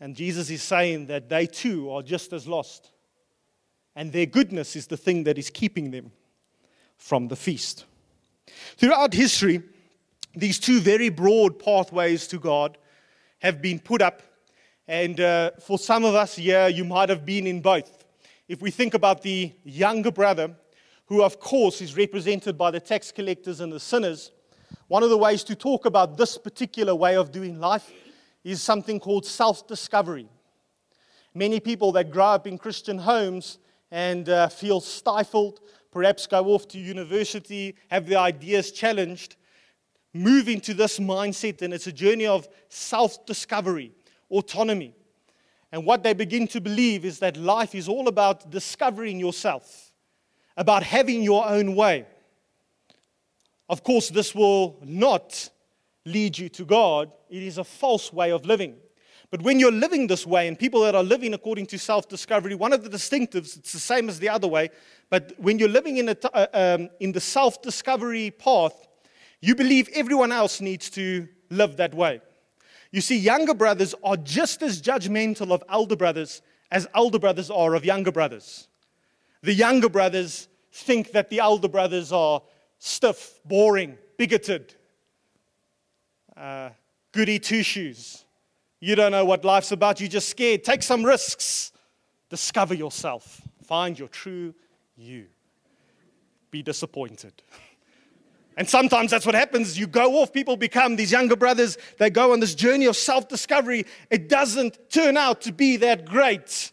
And 0.00 0.16
Jesus 0.16 0.50
is 0.50 0.62
saying 0.62 1.06
that 1.06 1.28
they 1.28 1.46
too 1.46 1.90
are 1.90 2.02
just 2.02 2.32
as 2.32 2.46
lost. 2.46 2.90
And 3.94 4.12
their 4.12 4.26
goodness 4.26 4.74
is 4.74 4.86
the 4.86 4.96
thing 4.96 5.24
that 5.24 5.38
is 5.38 5.48
keeping 5.48 5.90
them 5.90 6.12
from 6.96 7.28
the 7.28 7.36
feast. 7.36 7.84
Throughout 8.76 9.14
history, 9.14 9.62
these 10.34 10.58
two 10.58 10.80
very 10.80 11.08
broad 11.08 11.58
pathways 11.58 12.26
to 12.28 12.38
God 12.38 12.78
have 13.40 13.60
been 13.60 13.78
put 13.78 14.02
up. 14.02 14.22
And 14.88 15.20
uh, 15.20 15.52
for 15.60 15.78
some 15.78 16.04
of 16.04 16.14
us 16.14 16.36
here, 16.36 16.68
you 16.68 16.84
might 16.84 17.08
have 17.08 17.24
been 17.24 17.46
in 17.46 17.60
both. 17.60 18.04
If 18.48 18.60
we 18.60 18.70
think 18.70 18.94
about 18.94 19.22
the 19.22 19.52
younger 19.64 20.10
brother, 20.10 20.54
who 21.06 21.22
of 21.22 21.38
course 21.38 21.80
is 21.80 21.96
represented 21.96 22.58
by 22.58 22.70
the 22.70 22.80
tax 22.80 23.12
collectors 23.12 23.60
and 23.60 23.72
the 23.72 23.80
sinners, 23.80 24.32
one 24.88 25.02
of 25.02 25.10
the 25.10 25.18
ways 25.18 25.44
to 25.44 25.54
talk 25.54 25.86
about 25.86 26.16
this 26.16 26.36
particular 26.36 26.94
way 26.94 27.16
of 27.16 27.32
doing 27.32 27.60
life 27.60 27.90
is 28.44 28.60
something 28.60 28.98
called 28.98 29.24
self 29.24 29.66
discovery. 29.66 30.28
Many 31.34 31.60
people 31.60 31.92
that 31.92 32.10
grow 32.10 32.26
up 32.26 32.46
in 32.46 32.58
Christian 32.58 32.98
homes 32.98 33.58
and 33.90 34.28
uh, 34.28 34.48
feel 34.48 34.80
stifled, 34.80 35.60
perhaps 35.90 36.26
go 36.26 36.46
off 36.46 36.66
to 36.68 36.78
university, 36.78 37.76
have 37.88 38.06
their 38.06 38.18
ideas 38.18 38.72
challenged, 38.72 39.36
move 40.12 40.48
into 40.48 40.74
this 40.74 40.98
mindset, 40.98 41.62
and 41.62 41.72
it's 41.72 41.86
a 41.86 41.92
journey 41.92 42.26
of 42.26 42.48
self 42.68 43.24
discovery, 43.26 43.92
autonomy. 44.32 44.94
And 45.70 45.86
what 45.86 46.02
they 46.02 46.12
begin 46.12 46.46
to 46.48 46.60
believe 46.60 47.04
is 47.04 47.18
that 47.20 47.36
life 47.36 47.74
is 47.74 47.88
all 47.88 48.08
about 48.08 48.50
discovering 48.50 49.20
yourself, 49.20 49.92
about 50.56 50.82
having 50.82 51.22
your 51.22 51.46
own 51.48 51.74
way. 51.74 52.06
Of 53.68 53.82
course, 53.82 54.10
this 54.10 54.34
will 54.34 54.78
not 54.84 55.48
lead 56.04 56.36
you 56.36 56.48
to 56.50 56.64
God. 56.64 57.10
It 57.30 57.42
is 57.42 57.58
a 57.58 57.64
false 57.64 58.12
way 58.12 58.32
of 58.32 58.44
living. 58.44 58.76
But 59.30 59.40
when 59.40 59.58
you're 59.58 59.72
living 59.72 60.08
this 60.08 60.26
way, 60.26 60.46
and 60.46 60.58
people 60.58 60.82
that 60.82 60.94
are 60.94 61.02
living 61.02 61.32
according 61.32 61.64
to 61.66 61.78
self 61.78 62.06
discovery, 62.06 62.54
one 62.54 62.74
of 62.74 62.84
the 62.84 62.90
distinctives, 62.90 63.56
it's 63.56 63.72
the 63.72 63.78
same 63.78 64.10
as 64.10 64.18
the 64.18 64.28
other 64.28 64.46
way, 64.46 64.68
but 65.08 65.32
when 65.38 65.58
you're 65.58 65.70
living 65.70 65.96
in, 65.96 66.10
uh, 66.10 66.46
um, 66.52 66.90
in 67.00 67.12
the 67.12 67.20
self 67.20 67.62
discovery 67.62 68.30
path, 68.30 68.74
you 69.40 69.54
believe 69.54 69.88
everyone 69.94 70.32
else 70.32 70.60
needs 70.60 70.90
to 70.90 71.26
live 71.48 71.78
that 71.78 71.94
way. 71.94 72.20
You 72.92 73.00
see, 73.00 73.18
younger 73.18 73.54
brothers 73.54 73.94
are 74.04 74.16
just 74.16 74.62
as 74.62 74.80
judgmental 74.80 75.50
of 75.50 75.64
elder 75.68 75.96
brothers 75.96 76.42
as 76.72 76.88
elder 76.94 77.18
brothers 77.18 77.50
are 77.50 77.74
of 77.74 77.84
younger 77.84 78.10
brothers. 78.10 78.66
The 79.42 79.52
younger 79.52 79.90
brothers 79.90 80.48
think 80.72 81.12
that 81.12 81.28
the 81.28 81.38
elder 81.38 81.68
brothers 81.68 82.12
are 82.12 82.42
stiff, 82.78 83.40
boring, 83.44 83.98
bigoted, 84.16 84.74
uh, 86.36 86.70
goody 87.12 87.38
two 87.38 87.62
shoes. 87.62 88.24
You 88.80 88.94
don't 88.94 89.12
know 89.12 89.24
what 89.24 89.44
life's 89.44 89.70
about, 89.70 90.00
you're 90.00 90.08
just 90.08 90.30
scared. 90.30 90.64
Take 90.64 90.82
some 90.82 91.04
risks, 91.04 91.72
discover 92.30 92.74
yourself, 92.74 93.42
find 93.64 93.98
your 93.98 94.08
true 94.08 94.54
you. 94.96 95.26
Be 96.50 96.62
disappointed. 96.62 97.42
And 98.56 98.68
sometimes 98.68 99.10
that's 99.10 99.24
what 99.24 99.34
happens. 99.34 99.78
You 99.78 99.86
go 99.86 100.20
off, 100.20 100.32
people 100.32 100.56
become 100.56 100.96
these 100.96 101.10
younger 101.10 101.36
brothers, 101.36 101.78
they 101.98 102.10
go 102.10 102.32
on 102.32 102.40
this 102.40 102.54
journey 102.54 102.86
of 102.86 102.96
self 102.96 103.28
discovery. 103.28 103.86
It 104.10 104.28
doesn't 104.28 104.90
turn 104.90 105.16
out 105.16 105.40
to 105.42 105.52
be 105.52 105.78
that 105.78 106.04
great, 106.04 106.72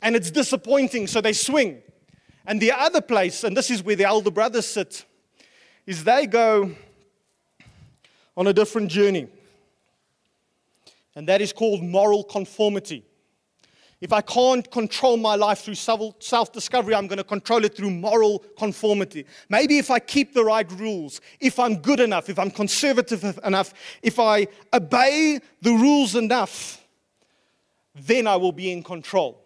and 0.00 0.16
it's 0.16 0.30
disappointing, 0.30 1.06
so 1.06 1.20
they 1.20 1.32
swing. 1.34 1.82
And 2.46 2.62
the 2.62 2.72
other 2.72 3.02
place, 3.02 3.44
and 3.44 3.54
this 3.54 3.70
is 3.70 3.82
where 3.82 3.96
the 3.96 4.04
elder 4.04 4.30
brothers 4.30 4.66
sit, 4.66 5.04
is 5.86 6.04
they 6.04 6.26
go 6.26 6.74
on 8.36 8.46
a 8.46 8.52
different 8.52 8.90
journey. 8.90 9.28
And 11.14 11.28
that 11.28 11.40
is 11.40 11.52
called 11.52 11.82
moral 11.82 12.22
conformity. 12.22 13.04
If 14.00 14.12
I 14.12 14.20
can't 14.20 14.70
control 14.70 15.16
my 15.16 15.34
life 15.34 15.60
through 15.60 15.74
self 15.74 16.52
discovery, 16.52 16.94
I'm 16.94 17.08
going 17.08 17.18
to 17.18 17.24
control 17.24 17.64
it 17.64 17.76
through 17.76 17.90
moral 17.90 18.40
conformity. 18.56 19.26
Maybe 19.48 19.78
if 19.78 19.90
I 19.90 19.98
keep 19.98 20.34
the 20.34 20.44
right 20.44 20.70
rules, 20.72 21.20
if 21.40 21.58
I'm 21.58 21.78
good 21.78 21.98
enough, 21.98 22.28
if 22.28 22.38
I'm 22.38 22.50
conservative 22.50 23.38
enough, 23.44 23.74
if 24.02 24.20
I 24.20 24.46
obey 24.72 25.40
the 25.62 25.72
rules 25.72 26.14
enough, 26.14 26.86
then 27.94 28.28
I 28.28 28.36
will 28.36 28.52
be 28.52 28.70
in 28.70 28.84
control. 28.84 29.44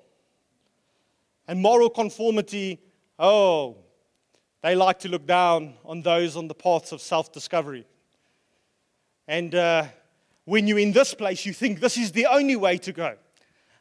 And 1.48 1.60
moral 1.60 1.88
conformity, 1.88 2.78
oh, 3.18 3.76
they 4.62 4.74
like 4.74 4.98
to 5.00 5.08
look 5.08 5.26
down 5.26 5.74
on 5.84 6.02
those 6.02 6.36
on 6.36 6.46
the 6.46 6.54
paths 6.54 6.92
of 6.92 7.00
self 7.00 7.32
discovery. 7.32 7.86
And 9.26 9.54
uh, 9.54 9.86
when 10.44 10.66
you're 10.66 10.78
in 10.78 10.92
this 10.92 11.14
place, 11.14 11.46
you 11.46 11.54
think 11.54 11.80
this 11.80 11.96
is 11.96 12.12
the 12.12 12.26
only 12.26 12.56
way 12.56 12.76
to 12.78 12.92
go. 12.92 13.16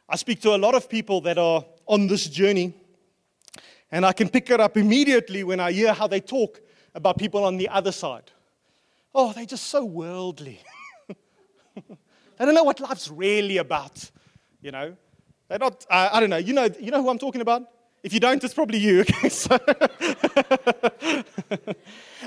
I 0.08 0.16
speak 0.16 0.40
to 0.42 0.54
a 0.54 0.58
lot 0.58 0.74
of 0.74 0.88
people 0.88 1.20
that 1.22 1.38
are 1.38 1.64
on 1.86 2.06
this 2.06 2.26
journey, 2.28 2.74
and 3.90 4.04
I 4.04 4.12
can 4.12 4.28
pick 4.28 4.50
it 4.50 4.60
up 4.60 4.76
immediately 4.76 5.44
when 5.44 5.60
I 5.60 5.72
hear 5.72 5.92
how 5.92 6.06
they 6.06 6.20
talk 6.20 6.60
about 6.94 7.18
people 7.18 7.44
on 7.44 7.56
the 7.56 7.68
other 7.68 7.92
side. 7.92 8.30
Oh, 9.14 9.32
they're 9.32 9.46
just 9.46 9.66
so 9.66 9.84
worldly. 9.84 10.60
they 11.08 11.84
don't 12.38 12.54
know 12.54 12.64
what 12.64 12.80
life's 12.80 13.08
really 13.08 13.58
about, 13.58 14.10
you 14.60 14.70
know. 14.70 14.96
They're 15.48 15.58
not, 15.58 15.86
uh, 15.90 16.10
I 16.12 16.20
don't 16.20 16.30
know, 16.30 16.38
you 16.38 16.52
know, 16.54 16.68
you 16.80 16.90
know 16.90 17.02
who 17.02 17.10
I'm 17.10 17.18
talking 17.18 17.42
about? 17.42 17.62
If 18.02 18.12
you 18.12 18.20
don't, 18.20 18.42
it's 18.42 18.54
probably 18.54 18.78
you. 18.78 19.04
Okay, 19.10 19.28
so 19.28 19.58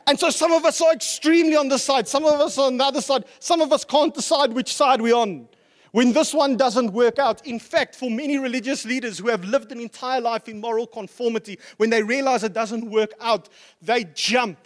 and 0.08 0.20
so 0.20 0.30
some 0.30 0.52
of 0.52 0.64
us 0.64 0.80
are 0.82 0.94
extremely 0.94 1.56
on 1.56 1.68
this 1.68 1.84
side, 1.84 2.08
some 2.08 2.24
of 2.24 2.40
us 2.40 2.58
are 2.58 2.68
on 2.68 2.78
the 2.78 2.84
other 2.84 3.02
side, 3.02 3.26
some 3.40 3.62
of 3.62 3.74
us 3.74 3.84
can't 3.84 4.14
decide 4.14 4.54
which 4.54 4.74
side 4.74 5.02
we're 5.02 5.16
on 5.16 5.48
when 5.96 6.12
this 6.12 6.34
one 6.34 6.58
doesn't 6.58 6.92
work 6.92 7.20
out. 7.20 7.48
In 7.48 7.58
fact, 7.58 7.96
for 7.96 8.12
many 8.12 8.38
religious 8.38 8.84
leaders 8.84 9.18
who 9.18 9.30
have 9.30 9.46
lived 9.46 9.72
an 9.72 9.80
entire 9.80 10.20
life 10.20 10.50
in 10.50 10.60
moral 10.60 10.86
conformity, 10.86 11.58
when 11.78 11.90
they 11.90 12.04
realize 12.04 12.44
it 12.44 12.52
doesn't 12.52 12.92
work 12.92 13.14
out, 13.22 13.48
they 13.82 14.04
jump. 14.14 14.58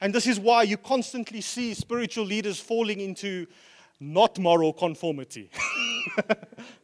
And 0.00 0.14
this 0.14 0.26
is 0.26 0.40
why 0.40 0.62
you 0.62 0.78
constantly 0.78 1.42
see 1.42 1.74
spiritual 1.74 2.24
leaders 2.24 2.58
falling 2.58 3.00
into 3.00 3.46
not 4.00 4.38
moral 4.38 4.72
conformity. 4.72 5.50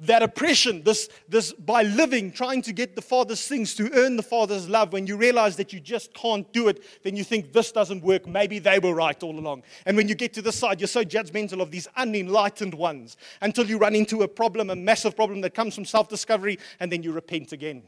that 0.00 0.22
oppression, 0.22 0.82
this, 0.82 1.08
this 1.28 1.52
by 1.52 1.82
living, 1.82 2.32
trying 2.32 2.62
to 2.62 2.72
get 2.72 2.96
the 2.96 3.02
Father's 3.02 3.46
things, 3.46 3.74
to 3.74 3.90
earn 3.92 4.16
the 4.16 4.22
Father's 4.22 4.68
love, 4.68 4.92
when 4.92 5.06
you 5.06 5.16
realize 5.16 5.56
that 5.56 5.72
you 5.72 5.80
just 5.80 6.14
can't 6.14 6.50
do 6.52 6.68
it, 6.68 6.82
then 7.02 7.16
you 7.16 7.24
think 7.24 7.52
this 7.52 7.70
doesn't 7.70 8.02
work. 8.02 8.26
Maybe 8.26 8.58
they 8.58 8.78
were 8.78 8.94
right 8.94 9.20
all 9.22 9.38
along. 9.38 9.62
And 9.86 9.96
when 9.96 10.08
you 10.08 10.14
get 10.14 10.32
to 10.34 10.42
the 10.42 10.52
side, 10.52 10.80
you're 10.80 10.88
so 10.88 11.04
judgmental 11.04 11.60
of 11.60 11.70
these 11.70 11.86
unenlightened 11.96 12.74
ones 12.74 13.16
until 13.42 13.66
you 13.66 13.78
run 13.78 13.94
into 13.94 14.22
a 14.22 14.28
problem, 14.28 14.70
a 14.70 14.76
massive 14.76 15.14
problem 15.14 15.40
that 15.42 15.54
comes 15.54 15.74
from 15.74 15.84
self 15.84 16.08
discovery, 16.08 16.58
and 16.80 16.90
then 16.90 17.02
you 17.02 17.12
repent 17.12 17.52
again. 17.52 17.82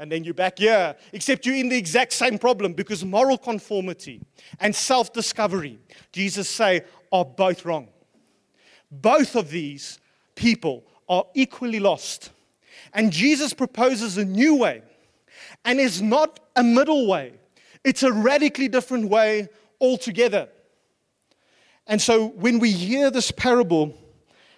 And 0.00 0.12
then 0.12 0.22
you're 0.22 0.34
back 0.34 0.58
here, 0.58 0.94
except 1.12 1.44
you're 1.44 1.56
in 1.56 1.68
the 1.68 1.76
exact 1.76 2.12
same 2.12 2.38
problem 2.38 2.72
because 2.72 3.04
moral 3.04 3.36
conformity 3.36 4.20
and 4.60 4.74
self 4.74 5.12
discovery, 5.12 5.78
Jesus 6.12 6.48
say, 6.48 6.82
are 7.10 7.24
both 7.24 7.64
wrong. 7.64 7.88
Both 8.90 9.34
of 9.34 9.50
these 9.50 9.98
people 10.34 10.84
are 11.08 11.24
equally 11.34 11.80
lost. 11.80 12.30
And 12.92 13.12
Jesus 13.12 13.52
proposes 13.52 14.16
a 14.18 14.24
new 14.24 14.54
way, 14.54 14.82
and 15.64 15.78
it's 15.80 16.00
not 16.00 16.40
a 16.56 16.62
middle 16.62 17.06
way, 17.06 17.34
it's 17.84 18.02
a 18.02 18.12
radically 18.12 18.68
different 18.68 19.08
way 19.08 19.48
altogether. 19.80 20.48
And 21.86 22.00
so 22.00 22.26
when 22.26 22.58
we 22.58 22.70
hear 22.70 23.10
this 23.10 23.30
parable, 23.30 23.94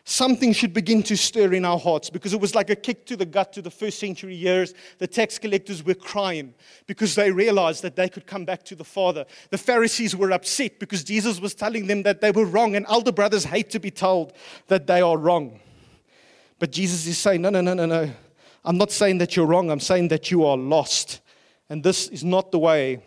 something 0.04 0.52
should 0.52 0.74
begin 0.74 1.02
to 1.04 1.16
stir 1.16 1.52
in 1.52 1.64
our 1.64 1.78
hearts 1.78 2.10
because 2.10 2.32
it 2.32 2.40
was 2.40 2.54
like 2.54 2.70
a 2.70 2.74
kick 2.74 3.06
to 3.06 3.16
the 3.16 3.24
gut 3.24 3.52
to 3.52 3.62
the 3.62 3.70
first 3.70 4.00
century 4.00 4.36
Jews. 4.36 4.74
The 4.98 5.06
tax 5.06 5.38
collectors 5.38 5.84
were 5.84 5.94
crying 5.94 6.54
because 6.86 7.14
they 7.14 7.30
realized 7.30 7.82
that 7.82 7.94
they 7.94 8.08
could 8.08 8.26
come 8.26 8.44
back 8.44 8.64
to 8.64 8.74
the 8.74 8.84
Father. 8.84 9.24
The 9.50 9.58
Pharisees 9.58 10.16
were 10.16 10.32
upset 10.32 10.80
because 10.80 11.04
Jesus 11.04 11.40
was 11.40 11.54
telling 11.54 11.86
them 11.86 12.02
that 12.02 12.20
they 12.20 12.32
were 12.32 12.44
wrong, 12.44 12.74
and 12.74 12.84
elder 12.88 13.12
brothers 13.12 13.44
hate 13.44 13.70
to 13.70 13.78
be 13.78 13.90
told 13.90 14.32
that 14.66 14.88
they 14.88 15.00
are 15.00 15.16
wrong. 15.16 15.60
But 16.60 16.70
Jesus 16.70 17.06
is 17.06 17.18
saying, 17.18 17.40
no, 17.42 17.50
no, 17.50 17.62
no, 17.62 17.74
no, 17.74 17.86
no. 17.86 18.08
I'm 18.64 18.76
not 18.76 18.92
saying 18.92 19.18
that 19.18 19.34
you're 19.34 19.46
wrong. 19.46 19.70
I'm 19.70 19.80
saying 19.80 20.08
that 20.08 20.30
you 20.30 20.44
are 20.44 20.56
lost. 20.56 21.20
And 21.70 21.82
this 21.82 22.06
is 22.08 22.22
not 22.22 22.52
the 22.52 22.58
way 22.58 23.02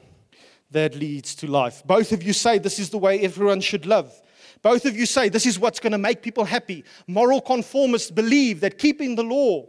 that 0.72 0.96
leads 0.96 1.36
to 1.36 1.48
life. 1.48 1.84
Both 1.86 2.12
of 2.12 2.24
you 2.24 2.34
say 2.34 2.58
this 2.58 2.80
is 2.80 2.90
the 2.90 2.98
way 2.98 3.20
everyone 3.20 3.62
should 3.62 3.86
live. 3.86 4.12
Both 4.64 4.86
of 4.86 4.98
you 4.98 5.06
say 5.06 5.30
this 5.30 5.46
is 5.46 5.60
what's 5.60 5.80
going 5.80 5.92
to 5.92 6.00
make 6.00 6.24
people 6.24 6.46
happy. 6.46 6.84
Moral 7.06 7.42
conformists 7.42 8.10
believe 8.10 8.60
that 8.62 8.80
keeping 8.80 9.16
the 9.16 9.24
law 9.24 9.68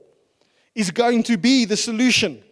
is 0.74 0.90
going 0.90 1.22
to 1.24 1.36
be 1.36 1.66
the 1.66 1.76
solution. 1.76 2.42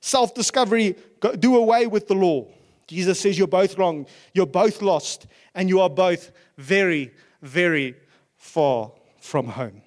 Self 0.00 0.34
discovery, 0.34 0.94
do 1.38 1.56
away 1.56 1.86
with 1.86 2.06
the 2.06 2.14
law. 2.14 2.46
Jesus 2.86 3.20
says 3.20 3.38
you're 3.38 3.46
both 3.46 3.78
wrong, 3.78 4.06
you're 4.34 4.46
both 4.46 4.82
lost, 4.82 5.26
and 5.54 5.68
you 5.68 5.80
are 5.80 5.90
both 5.90 6.32
very, 6.58 7.12
very 7.40 7.94
far 8.36 8.92
from 9.20 9.46
home. 9.46 9.80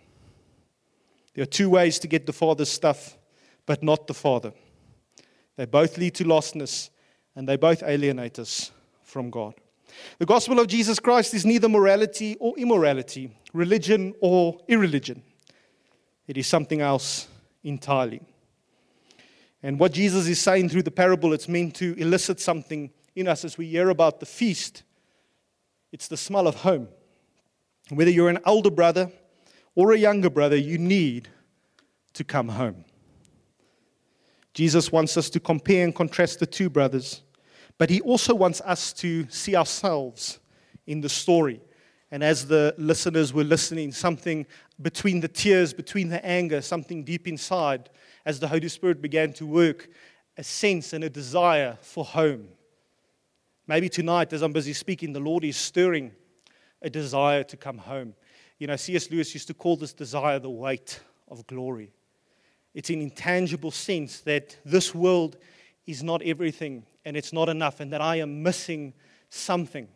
There 1.34 1.44
are 1.44 1.48
two 1.48 1.70
ways 1.70 2.00
to 2.00 2.08
get 2.08 2.26
the 2.26 2.34
Father's 2.34 2.70
stuff, 2.70 3.18
but 3.66 3.84
not 3.84 4.08
the 4.08 4.14
Father. 4.14 4.54
They 5.56 5.66
both 5.66 5.98
lead 5.98 6.16
to 6.16 6.24
lostness, 6.24 6.90
and 7.36 7.48
they 7.48 7.56
both 7.56 7.84
alienate 7.84 8.40
us 8.40 8.72
from 9.04 9.30
God. 9.30 9.56
The 10.20 10.26
gospel 10.26 10.60
of 10.60 10.68
Jesus 10.68 11.00
Christ 11.00 11.34
is 11.34 11.46
neither 11.46 11.70
morality 11.70 12.36
or 12.40 12.58
immorality, 12.58 13.36
religion 13.54 14.14
or 14.22 14.58
irreligion. 14.68 15.22
It 16.28 16.38
is 16.38 16.48
something 16.48 16.82
else 16.82 17.28
entirely. 17.64 18.22
And 19.62 19.80
what 19.80 19.94
Jesus 19.94 20.28
is 20.28 20.42
saying 20.42 20.70
through 20.70 20.84
the 20.84 20.92
parable, 20.92 21.34
it's 21.34 21.48
meant 21.48 21.76
to 21.76 21.94
elicit 21.98 22.40
something 22.40 22.92
in 23.16 23.28
us 23.28 23.46
as 23.46 23.58
we 23.58 23.68
hear 23.68 23.90
about 23.90 24.20
the 24.20 24.26
feast. 24.26 24.84
It's 25.92 26.08
the 26.08 26.18
smell 26.18 26.48
of 26.48 26.56
home. 26.56 26.88
Whether 27.90 28.12
you're 28.12 28.30
an 28.30 28.40
older 28.46 28.72
brother 28.72 29.12
or 29.76 29.92
a 29.92 29.98
younger 29.98 30.30
brother, 30.30 30.56
you 30.56 30.78
need 30.78 31.28
to 32.14 32.24
come 32.24 32.50
home. 32.50 32.86
Jesus 34.54 34.92
wants 34.92 35.18
us 35.18 35.30
to 35.32 35.40
compare 35.40 35.84
and 35.84 35.96
contrast 35.96 36.40
the 36.40 36.46
two 36.46 36.70
brothers, 36.70 37.24
but 37.78 37.90
he 37.90 38.02
also 38.02 38.36
wants 38.36 38.62
us 38.62 38.94
to 38.94 39.28
see 39.30 39.56
ourselves 39.56 40.40
in 40.86 41.02
the 41.02 41.10
story. 41.10 41.60
And 42.12 42.24
as 42.24 42.46
the 42.46 42.76
listeners 42.78 43.34
were 43.34 43.44
listening, 43.44 43.92
something 43.92 44.46
between 44.80 45.20
the 45.20 45.28
tears, 45.28 45.74
between 45.74 46.10
the 46.10 46.24
anger, 46.24 46.62
something 46.62 47.04
deep 47.04 47.28
inside, 47.28 47.90
as 48.26 48.40
the 48.40 48.48
Holy 48.48 48.70
Spirit 48.70 49.02
began 49.02 49.34
to 49.34 49.48
work, 49.48 49.90
a 50.38 50.44
sense 50.44 50.94
and 50.94 51.04
a 51.04 51.10
desire 51.10 51.78
for 51.82 52.06
home. 52.06 52.50
Maybe 53.66 53.90
tonight, 53.90 54.34
as 54.34 54.44
I'm 54.44 54.54
busy 54.54 54.74
speaking, 54.74 55.14
the 55.14 55.20
Lord 55.20 55.44
is 55.44 55.58
stirring 55.58 56.12
a 56.82 56.90
desire 56.90 57.44
to 57.46 57.58
come 57.58 57.80
home. 57.80 58.14
You 58.64 58.68
know, 58.68 58.78
C.S. 58.78 59.12
Lewis 59.12 59.34
used 59.34 59.48
to 59.48 59.54
call 59.54 59.76
this 59.76 59.92
desire 59.92 60.40
the 60.40 60.50
weight 60.50 61.02
of 61.28 61.46
glory. 61.48 61.92
It's 62.74 62.90
an 62.90 63.02
intangible 63.02 63.72
sense 63.72 64.22
that 64.22 64.56
this 64.64 64.96
world 64.96 65.36
is 65.86 66.02
not 66.02 66.22
everything 66.22 66.86
and 67.04 67.18
it's 67.18 67.34
not 67.34 67.50
enough 67.50 67.82
and 67.82 67.92
that 67.92 68.00
I 68.00 68.22
am 68.22 68.42
missing 68.42 68.94
something. 69.30 69.90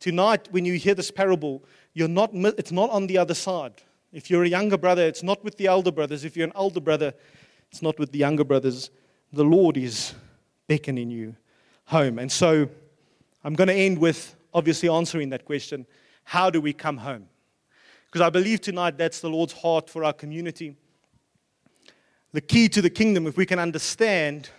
Tonight, 0.00 0.48
when 0.50 0.66
you 0.66 0.74
hear 0.74 0.94
this 0.94 1.10
parable, 1.10 1.64
you're 1.94 2.08
not, 2.08 2.28
it's 2.34 2.72
not 2.72 2.90
on 2.90 3.06
the 3.06 3.16
other 3.16 3.32
side. 3.32 3.72
If 4.12 4.28
you're 4.28 4.44
a 4.44 4.48
younger 4.48 4.76
brother, 4.76 5.06
it's 5.06 5.22
not 5.22 5.42
with 5.42 5.56
the 5.56 5.68
elder 5.68 5.90
brothers. 5.90 6.26
If 6.26 6.36
you're 6.36 6.46
an 6.46 6.52
older 6.56 6.80
brother, 6.80 7.14
it's 7.70 7.80
not 7.80 7.98
with 7.98 8.12
the 8.12 8.18
younger 8.18 8.44
brothers. 8.44 8.90
The 9.32 9.44
Lord 9.44 9.78
is 9.78 10.12
beckoning 10.66 11.10
you 11.10 11.36
home. 11.86 12.18
And 12.18 12.30
so 12.30 12.68
I'm 13.42 13.54
going 13.54 13.68
to 13.68 13.74
end 13.74 13.96
with 13.96 14.36
obviously 14.52 14.90
answering 14.90 15.30
that 15.30 15.46
question 15.46 15.86
How 16.24 16.50
do 16.50 16.60
we 16.60 16.74
come 16.74 16.98
home? 16.98 17.28
Because 18.10 18.26
I 18.26 18.30
believe 18.30 18.60
tonight 18.60 18.96
that's 18.96 19.20
the 19.20 19.28
Lord's 19.28 19.52
heart 19.52 19.90
for 19.90 20.02
our 20.02 20.12
community. 20.12 20.76
The 22.32 22.40
key 22.40 22.68
to 22.70 22.80
the 22.80 22.90
kingdom, 22.90 23.26
if 23.26 23.36
we 23.36 23.46
can 23.46 23.58
understand 23.58 24.50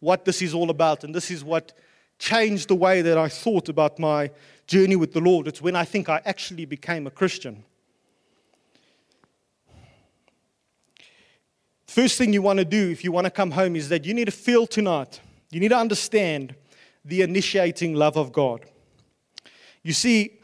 what 0.00 0.24
this 0.24 0.42
is 0.42 0.54
all 0.54 0.70
about, 0.70 1.04
and 1.04 1.14
this 1.14 1.30
is 1.30 1.44
what 1.44 1.72
changed 2.18 2.68
the 2.68 2.74
way 2.74 3.02
that 3.02 3.16
I 3.16 3.28
thought 3.28 3.68
about 3.68 3.98
my 3.98 4.30
journey 4.66 4.96
with 4.96 5.12
the 5.12 5.20
Lord. 5.20 5.46
It's 5.46 5.62
when 5.62 5.76
I 5.76 5.84
think 5.84 6.08
I 6.08 6.20
actually 6.24 6.64
became 6.64 7.06
a 7.06 7.10
Christian. 7.10 7.64
First 11.86 12.18
thing 12.18 12.32
you 12.32 12.42
want 12.42 12.58
to 12.58 12.64
do 12.64 12.90
if 12.90 13.02
you 13.02 13.12
want 13.12 13.24
to 13.24 13.30
come 13.30 13.52
home 13.52 13.74
is 13.74 13.88
that 13.88 14.04
you 14.04 14.14
need 14.14 14.26
to 14.26 14.32
feel 14.32 14.66
tonight, 14.66 15.20
you 15.50 15.60
need 15.60 15.68
to 15.68 15.78
understand 15.78 16.54
the 17.04 17.22
initiating 17.22 17.94
love 17.94 18.16
of 18.16 18.32
God. 18.32 18.66
You 19.82 19.92
see, 19.92 20.38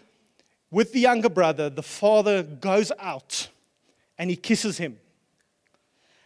with 0.74 0.92
the 0.92 0.98
younger 0.98 1.28
brother, 1.28 1.70
the 1.70 1.84
father 1.84 2.42
goes 2.42 2.90
out 2.98 3.46
and 4.18 4.28
he 4.28 4.34
kisses 4.34 4.76
him. 4.76 4.98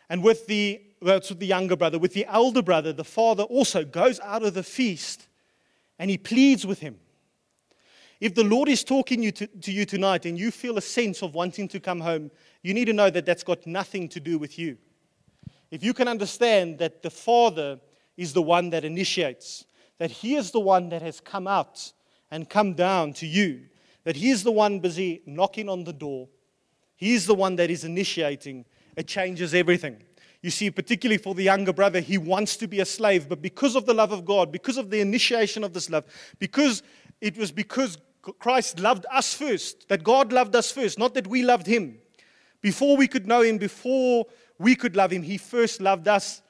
And 0.09 0.25
with 0.25 0.47
the, 0.47 0.81
that's 1.03 1.29
with 1.29 1.39
the 1.39 1.47
younger 1.47 1.77
brother, 1.77 1.99
with 1.99 2.15
the 2.15 2.25
elder 2.25 2.63
brother, 2.63 2.95
the 2.95 3.05
father 3.05 3.43
also 3.43 3.85
goes 3.85 4.19
out 4.21 4.43
of 4.43 4.55
the 4.55 4.63
feast 4.63 5.29
and 5.99 6.11
he 6.11 6.17
pleads 6.17 6.67
with 6.67 6.81
him. 6.81 6.97
If 8.23 8.35
the 8.35 8.43
Lord 8.43 8.71
is 8.71 8.85
talking 8.85 9.23
you 9.23 9.33
to, 9.33 9.47
to, 9.47 9.71
you 9.71 9.85
tonight 9.85 10.25
and 10.25 10.39
you 10.39 10.51
feel 10.51 10.79
a 10.79 10.83
sense 10.83 11.23
of 11.23 11.35
wanting 11.35 11.69
to 11.69 11.79
come 11.79 12.01
home, 12.01 12.31
you 12.63 12.73
need 12.73 12.87
to 12.87 12.95
know 12.95 13.11
that 13.11 13.27
that's 13.27 13.45
got 13.45 13.67
nothing 13.67 14.09
to 14.09 14.19
do 14.19 14.39
with 14.39 14.59
you. 14.59 14.79
If 15.71 15.85
you 15.85 15.93
can 15.93 16.09
understand 16.09 16.79
that 16.79 17.03
the 17.03 17.11
Father 17.11 17.81
is 18.17 18.33
the 18.33 18.41
one 18.41 18.71
that 18.71 18.87
initiates, 18.87 19.67
that 19.99 20.11
He 20.11 20.37
is 20.37 20.53
the 20.53 20.61
one 20.61 20.89
that 20.89 21.03
has 21.03 21.21
come 21.21 21.47
out 21.47 21.93
and 22.31 22.49
come 22.49 22.73
down 22.73 23.13
to 23.13 23.27
you, 23.27 23.67
that 24.09 24.17
He's 24.17 24.43
the 24.43 24.51
one 24.51 24.81
busy 24.81 25.21
knocking 25.27 25.69
on 25.69 25.85
the 25.85 25.93
door, 25.93 26.29
He's 26.97 27.27
the 27.27 27.35
one 27.35 27.57
that 27.57 27.71
is 27.71 27.85
initiating, 27.85 28.65
it 28.97 29.07
changes 29.07 29.53
everything. 29.53 30.03
You 30.41 30.49
see, 30.49 30.71
particularly 30.71 31.19
for 31.19 31.35
the 31.35 31.43
younger 31.43 31.75
brother, 31.75 32.01
he 32.01 32.17
wants 32.17 32.57
to 32.57 32.67
be 32.67 32.81
a 32.81 32.87
slave, 32.87 33.29
but 33.29 33.43
because 33.43 33.77
of 33.77 33.85
the 33.85 33.93
love 33.93 34.11
of 34.11 34.25
God, 34.25 34.51
because 34.51 34.79
of 34.79 34.89
the 34.89 35.01
initiation 35.01 35.63
of 35.63 35.75
this 35.75 35.91
love, 35.91 36.05
because 36.39 36.83
it 37.21 37.37
was 37.37 37.53
because 37.53 37.99
Christ 38.39 38.81
loved 38.81 39.05
us 39.13 39.35
first, 39.35 39.87
that 39.91 40.05
God 40.05 40.33
loved 40.33 40.57
us 40.57 40.73
first, 40.73 40.99
not 40.99 41.13
that 41.13 41.27
we 41.27 41.43
loved 41.43 41.67
him. 41.67 41.99
Before 42.63 42.97
we 42.97 43.09
could 43.09 43.27
know 43.27 43.43
him, 43.43 43.59
before 43.59 44.25
we 44.59 44.75
could 44.75 44.97
love 44.97 45.13
him, 45.13 45.23
he 45.23 45.37
first 45.37 45.83
loved 45.83 46.09
us 46.09 46.41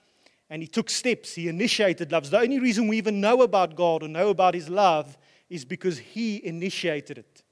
and 0.48 0.62
he 0.62 0.68
took 0.68 0.88
steps. 0.88 1.34
He 1.34 1.48
initiated 1.48 2.12
love. 2.12 2.30
The 2.30 2.38
only 2.38 2.61
reason 2.61 2.86
we 2.86 2.98
even 2.98 3.20
know 3.20 3.42
about 3.42 3.74
God 3.74 4.04
or 4.04 4.09
know 4.09 4.28
about 4.28 4.54
his 4.54 4.68
love 4.68 5.18
is 5.50 5.64
because 5.64 5.98
he 5.98 6.44
initiated 6.44 7.18
it. 7.18 7.42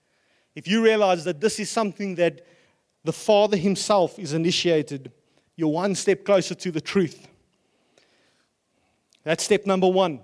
If 0.56 0.66
you 0.66 0.82
realize 0.82 1.22
that 1.24 1.40
this 1.40 1.60
is 1.60 1.70
something 1.70 2.14
that 2.14 2.44
the 3.04 3.12
Father 3.12 3.58
himself 3.58 4.18
is 4.18 4.32
initiated, 4.32 5.12
you're 5.54 5.68
one 5.68 5.94
step 5.94 6.24
closer 6.24 6.54
to 6.54 6.70
the 6.72 6.80
truth. 6.80 7.28
That's 9.22 9.44
step 9.44 9.66
number 9.66 9.86
one. 9.86 10.20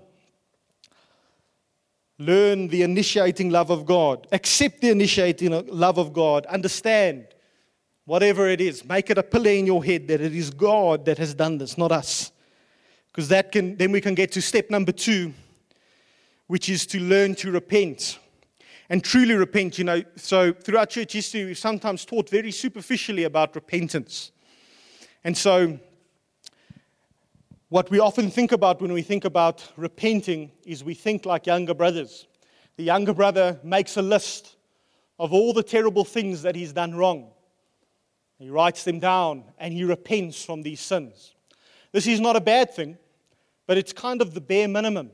Learn 2.17 2.67
the 2.67 2.81
initiating 2.81 3.51
love 3.51 3.69
of 3.69 3.85
God. 3.85 4.27
Accept 4.31 4.81
the 4.81 4.89
initiating 4.89 5.51
love 5.67 5.97
of 5.97 6.13
God. 6.13 6.45
Understand 6.47 7.27
whatever 8.05 8.47
it 8.47 8.59
is. 8.59 8.83
Make 8.83 9.09
it 9.11 9.17
a 9.17 9.23
pillar 9.23 9.51
in 9.51 9.67
your 9.67 9.83
head 9.83 10.07
that 10.07 10.21
it 10.21 10.33
is 10.33 10.49
God 10.49 11.05
that 11.05 11.17
has 11.19 11.33
done 11.33 11.57
this, 11.57 11.77
not 11.77 11.91
us. 11.91 12.31
Because 13.11 13.27
that 13.29 13.51
can 13.51 13.77
then 13.77 13.91
we 13.91 14.01
can 14.01 14.15
get 14.15 14.31
to 14.31 14.41
step 14.41 14.71
number 14.71 14.91
two, 14.91 15.33
which 16.47 16.69
is 16.69 16.87
to 16.87 16.99
learn 16.99 17.35
to 17.35 17.51
repent. 17.51 18.17
And 18.93 19.03
truly 19.03 19.33
repent, 19.33 19.79
you 19.79 19.85
know. 19.85 20.03
So 20.17 20.53
throughout 20.53 20.91
church 20.91 21.13
history, 21.13 21.45
we've 21.45 21.57
sometimes 21.57 22.05
taught 22.05 22.29
very 22.29 22.51
superficially 22.51 23.23
about 23.23 23.55
repentance. 23.55 24.31
And 25.23 25.35
so, 25.35 25.79
what 27.69 27.89
we 27.89 27.99
often 27.99 28.29
think 28.29 28.51
about 28.51 28.83
when 28.83 28.93
we 28.93 29.01
think 29.01 29.25
about 29.25 29.67
repenting 29.77 30.51
is 30.63 30.83
we 30.83 30.93
think 30.93 31.25
like 31.25 31.47
younger 31.47 31.73
brothers. 31.73 32.27
The 32.75 32.83
younger 32.83 33.15
brother 33.15 33.59
makes 33.63 33.97
a 33.97 34.01
list 34.03 34.57
of 35.17 35.33
all 35.33 35.53
the 35.53 35.63
terrible 35.63 36.05
things 36.05 36.43
that 36.43 36.55
he's 36.55 36.71
done 36.71 36.93
wrong. 36.93 37.31
He 38.37 38.51
writes 38.51 38.83
them 38.83 38.99
down 38.99 39.45
and 39.57 39.73
he 39.73 39.85
repents 39.85 40.45
from 40.45 40.61
these 40.61 40.81
sins. 40.81 41.33
This 41.93 42.05
is 42.05 42.19
not 42.19 42.35
a 42.35 42.41
bad 42.41 42.75
thing, 42.75 42.99
but 43.65 43.75
it's 43.75 43.91
kind 43.91 44.21
of 44.21 44.35
the 44.35 44.41
bare 44.41 44.67
minimum. 44.67 45.09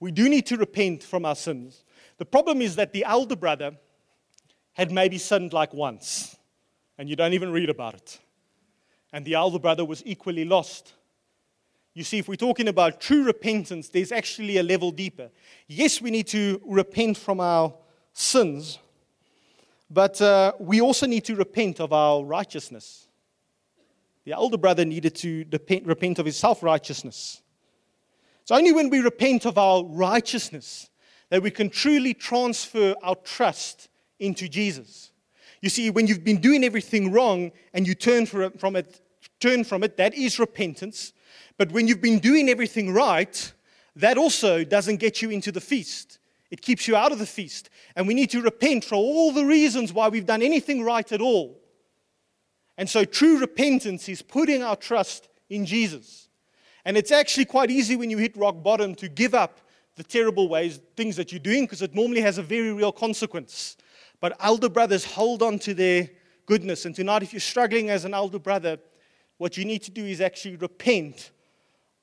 We 0.00 0.10
do 0.10 0.26
need 0.30 0.46
to 0.46 0.56
repent 0.56 1.02
from 1.02 1.26
our 1.26 1.36
sins. 1.36 1.84
The 2.18 2.26
problem 2.26 2.60
is 2.60 2.76
that 2.76 2.92
the 2.92 3.04
elder 3.04 3.36
brother 3.36 3.76
had 4.74 4.92
maybe 4.92 5.18
sinned 5.18 5.52
like 5.52 5.72
once, 5.72 6.36
and 6.98 7.08
you 7.08 7.16
don't 7.16 7.32
even 7.32 7.50
read 7.50 7.70
about 7.70 7.94
it 7.94 8.20
and 9.12 9.24
the 9.24 9.34
elder 9.34 9.58
brother 9.58 9.84
was 9.84 10.02
equally 10.04 10.44
lost. 10.44 10.94
You 11.94 12.04
see, 12.04 12.18
if 12.18 12.28
we're 12.28 12.36
talking 12.36 12.68
about 12.68 13.00
true 13.00 13.24
repentance, 13.24 13.88
there's 13.88 14.12
actually 14.12 14.58
a 14.58 14.62
level 14.62 14.90
deeper. 14.90 15.30
Yes, 15.66 16.00
we 16.00 16.10
need 16.10 16.26
to 16.28 16.60
repent 16.64 17.16
from 17.16 17.40
our 17.40 17.74
sins, 18.12 18.78
but 19.90 20.20
uh, 20.20 20.52
we 20.60 20.80
also 20.80 21.06
need 21.06 21.24
to 21.24 21.34
repent 21.34 21.80
of 21.80 21.92
our 21.92 22.22
righteousness. 22.22 23.08
The 24.24 24.32
elder 24.32 24.58
brother 24.58 24.84
needed 24.84 25.14
to 25.16 25.44
depend, 25.44 25.86
repent 25.86 26.18
of 26.18 26.26
his 26.26 26.36
self 26.36 26.62
righteousness. 26.62 27.42
It's 28.42 28.50
only 28.50 28.72
when 28.72 28.90
we 28.90 29.00
repent 29.00 29.46
of 29.46 29.58
our 29.58 29.82
righteousness 29.84 30.90
that 31.30 31.42
we 31.42 31.50
can 31.50 31.70
truly 31.70 32.14
transfer 32.14 32.94
our 33.02 33.14
trust 33.16 33.88
into 34.18 34.48
Jesus. 34.48 35.12
You 35.60 35.68
see, 35.68 35.90
when 35.90 36.06
you've 36.06 36.24
been 36.24 36.40
doing 36.40 36.64
everything 36.64 37.12
wrong 37.12 37.52
and 37.74 37.86
you 37.86 37.94
turn 37.94 38.26
from 38.26 38.76
it, 38.76 39.00
turn 39.40 39.64
from 39.64 39.82
it, 39.82 39.96
that 39.96 40.14
is 40.14 40.38
repentance. 40.38 41.12
But 41.56 41.72
when 41.72 41.88
you've 41.88 42.00
been 42.00 42.20
doing 42.20 42.48
everything 42.48 42.92
right, 42.92 43.52
that 43.96 44.16
also 44.16 44.64
doesn't 44.64 44.96
get 44.96 45.20
you 45.20 45.30
into 45.30 45.50
the 45.50 45.60
feast. 45.60 46.18
It 46.50 46.62
keeps 46.62 46.88
you 46.88 46.96
out 46.96 47.12
of 47.12 47.18
the 47.18 47.26
feast. 47.26 47.68
And 47.96 48.06
we 48.06 48.14
need 48.14 48.30
to 48.30 48.40
repent 48.40 48.84
for 48.84 48.94
all 48.94 49.32
the 49.32 49.44
reasons 49.44 49.92
why 49.92 50.08
we've 50.08 50.26
done 50.26 50.42
anything 50.42 50.82
right 50.82 51.10
at 51.12 51.20
all. 51.20 51.60
And 52.78 52.88
so 52.88 53.04
true 53.04 53.38
repentance 53.38 54.08
is 54.08 54.22
putting 54.22 54.62
our 54.62 54.76
trust 54.76 55.28
in 55.50 55.66
Jesus. 55.66 56.28
And 56.84 56.96
it's 56.96 57.10
actually 57.10 57.44
quite 57.44 57.70
easy 57.70 57.96
when 57.96 58.08
you 58.08 58.18
hit 58.18 58.36
rock 58.36 58.62
bottom 58.62 58.94
to 58.94 59.08
give 59.08 59.34
up 59.34 59.60
the 59.98 60.04
terrible 60.04 60.48
ways, 60.48 60.80
things 60.96 61.16
that 61.16 61.32
you're 61.32 61.40
doing, 61.40 61.64
because 61.64 61.82
it 61.82 61.94
normally 61.94 62.20
has 62.20 62.38
a 62.38 62.42
very 62.42 62.72
real 62.72 62.92
consequence. 62.92 63.76
But 64.20 64.36
elder 64.40 64.68
brothers 64.68 65.04
hold 65.04 65.42
on 65.42 65.58
to 65.60 65.74
their 65.74 66.08
goodness. 66.46 66.84
And 66.84 66.94
tonight, 66.94 67.24
if 67.24 67.32
you're 67.32 67.40
struggling 67.40 67.90
as 67.90 68.04
an 68.04 68.14
elder 68.14 68.38
brother, 68.38 68.78
what 69.38 69.56
you 69.56 69.64
need 69.64 69.82
to 69.82 69.90
do 69.90 70.04
is 70.04 70.20
actually 70.20 70.56
repent 70.56 71.32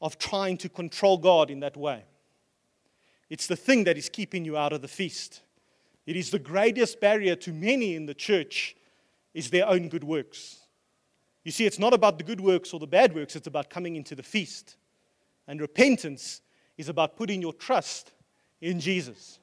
of 0.02 0.18
trying 0.18 0.58
to 0.58 0.70
control 0.70 1.18
God 1.18 1.50
in 1.50 1.62
that 1.62 1.78
way. 1.78 2.04
It's 3.30 3.48
the 3.48 3.56
thing 3.56 3.86
that 3.86 3.98
is 3.98 4.10
keeping 4.10 4.44
you 4.44 4.58
out 4.58 4.74
of 4.74 4.82
the 4.82 4.88
feast. 4.90 5.42
It 6.06 6.18
is 6.18 6.30
the 6.30 6.40
greatest 6.40 7.00
barrier 7.00 7.36
to 7.38 7.54
many 7.54 7.96
in 7.96 8.06
the 8.06 8.14
church 8.14 8.76
is 9.34 9.50
their 9.50 9.68
own 9.68 9.88
good 9.88 10.04
works. 10.04 10.60
You 11.46 11.52
see, 11.52 11.66
it's 11.66 11.80
not 11.80 11.94
about 11.94 12.18
the 12.18 12.24
good 12.26 12.42
works 12.42 12.74
or 12.74 12.80
the 12.80 12.88
bad 12.88 13.16
works, 13.16 13.38
it's 13.38 13.48
about 13.48 13.70
coming 13.70 13.96
into 13.96 14.16
the 14.16 14.24
feast. 14.24 14.76
And 15.48 15.62
repentance 15.62 16.42
is 16.78 16.90
about 16.90 17.16
putting 17.16 17.42
your 17.42 17.54
trust 17.54 18.12
in 18.62 18.80
Jesus. 18.80 19.40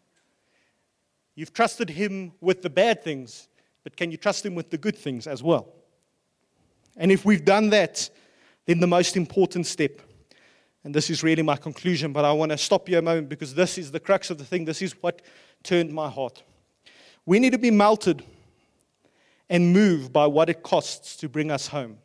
You've 1.34 1.52
trusted 1.52 1.90
him 1.90 2.32
with 2.40 2.62
the 2.62 2.70
bad 2.70 3.02
things, 3.02 3.48
but 3.84 3.96
can 3.96 4.10
you 4.10 4.16
trust 4.16 4.44
him 4.44 4.54
with 4.54 4.70
the 4.70 4.78
good 4.78 4.96
things 4.96 5.26
as 5.26 5.42
well? 5.42 5.68
And 6.96 7.10
if 7.10 7.24
we've 7.24 7.44
done 7.44 7.70
that, 7.70 8.08
then 8.66 8.80
the 8.80 8.86
most 8.86 9.16
important 9.16 9.66
step, 9.66 10.00
and 10.84 10.94
this 10.94 11.08
is 11.10 11.22
really 11.22 11.42
my 11.42 11.56
conclusion, 11.56 12.12
but 12.12 12.24
I 12.24 12.32
want 12.32 12.52
to 12.52 12.58
stop 12.58 12.88
you 12.88 12.98
a 12.98 13.02
moment 13.02 13.28
because 13.28 13.54
this 13.54 13.78
is 13.78 13.90
the 13.90 14.00
crux 14.00 14.30
of 14.30 14.38
the 14.38 14.44
thing. 14.44 14.64
This 14.64 14.82
is 14.82 14.92
what 15.00 15.22
turned 15.62 15.92
my 15.92 16.10
heart. 16.10 16.42
We 17.24 17.38
need 17.38 17.52
to 17.52 17.58
be 17.58 17.70
melted 17.70 18.22
and 19.48 19.72
moved 19.72 20.12
by 20.12 20.26
what 20.26 20.48
it 20.48 20.62
costs 20.62 21.16
to 21.16 21.28
bring 21.28 21.50
us 21.50 21.68
home. 21.68 21.98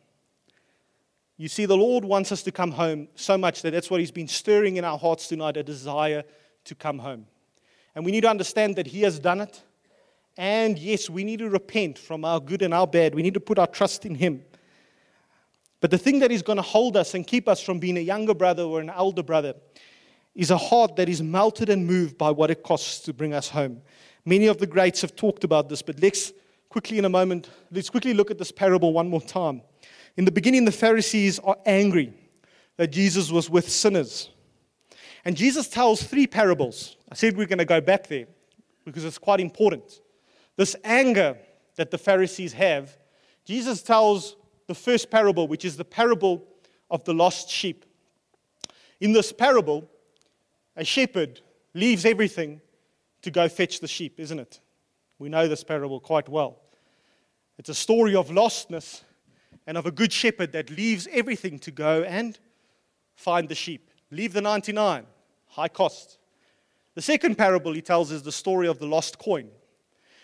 You 1.40 1.48
see, 1.48 1.66
the 1.66 1.76
Lord 1.76 2.04
wants 2.04 2.32
us 2.32 2.42
to 2.42 2.52
come 2.52 2.72
home 2.72 3.06
so 3.14 3.38
much 3.38 3.62
that 3.62 3.70
that's 3.70 3.88
what 3.88 4.00
He's 4.00 4.10
been 4.10 4.26
stirring 4.26 4.76
in 4.76 4.84
our 4.84 4.98
hearts 4.98 5.28
tonight 5.28 5.56
a 5.56 5.62
desire 5.62 6.24
to 6.64 6.74
come 6.74 6.98
home. 6.98 7.26
And 7.94 8.04
we 8.04 8.10
need 8.10 8.22
to 8.22 8.28
understand 8.28 8.74
that 8.74 8.88
He 8.88 9.02
has 9.02 9.20
done 9.20 9.40
it. 9.40 9.62
And 10.36 10.76
yes, 10.76 11.08
we 11.08 11.22
need 11.22 11.38
to 11.38 11.48
repent 11.48 11.96
from 11.96 12.24
our 12.24 12.40
good 12.40 12.60
and 12.62 12.74
our 12.74 12.88
bad. 12.88 13.14
We 13.14 13.22
need 13.22 13.34
to 13.34 13.40
put 13.40 13.56
our 13.56 13.68
trust 13.68 14.04
in 14.04 14.16
Him. 14.16 14.42
But 15.80 15.92
the 15.92 15.98
thing 15.98 16.18
that 16.18 16.32
is 16.32 16.42
going 16.42 16.56
to 16.56 16.62
hold 16.62 16.96
us 16.96 17.14
and 17.14 17.24
keep 17.24 17.48
us 17.48 17.62
from 17.62 17.78
being 17.78 17.96
a 17.98 18.00
younger 18.00 18.34
brother 18.34 18.64
or 18.64 18.80
an 18.80 18.90
elder 18.90 19.22
brother 19.22 19.54
is 20.34 20.50
a 20.50 20.56
heart 20.56 20.96
that 20.96 21.08
is 21.08 21.22
melted 21.22 21.68
and 21.68 21.86
moved 21.86 22.18
by 22.18 22.32
what 22.32 22.50
it 22.50 22.64
costs 22.64 22.98
to 23.00 23.12
bring 23.12 23.32
us 23.32 23.48
home. 23.48 23.80
Many 24.24 24.48
of 24.48 24.58
the 24.58 24.66
greats 24.66 25.02
have 25.02 25.14
talked 25.14 25.44
about 25.44 25.68
this, 25.68 25.82
but 25.82 26.00
let's 26.02 26.32
quickly, 26.68 26.98
in 26.98 27.04
a 27.04 27.08
moment, 27.08 27.48
let's 27.70 27.90
quickly 27.90 28.12
look 28.12 28.32
at 28.32 28.38
this 28.38 28.50
parable 28.50 28.92
one 28.92 29.08
more 29.08 29.20
time. 29.20 29.62
In 30.18 30.24
the 30.24 30.32
beginning, 30.32 30.64
the 30.64 30.72
Pharisees 30.72 31.38
are 31.38 31.56
angry 31.64 32.12
that 32.76 32.88
Jesus 32.88 33.30
was 33.30 33.48
with 33.48 33.68
sinners. 33.68 34.30
And 35.24 35.36
Jesus 35.36 35.68
tells 35.68 36.02
three 36.02 36.26
parables. 36.26 36.96
I 37.08 37.14
said 37.14 37.36
we're 37.36 37.46
going 37.46 37.60
to 37.60 37.64
go 37.64 37.80
back 37.80 38.08
there 38.08 38.26
because 38.84 39.04
it's 39.04 39.16
quite 39.16 39.38
important. 39.38 40.00
this 40.56 40.74
anger 40.82 41.38
that 41.76 41.92
the 41.92 41.98
Pharisees 41.98 42.52
have, 42.54 42.98
Jesus 43.44 43.80
tells 43.80 44.34
the 44.66 44.74
first 44.74 45.08
parable, 45.08 45.46
which 45.46 45.64
is 45.64 45.76
the 45.76 45.84
parable 45.84 46.44
of 46.90 47.04
the 47.04 47.14
lost 47.14 47.48
sheep. 47.48 47.84
In 49.00 49.12
this 49.12 49.30
parable, 49.30 49.88
a 50.74 50.84
shepherd 50.84 51.42
leaves 51.74 52.04
everything 52.04 52.60
to 53.22 53.30
go 53.30 53.48
fetch 53.48 53.78
the 53.78 53.86
sheep, 53.86 54.18
isn't 54.18 54.40
it? 54.40 54.58
We 55.20 55.28
know 55.28 55.46
this 55.46 55.62
parable 55.62 56.00
quite 56.00 56.28
well. 56.28 56.58
It's 57.56 57.68
a 57.68 57.74
story 57.74 58.16
of 58.16 58.30
lostness 58.30 59.02
and 59.68 59.76
of 59.76 59.84
a 59.84 59.90
good 59.90 60.10
shepherd 60.10 60.50
that 60.52 60.70
leaves 60.70 61.06
everything 61.12 61.58
to 61.58 61.70
go 61.70 62.02
and 62.04 62.38
find 63.16 63.50
the 63.50 63.54
sheep. 63.54 63.90
Leave 64.10 64.32
the 64.32 64.40
99, 64.40 65.04
high 65.48 65.68
cost. 65.68 66.16
The 66.94 67.02
second 67.02 67.36
parable 67.36 67.74
he 67.74 67.82
tells 67.82 68.10
is 68.10 68.22
the 68.22 68.32
story 68.32 68.66
of 68.66 68.78
the 68.78 68.86
lost 68.86 69.18
coin. 69.18 69.50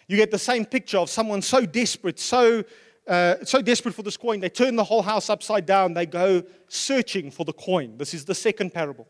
You 0.08 0.16
get 0.16 0.30
the 0.30 0.38
same 0.38 0.64
picture 0.64 0.96
of 0.96 1.10
someone 1.10 1.42
so 1.42 1.66
desperate, 1.66 2.18
so, 2.18 2.64
uh, 3.06 3.34
so 3.44 3.60
desperate 3.60 3.94
for 3.94 4.02
this 4.02 4.16
coin, 4.16 4.40
they 4.40 4.48
turn 4.48 4.76
the 4.76 4.84
whole 4.84 5.02
house 5.02 5.28
upside 5.28 5.66
down. 5.66 5.92
They 5.92 6.06
go 6.06 6.42
searching 6.68 7.30
for 7.30 7.44
the 7.44 7.52
coin. 7.52 7.98
This 7.98 8.14
is 8.14 8.24
the 8.24 8.34
second 8.34 8.72
parable. 8.72 9.06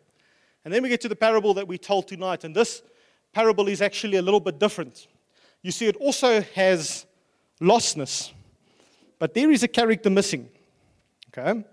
And 0.64 0.74
then 0.74 0.82
we 0.82 0.88
get 0.88 1.00
to 1.02 1.08
the 1.08 1.14
parable 1.14 1.54
that 1.54 1.68
we 1.68 1.78
told 1.78 2.08
tonight. 2.08 2.42
And 2.42 2.56
this 2.56 2.82
parable 3.32 3.68
is 3.68 3.80
actually 3.80 4.16
a 4.16 4.22
little 4.22 4.40
bit 4.40 4.58
different. 4.58 5.06
You 5.62 5.70
see, 5.70 5.86
it 5.86 5.94
also 5.96 6.40
has 6.56 7.06
lostness, 7.60 8.32
but 9.18 9.34
there 9.34 9.50
is 9.50 9.62
a 9.62 9.68
character 9.68 10.10
missing. 10.10 10.48
Okay? 11.36 11.64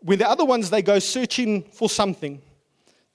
When 0.00 0.18
the 0.18 0.28
other 0.28 0.44
ones, 0.44 0.70
they 0.70 0.82
go 0.82 0.98
searching 0.98 1.62
for 1.62 1.88
something. 1.88 2.42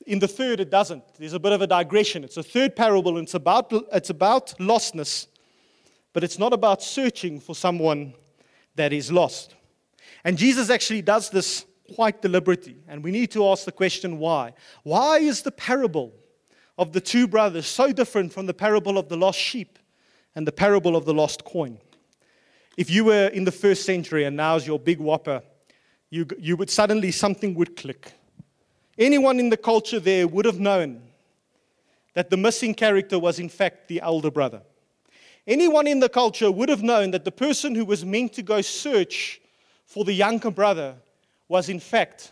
In 0.08 0.20
the 0.20 0.28
third, 0.28 0.60
it 0.60 0.72
doesn't. 0.72 1.04
There's 1.18 1.34
a 1.34 1.40
bit 1.40 1.52
of 1.52 1.62
a 1.62 1.68
digression. 1.68 2.24
It's 2.24 2.38
a 2.38 2.44
third 2.44 2.76
parable, 2.76 3.18
and 3.18 3.26
it's 3.26 3.36
about, 3.36 3.72
it's 3.94 4.10
about 4.10 4.56
lostness, 4.60 5.28
but 6.14 6.24
it's 6.24 6.40
not 6.40 6.52
about 6.52 6.82
searching 6.82 7.40
for 7.40 7.54
someone 7.54 8.14
that 8.76 8.92
is 8.92 9.12
lost. 9.12 9.56
And 10.24 10.38
Jesus 10.38 10.70
actually 10.70 11.02
does 11.02 11.30
this 11.30 11.66
quite 11.96 12.22
deliberately, 12.22 12.78
and 12.88 13.04
we 13.04 13.12
need 13.12 13.32
to 13.32 13.48
ask 13.48 13.66
the 13.66 13.72
question 13.72 14.18
why? 14.18 14.54
Why 14.84 15.20
is 15.20 15.42
the 15.42 15.52
parable 15.52 16.14
of 16.78 16.94
the 16.94 17.02
two 17.02 17.28
brothers 17.28 17.68
so 17.68 17.92
different 17.92 18.34
from 18.34 18.46
the 18.46 18.54
parable 18.54 18.98
of 18.98 19.10
the 19.10 19.18
lost 19.18 19.40
sheep 19.40 19.78
and 20.36 20.48
the 20.48 20.52
parable 20.52 20.96
of 20.96 21.06
the 21.06 21.14
lost 21.14 21.44
coin? 21.44 21.78
If 22.78 22.90
you 22.90 23.06
were 23.06 23.28
in 23.28 23.44
the 23.44 23.52
first 23.52 23.86
century 23.86 24.24
and 24.24 24.38
now's 24.38 24.66
your 24.66 24.80
big 24.80 25.00
whopper, 25.00 25.42
you, 26.10 26.26
you 26.38 26.58
would 26.58 26.70
suddenly 26.70 27.12
something 27.12 27.54
would 27.56 27.76
click. 27.76 28.14
Anyone 28.98 29.40
in 29.40 29.50
the 29.50 29.58
culture 29.58 30.00
there 30.00 30.28
would 30.28 30.46
have 30.46 30.60
known 30.60 31.02
that 32.14 32.30
the 32.30 32.38
missing 32.38 32.74
character 32.74 33.20
was, 33.20 33.40
in 33.40 33.50
fact, 33.50 33.88
the 33.88 34.02
elder 34.02 34.32
brother. 34.32 34.62
Anyone 35.48 35.88
in 35.88 36.00
the 36.00 36.10
culture 36.10 36.52
would 36.52 36.70
have 36.70 36.84
known 36.84 37.12
that 37.12 37.26
the 37.26 37.32
person 37.32 37.76
who 37.76 37.86
was 37.86 38.04
meant 38.04 38.34
to 38.34 38.42
go 38.42 38.62
search 38.62 39.42
for 39.86 40.04
the 40.04 40.14
younger 40.14 40.52
brother 40.52 40.96
was, 41.48 41.70
in 41.70 41.80
fact, 41.80 42.32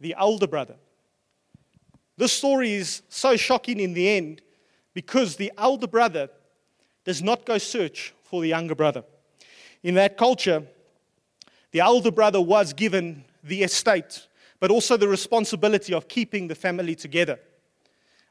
the 0.00 0.14
elder 0.18 0.46
brother. 0.46 0.74
This 2.16 2.32
story 2.32 2.72
is 2.72 3.02
so 3.08 3.36
shocking 3.36 3.80
in 3.80 3.94
the 3.94 4.08
end 4.08 4.42
because 4.92 5.36
the 5.36 5.52
elder 5.56 5.86
brother 5.86 6.28
does 7.04 7.22
not 7.22 7.46
go 7.46 7.58
search 7.58 8.12
for 8.22 8.40
the 8.40 8.48
younger 8.48 8.74
brother. 8.74 9.04
In 9.82 9.94
that 9.94 10.16
culture, 10.16 10.64
the 11.72 11.80
elder 11.80 12.10
brother 12.10 12.40
was 12.40 12.72
given 12.72 13.24
the 13.42 13.62
estate, 13.62 14.26
but 14.60 14.70
also 14.70 14.96
the 14.96 15.08
responsibility 15.08 15.92
of 15.92 16.06
keeping 16.06 16.46
the 16.46 16.54
family 16.54 16.94
together. 16.94 17.40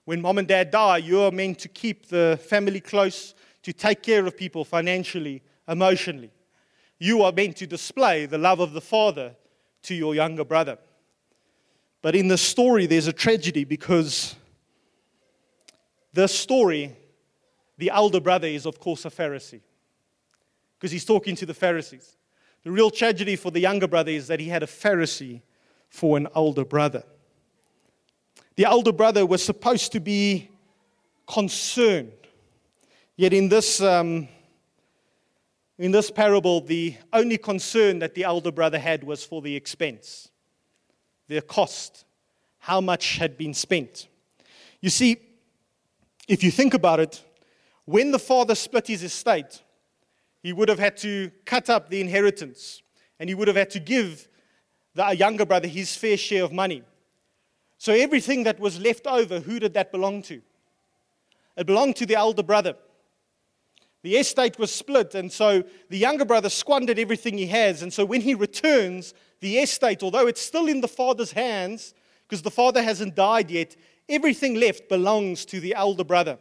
When 0.06 0.22
mom 0.22 0.38
and 0.38 0.48
dad 0.48 0.72
die, 0.72 0.98
you 0.98 1.22
are 1.22 1.32
meant 1.32 1.60
to 1.60 1.68
keep 1.68 2.08
the 2.08 2.40
family 2.48 2.80
close, 2.80 3.36
to 3.64 3.74
take 3.74 4.02
care 4.02 4.26
of 4.26 4.38
people 4.38 4.64
financially, 4.64 5.44
emotionally. 5.68 6.32
You 6.98 7.24
are 7.24 7.32
meant 7.32 7.58
to 7.58 7.68
display 7.68 8.26
the 8.26 8.38
love 8.38 8.60
of 8.60 8.74
the 8.74 8.82
father 8.82 9.36
to 9.84 9.94
your 9.94 10.16
younger 10.16 10.46
brother. 10.46 10.78
But 12.02 12.16
in 12.16 12.28
the 12.28 12.38
story, 12.38 12.86
there's 12.86 13.08
a 13.08 13.14
tragedy 13.14 13.64
because 13.64 14.36
the 16.14 16.28
story, 16.28 16.96
the 17.78 17.90
elder 17.90 18.20
brother 18.20 18.48
is, 18.48 18.66
of 18.66 18.80
course, 18.80 19.06
a 19.06 19.10
Pharisee 19.10 19.62
because 20.82 20.92
he's 20.92 21.06
talking 21.06 21.36
to 21.36 21.46
the 21.46 21.54
Pharisees. 21.54 22.18
The 22.64 22.72
real 22.72 22.90
tragedy 22.90 23.36
for 23.36 23.52
the 23.52 23.60
younger 23.60 23.88
brother 23.88 24.10
is 24.10 24.26
that 24.30 24.40
he 24.40 24.48
had 24.48 24.64
a 24.64 24.66
Pharisee 24.66 25.44
for 25.90 26.18
an 26.18 26.28
older 26.34 26.66
brother. 26.66 27.04
The 28.56 28.66
older 28.66 28.92
brother 28.92 29.24
was 29.24 29.46
supposed 29.46 29.92
to 29.92 30.00
be 30.00 30.50
concerned, 31.28 32.12
yet 33.16 33.32
in 33.32 33.48
this, 33.48 33.80
um, 33.80 34.28
in 35.78 35.92
this 35.92 36.10
parable, 36.10 36.62
the 36.62 36.96
only 37.14 37.38
concern 37.38 38.00
that 38.00 38.16
the 38.16 38.24
elder 38.24 38.52
brother 38.52 38.80
had 38.80 39.04
was 39.04 39.24
for 39.24 39.44
the 39.44 39.56
expense 39.56 40.30
the 41.28 41.42
cost, 41.42 42.06
how 42.58 42.82
much 42.82 43.18
had 43.18 43.38
been 43.38 43.54
spent. 43.54 44.08
You 44.82 44.90
see, 44.90 45.18
if 46.28 46.44
you 46.44 46.52
think 46.52 46.74
about 46.74 47.00
it, 47.00 47.24
when 47.86 48.12
the 48.12 48.20
father 48.20 48.54
split 48.54 48.88
his 48.88 49.04
estate, 49.04 49.62
he 50.42 50.54
would 50.54 50.70
have 50.70 50.80
had 50.80 50.98
to 50.98 51.32
cut 51.46 51.70
up 51.70 51.90
the 51.90 52.02
inheritance 52.02 52.82
and 53.20 53.30
he 53.30 53.36
would 53.36 53.48
have 53.48 53.58
had 53.58 53.70
to 53.72 53.80
give 53.80 54.28
the 54.96 55.16
younger 55.16 55.46
brother 55.46 55.68
his 55.68 55.96
fair 55.96 56.18
share 56.18 56.44
of 56.44 56.52
money. 56.52 56.84
So 57.78 57.94
everything 57.94 58.44
that 58.44 58.60
was 58.60 58.80
left 58.80 59.08
over, 59.08 59.40
who 59.40 59.60
did 59.60 59.74
that 59.76 59.92
belong 59.92 60.22
to? 60.24 60.42
It 61.56 61.66
belonged 61.68 61.96
to 61.98 62.06
the 62.06 62.16
elder 62.16 62.44
brother. 62.44 62.76
The 64.04 64.16
estate 64.16 64.58
was 64.58 64.74
split, 64.74 65.14
and 65.14 65.32
so 65.32 65.64
the 65.90 65.98
younger 65.98 66.26
brother 66.26 66.50
squandered 66.50 66.98
everything 66.98 67.38
he 67.38 67.46
has. 67.48 67.84
And 67.84 67.94
so 67.94 68.04
when 68.04 68.22
he 68.22 68.34
returns, 68.34 69.14
the 69.40 69.58
estate, 69.58 70.02
although 70.02 70.28
it's 70.28 70.42
still 70.42 70.68
in 70.68 70.82
the 70.82 70.88
father's 70.88 71.32
hands, 71.32 71.94
because 72.28 72.42
the 72.42 72.50
father 72.50 72.82
hasn't 72.82 73.16
died 73.16 73.52
yet, 73.52 73.76
everything 74.10 74.56
left 74.56 74.90
belongs 74.90 75.46
to 75.46 75.60
the 75.60 75.76
elder 75.76 76.04
brother. 76.04 76.40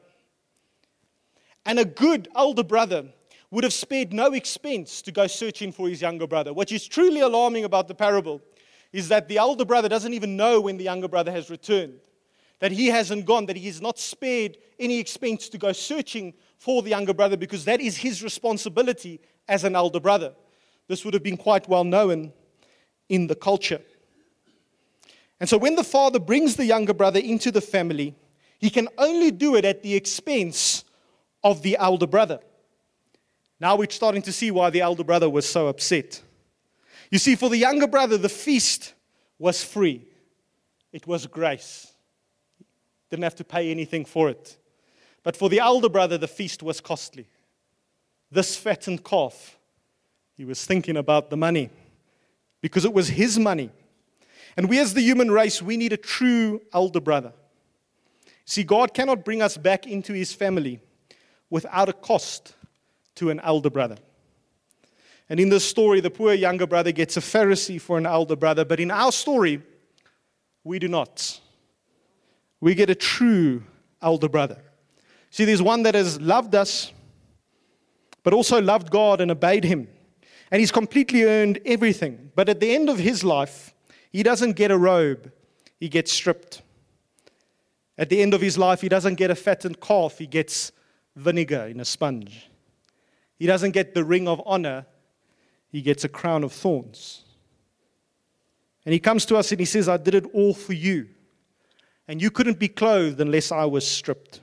And 1.67 1.79
a 1.79 1.85
good 1.85 2.29
elder 2.35 2.65
brother 2.65 3.09
would 3.51 3.65
have 3.65 3.73
spared 3.73 4.13
no 4.13 4.33
expense 4.33 5.03
to 5.03 5.13
go 5.13 5.27
searching 5.27 5.73
for 5.73 5.89
his 5.89 6.01
younger 6.01 6.27
brother. 6.27 6.53
What 6.53 6.71
is 6.71 6.87
truly 6.87 7.21
alarming 7.21 7.65
about 7.65 7.89
the 7.89 7.95
parable 7.95 8.41
is 8.93 9.09
that 9.09 9.29
the 9.29 9.39
elder 9.39 9.65
brother 9.65 9.89
doesn't 9.89 10.15
even 10.15 10.37
know 10.37 10.61
when 10.61 10.77
the 10.77 10.85
younger 10.85 11.09
brother 11.09 11.33
has 11.33 11.51
returned, 11.51 11.99
that 12.61 12.73
he 12.73 12.87
hasn't 12.89 13.27
gone, 13.27 13.47
that 13.47 13.57
he 13.57 13.67
has 13.67 13.81
not 13.81 13.99
spared 13.99 14.57
any 14.79 14.99
expense 14.99 15.49
to 15.49 15.59
go 15.59 15.73
searching 15.73 16.33
for 16.59 16.83
the 16.83 16.91
younger 16.91 17.15
brother 17.15 17.37
because 17.37 17.65
that 17.65 17.81
is 17.81 17.97
his 17.97 18.23
responsibility 18.23 19.21
as 19.49 19.65
an 19.65 19.75
elder 19.75 20.01
brother. 20.01 20.33
This 20.87 21.05
would 21.05 21.15
have 21.15 21.23
been 21.23 21.37
quite 21.37 21.69
well 21.69 21.85
known 21.85 22.33
in 23.09 23.27
the 23.27 23.35
culture. 23.35 23.81
And 25.41 25.49
so 25.49 25.57
when 25.57 25.75
the 25.75 25.85
father 25.85 26.19
brings 26.19 26.57
the 26.57 26.67
younger 26.67 26.93
brother 26.93 27.19
into 27.19 27.51
the 27.51 27.61
family, 27.61 28.15
he 28.59 28.71
can 28.71 28.89
only 28.99 29.31
do 29.31 29.57
it 29.57 29.65
at 29.65 29.83
the 29.83 29.95
expense 29.95 30.85
of 31.43 31.63
the 31.63 31.77
elder 31.79 32.07
brother. 32.07 32.41
Now 33.61 33.77
we're 33.77 33.91
starting 33.91 34.23
to 34.23 34.33
see 34.33 34.51
why 34.51 34.71
the 34.71 34.81
elder 34.81 35.05
brother 35.05 35.29
was 35.29 35.47
so 35.47 35.69
upset. 35.69 36.23
You 37.11 37.19
see, 37.19 37.37
for 37.37 37.51
the 37.51 37.59
younger 37.59 37.87
brother, 37.87 38.17
the 38.17 38.31
feast 38.31 38.95
was 39.39 39.63
free, 39.63 40.07
it 40.93 41.07
was 41.07 41.27
grace. 41.27 41.93
Didn't 43.11 43.25
have 43.25 43.37
to 43.37 43.45
pay 43.45 43.71
anything 43.71 44.05
for 44.05 44.29
it. 44.29 44.57
But 45.23 45.37
for 45.37 45.49
the 45.49 45.59
elder 45.59 45.89
brother, 45.89 46.17
the 46.17 46.29
feast 46.29 46.63
was 46.63 46.81
costly. 46.81 47.27
This 48.31 48.57
fattened 48.57 49.05
calf, 49.05 49.59
he 50.37 50.45
was 50.45 50.65
thinking 50.65 50.97
about 50.97 51.29
the 51.29 51.37
money 51.37 51.71
because 52.61 52.85
it 52.85 52.93
was 52.93 53.09
his 53.09 53.39
money. 53.39 53.71
And 54.57 54.69
we, 54.69 54.79
as 54.79 54.95
the 54.95 55.01
human 55.01 55.31
race, 55.31 55.61
we 55.61 55.77
need 55.77 55.93
a 55.93 55.97
true 55.97 56.63
elder 56.73 57.01
brother. 57.01 57.33
See, 58.45 58.63
God 58.63 58.95
cannot 58.95 59.25
bring 59.25 59.43
us 59.43 59.57
back 59.57 59.87
into 59.87 60.13
his 60.13 60.33
family 60.33 60.81
without 61.51 61.89
a 61.89 61.93
cost 61.93 62.55
to 63.21 63.29
an 63.29 63.39
elder 63.41 63.69
brother. 63.69 63.99
And 65.29 65.39
in 65.39 65.51
this 65.51 65.63
story, 65.63 66.01
the 66.01 66.11
poor 66.11 66.33
younger 66.33 66.67
brother 66.67 66.91
gets 66.91 67.19
a 67.19 67.21
Pharisee 67.21 67.79
for 67.79 67.99
an 67.99 68.07
elder 68.07 68.35
brother, 68.35 68.65
but 68.65 68.81
in 68.81 68.91
our 68.91 69.13
story, 69.13 69.61
we 70.65 70.79
do 70.79 70.89
not. 70.89 71.39
We 72.61 72.75
get 72.75 72.89
a 72.89 72.95
true 72.95 73.63
elder 74.01 74.29
brother. 74.29 74.63
See, 75.29 75.45
there's 75.45 75.61
one 75.61 75.83
that 75.83 75.95
has 75.95 76.19
loved 76.19 76.55
us, 76.55 76.93
but 78.23 78.33
also 78.33 78.61
loved 78.61 78.91
God 78.91 79.21
and 79.21 79.31
obeyed 79.31 79.65
him. 79.65 79.87
And 80.51 80.61
he's 80.61 80.73
completely 80.73 81.25
earned 81.25 81.61
everything. 81.67 82.33
But 82.35 82.49
at 82.49 82.59
the 82.59 82.75
end 82.75 82.89
of 82.89 82.99
his 82.99 83.23
life, 83.23 83.75
he 84.11 84.23
doesn't 84.23 84.55
get 84.55 84.71
a 84.71 84.79
robe, 84.79 85.31
he 85.79 85.91
gets 85.91 86.11
stripped. 86.11 86.63
At 87.99 88.09
the 88.09 88.23
end 88.23 88.33
of 88.33 88.41
his 88.41 88.57
life, 88.57 88.81
he 88.81 88.89
doesn't 88.89 89.17
get 89.17 89.31
a 89.31 89.35
fattened 89.35 89.79
calf, 89.79 90.17
he 90.17 90.27
gets 90.27 90.73
vinegar 91.15 91.67
in 91.67 91.81
a 91.81 91.85
sponge. 91.85 92.50
He 93.41 93.47
doesn't 93.47 93.71
get 93.71 93.95
the 93.95 94.05
ring 94.05 94.29
of 94.29 94.43
honor, 94.45 94.85
he 95.73 95.81
gets 95.81 96.05
a 96.05 96.11
crown 96.11 96.45
of 96.45 96.53
thorns. 96.53 97.25
And 98.85 98.93
he 98.93 99.01
comes 99.01 99.25
to 99.27 99.37
us 99.37 99.51
and 99.51 99.59
he 99.59 99.65
says, 99.65 99.89
I 99.89 99.97
did 99.97 100.15
it 100.15 100.27
all 100.35 100.53
for 100.53 100.75
you. 100.75 101.09
And 102.07 102.21
you 102.21 102.31
couldn't 102.31 102.59
be 102.59 102.69
clothed 102.69 103.19
unless 103.19 103.51
I 103.51 103.65
was 103.65 103.87
stripped. 103.87 104.41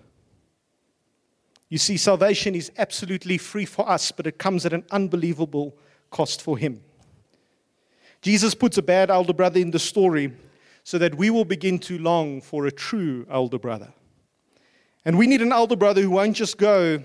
You 1.70 1.78
see, 1.78 1.98
salvation 1.98 2.56
is 2.56 2.72
absolutely 2.78 3.38
free 3.38 3.66
for 3.66 3.88
us, 3.88 4.12
but 4.12 4.26
it 4.26 4.40
comes 4.40 4.66
at 4.66 4.74
an 4.74 4.86
unbelievable 4.90 5.78
cost 6.10 6.42
for 6.42 6.58
him. 6.58 6.82
Jesus 8.22 8.56
puts 8.56 8.80
a 8.80 8.82
bad 8.82 9.12
elder 9.12 9.34
brother 9.34 9.60
in 9.60 9.70
the 9.70 9.80
story 9.80 10.34
so 10.84 10.98
that 10.98 11.16
we 11.16 11.30
will 11.30 11.46
begin 11.46 11.78
to 11.80 12.00
long 12.00 12.42
for 12.42 12.66
a 12.66 12.72
true 12.72 13.28
elder 13.30 13.60
brother. 13.60 13.94
And 15.06 15.20
we 15.20 15.28
need 15.28 15.42
an 15.44 15.52
elder 15.52 15.76
brother 15.76 16.02
who 16.02 16.12
won't 16.12 16.36
just 16.36 16.58
go 16.58 17.04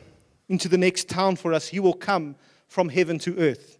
into 0.49 0.69
the 0.69 0.79
next 0.79 1.09
town 1.09 1.37
for 1.37 1.55
us, 1.55 1.69
he 1.69 1.81
will 1.81 1.95
come 1.95 2.37
from 2.69 2.89
heaven 2.89 3.19
to 3.21 3.39
earth 3.39 3.79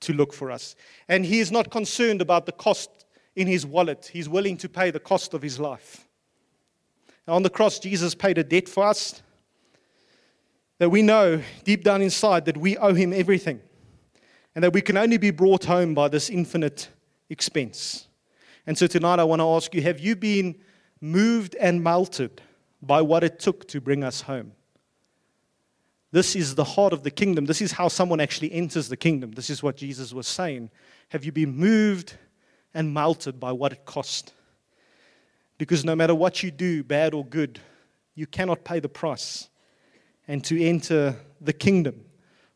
to 0.00 0.12
look 0.12 0.32
for 0.32 0.50
us. 0.50 0.76
And 1.08 1.24
he 1.24 1.40
is 1.40 1.50
not 1.50 1.70
concerned 1.70 2.20
about 2.20 2.46
the 2.46 2.52
cost 2.52 2.90
in 3.36 3.48
his 3.48 3.66
wallet, 3.66 4.10
he's 4.12 4.28
willing 4.28 4.56
to 4.58 4.68
pay 4.68 4.92
the 4.92 5.00
cost 5.00 5.34
of 5.34 5.42
his 5.42 5.58
life. 5.58 6.06
Now, 7.26 7.34
on 7.34 7.42
the 7.42 7.50
cross, 7.50 7.78
Jesus 7.80 8.14
paid 8.14 8.38
a 8.38 8.44
debt 8.44 8.68
for 8.68 8.84
us 8.84 9.22
that 10.78 10.90
we 10.90 11.02
know 11.02 11.42
deep 11.64 11.82
down 11.82 12.02
inside 12.02 12.44
that 12.44 12.56
we 12.56 12.76
owe 12.76 12.94
him 12.94 13.12
everything 13.12 13.60
and 14.54 14.62
that 14.62 14.72
we 14.72 14.82
can 14.82 14.96
only 14.96 15.18
be 15.18 15.30
brought 15.30 15.64
home 15.64 15.94
by 15.94 16.08
this 16.08 16.30
infinite 16.30 16.88
expense. 17.30 18.08
And 18.66 18.76
so 18.76 18.86
tonight 18.86 19.18
I 19.18 19.24
want 19.24 19.40
to 19.40 19.48
ask 19.48 19.74
you 19.74 19.82
have 19.82 20.00
you 20.00 20.16
been 20.16 20.56
moved 21.00 21.54
and 21.56 21.82
melted 21.82 22.40
by 22.82 23.02
what 23.02 23.24
it 23.24 23.38
took 23.38 23.66
to 23.68 23.80
bring 23.80 24.04
us 24.04 24.22
home? 24.22 24.52
This 26.14 26.36
is 26.36 26.54
the 26.54 26.62
heart 26.62 26.92
of 26.92 27.02
the 27.02 27.10
kingdom. 27.10 27.46
This 27.46 27.60
is 27.60 27.72
how 27.72 27.88
someone 27.88 28.20
actually 28.20 28.52
enters 28.52 28.88
the 28.88 28.96
kingdom. 28.96 29.32
This 29.32 29.50
is 29.50 29.64
what 29.64 29.76
Jesus 29.76 30.12
was 30.12 30.28
saying. 30.28 30.70
Have 31.08 31.24
you 31.24 31.32
been 31.32 31.56
moved 31.56 32.14
and 32.72 32.94
melted 32.94 33.40
by 33.40 33.50
what 33.50 33.72
it 33.72 33.84
cost? 33.84 34.32
Because 35.58 35.84
no 35.84 35.96
matter 35.96 36.14
what 36.14 36.40
you 36.40 36.52
do, 36.52 36.84
bad 36.84 37.14
or 37.14 37.24
good, 37.26 37.58
you 38.14 38.28
cannot 38.28 38.62
pay 38.62 38.78
the 38.78 38.88
price. 38.88 39.48
And 40.28 40.44
to 40.44 40.64
enter 40.64 41.16
the 41.40 41.52
kingdom 41.52 42.04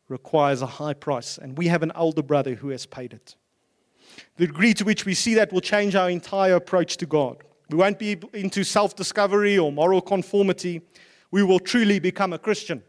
requires 0.07 0.61
a 0.61 0.65
high 0.65 0.93
price. 0.93 1.37
And 1.37 1.57
we 1.57 1.67
have 1.67 1.83
an 1.83 1.91
older 1.95 2.23
brother 2.23 2.55
who 2.55 2.69
has 2.69 2.85
paid 2.85 3.11
it. 3.11 3.35
The 4.37 4.47
degree 4.47 4.73
to 4.75 4.85
which 4.85 5.05
we 5.05 5.13
see 5.13 5.33
that 5.33 5.51
will 5.51 5.59
change 5.59 5.95
our 5.95 6.09
entire 6.09 6.55
approach 6.55 6.95
to 6.95 7.05
God. 7.05 7.43
We 7.69 7.75
won't 7.75 7.99
be 7.99 8.21
into 8.33 8.63
self 8.63 8.95
discovery 8.95 9.57
or 9.57 9.69
moral 9.69 9.99
conformity. 9.99 10.79
We 11.29 11.43
will 11.43 11.59
truly 11.59 11.99
become 11.99 12.31
a 12.31 12.39
Christian. 12.39 12.83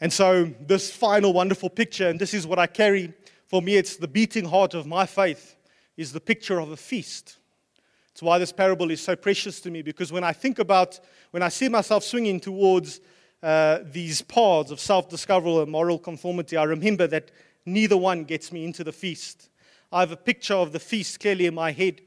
And 0.00 0.12
so, 0.12 0.52
this 0.60 0.90
final 0.90 1.32
wonderful 1.32 1.70
picture, 1.70 2.08
and 2.08 2.20
this 2.20 2.34
is 2.34 2.46
what 2.46 2.58
I 2.58 2.66
carry 2.66 3.14
for 3.46 3.62
me, 3.62 3.76
it's 3.76 3.96
the 3.96 4.08
beating 4.08 4.44
heart 4.44 4.74
of 4.74 4.86
my 4.86 5.06
faith, 5.06 5.56
is 5.96 6.12
the 6.12 6.20
picture 6.20 6.60
of 6.60 6.70
a 6.70 6.76
feast. 6.76 7.36
It's 8.10 8.22
why 8.22 8.38
this 8.38 8.52
parable 8.52 8.90
is 8.90 9.00
so 9.00 9.14
precious 9.14 9.60
to 9.60 9.70
me, 9.70 9.82
because 9.82 10.10
when 10.10 10.24
I 10.24 10.32
think 10.32 10.58
about, 10.58 10.98
when 11.30 11.42
I 11.42 11.48
see 11.48 11.68
myself 11.68 12.02
swinging 12.02 12.40
towards 12.40 13.00
uh, 13.42 13.80
these 13.84 14.22
paths 14.22 14.70
of 14.70 14.80
self 14.80 15.08
discovery 15.08 15.56
and 15.58 15.70
moral 15.70 15.98
conformity, 15.98 16.56
I 16.56 16.64
remember 16.64 17.06
that 17.06 17.30
neither 17.64 17.96
one 17.96 18.24
gets 18.24 18.50
me 18.52 18.64
into 18.64 18.82
the 18.82 18.92
feast. 18.92 19.48
I 19.92 20.00
have 20.00 20.12
a 20.12 20.16
picture 20.16 20.54
of 20.54 20.72
the 20.72 20.80
feast 20.80 21.20
clearly 21.20 21.46
in 21.46 21.54
my 21.54 21.70
head, 21.70 22.00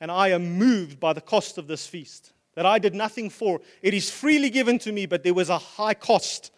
and 0.00 0.10
I 0.10 0.28
am 0.28 0.58
moved 0.58 1.00
by 1.00 1.12
the 1.12 1.20
cost 1.20 1.58
of 1.58 1.66
this 1.66 1.86
feast 1.86 2.32
that 2.54 2.66
I 2.66 2.78
did 2.78 2.94
nothing 2.94 3.30
for. 3.30 3.60
It 3.82 3.94
is 3.94 4.10
freely 4.10 4.50
given 4.50 4.78
to 4.80 4.92
me, 4.92 5.06
but 5.06 5.22
there 5.22 5.34
was 5.34 5.48
a 5.48 5.58
high 5.58 5.94
cost 5.94 6.52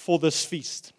for 0.00 0.18
this 0.18 0.44
feast. 0.44 0.92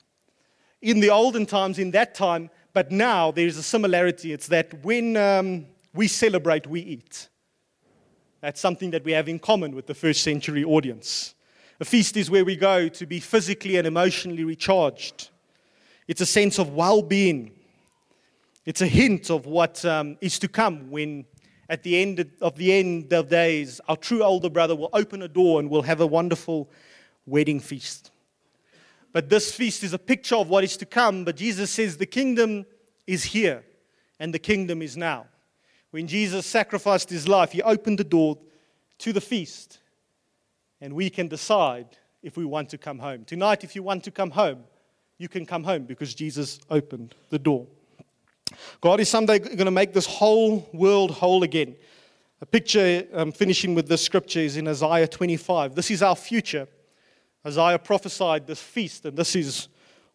In 0.82 1.00
the 1.00 1.10
olden 1.10 1.46
times, 1.46 1.80
in 1.80 1.92
that 1.92 2.16
time, 2.16 2.50
but 2.74 2.92
now 2.92 3.32
there's 3.32 3.58
a 3.58 3.64
similarity. 3.64 4.32
It's 4.32 4.48
that 4.48 4.84
when 4.86 5.18
um, 5.18 5.66
we 5.94 6.08
celebrate, 6.08 6.68
we 6.68 6.82
eat. 6.82 7.28
That's 8.40 8.60
something 8.60 8.92
that 8.92 9.04
we 9.04 9.12
have 9.12 9.28
in 9.28 9.40
common 9.40 9.76
with 9.76 9.88
the 9.88 9.94
first 9.94 10.24
century 10.24 10.64
audience. 10.64 11.36
A 11.80 11.86
feast 11.86 12.16
is 12.16 12.30
where 12.30 12.46
we 12.46 12.56
go 12.56 12.88
to 12.90 13.06
be 13.06 13.20
physically 13.20 13.78
and 13.78 13.86
emotionally 13.86 14.44
recharged. 14.44 15.30
It's 16.08 16.22
a 16.22 16.26
sense 16.26 16.60
of 16.60 16.74
well 16.74 17.02
being. 17.02 17.52
It's 18.66 18.82
a 18.82 18.88
hint 18.88 19.30
of 19.30 19.46
what 19.46 19.84
um, 19.86 20.18
is 20.22 20.38
to 20.40 20.48
come 20.48 20.92
when, 20.92 21.26
at 21.70 21.84
the 21.84 22.00
end 22.00 22.32
of 22.42 22.56
the 22.56 22.74
end 22.74 23.12
of 23.14 23.30
days, 23.30 23.82
our 23.88 23.98
true 23.98 24.24
older 24.24 24.50
brother 24.50 24.76
will 24.76 24.90
open 24.94 25.22
a 25.24 25.28
door 25.28 25.60
and 25.60 25.70
we'll 25.70 25.82
have 25.82 26.02
a 26.02 26.08
wonderful 26.08 26.70
wedding 27.26 27.60
feast. 27.60 28.11
But 29.14 29.30
this 29.30 29.54
feast 29.54 29.84
is 29.84 29.94
a 29.94 30.00
picture 30.00 30.36
of 30.36 30.50
what 30.50 30.64
is 30.64 30.78
to 30.78 30.86
come. 30.86 31.26
But 31.26 31.36
Jesus 31.36 31.72
says 31.72 31.98
the 31.98 32.06
kingdom 32.06 32.66
is 33.06 33.24
here 33.24 33.64
and 34.20 34.34
the 34.34 34.40
kingdom 34.40 34.82
is 34.82 34.96
now. 34.96 35.26
When 35.92 36.08
Jesus 36.08 36.46
sacrificed 36.46 37.10
his 37.10 37.28
life, 37.28 37.52
he 37.52 37.62
opened 37.62 38.00
the 38.00 38.06
door 38.06 38.38
to 39.00 39.12
the 39.12 39.22
feast. 39.22 39.80
And 40.80 40.94
we 40.94 41.10
can 41.10 41.28
decide 41.28 41.98
if 42.24 42.38
we 42.38 42.46
want 42.46 42.70
to 42.70 42.78
come 42.78 43.00
home. 43.00 43.26
Tonight, 43.26 43.64
if 43.64 43.76
you 43.76 43.84
want 43.84 44.04
to 44.06 44.12
come 44.12 44.32
home, 44.32 44.64
you 45.18 45.28
can 45.28 45.46
come 45.46 45.64
home 45.64 45.84
because 45.84 46.16
Jesus 46.16 46.60
opened 46.70 47.14
the 47.30 47.40
door. 47.40 47.68
God 48.80 49.00
is 49.00 49.10
someday 49.10 49.40
going 49.40 49.66
to 49.66 49.72
make 49.72 49.94
this 49.94 50.06
whole 50.06 50.70
world 50.74 51.12
whole 51.12 51.44
again. 51.44 51.76
A 52.42 52.46
picture, 52.46 53.06
um, 53.14 53.32
finishing 53.32 53.76
with 53.76 53.88
this 53.88 54.04
scripture, 54.04 54.40
is 54.40 54.58
in 54.58 54.68
Isaiah 54.68 55.08
25. 55.08 55.76
This 55.76 55.92
is 55.92 56.02
our 56.02 56.16
future. 56.16 56.68
Isaiah 57.46 57.80
prophesied 57.80 58.46
this 58.46 58.62
feast, 58.62 59.06
and 59.06 59.18
this 59.18 59.36
is 59.36 59.68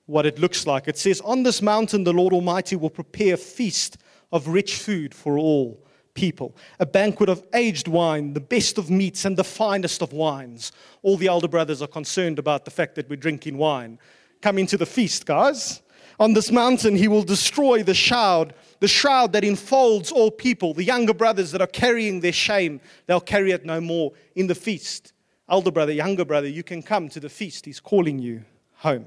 what 0.06 0.26
it 0.26 0.38
looks 0.38 0.66
like. 0.66 0.86
It 0.86 0.96
says, 0.96 1.20
On 1.22 1.42
this 1.42 1.60
mountain, 1.60 2.04
the 2.04 2.12
Lord 2.12 2.32
Almighty 2.32 2.76
will 2.76 2.90
prepare 2.90 3.34
a 3.34 3.38
feast 3.38 3.98
of 4.32 4.48
rich 4.48 4.76
food 4.76 5.14
for 5.14 5.38
all 5.38 5.84
people, 6.14 6.56
a 6.78 6.86
banquet 6.86 7.28
of 7.28 7.44
aged 7.52 7.88
wine, 7.88 8.32
the 8.32 8.40
best 8.40 8.78
of 8.78 8.90
meats, 8.90 9.24
and 9.24 9.36
the 9.36 9.44
finest 9.44 10.02
of 10.02 10.12
wines. 10.12 10.72
All 11.02 11.16
the 11.16 11.26
elder 11.26 11.48
brothers 11.48 11.82
are 11.82 11.88
concerned 11.88 12.38
about 12.38 12.64
the 12.64 12.70
fact 12.70 12.94
that 12.94 13.08
we're 13.08 13.16
drinking 13.16 13.58
wine. 13.58 13.98
Come 14.40 14.58
into 14.58 14.76
the 14.76 14.86
feast, 14.86 15.26
guys. 15.26 15.82
On 16.18 16.32
this 16.32 16.50
mountain, 16.50 16.96
he 16.96 17.08
will 17.08 17.24
destroy 17.24 17.82
the 17.82 17.92
shroud, 17.92 18.54
the 18.80 18.88
shroud 18.88 19.32
that 19.32 19.44
enfolds 19.44 20.10
all 20.10 20.30
people. 20.30 20.72
The 20.72 20.84
younger 20.84 21.12
brothers 21.12 21.50
that 21.52 21.60
are 21.60 21.66
carrying 21.66 22.20
their 22.20 22.32
shame, 22.32 22.80
they'll 23.06 23.20
carry 23.20 23.50
it 23.50 23.66
no 23.66 23.80
more 23.80 24.12
in 24.34 24.46
the 24.46 24.54
feast 24.54 25.12
elder 25.48 25.70
brother, 25.70 25.92
younger 25.92 26.24
brother, 26.24 26.48
you 26.48 26.62
can 26.62 26.82
come 26.82 27.08
to 27.10 27.20
the 27.20 27.28
feast. 27.28 27.64
He's 27.64 27.80
calling 27.80 28.18
you 28.18 28.44
home. 28.76 29.06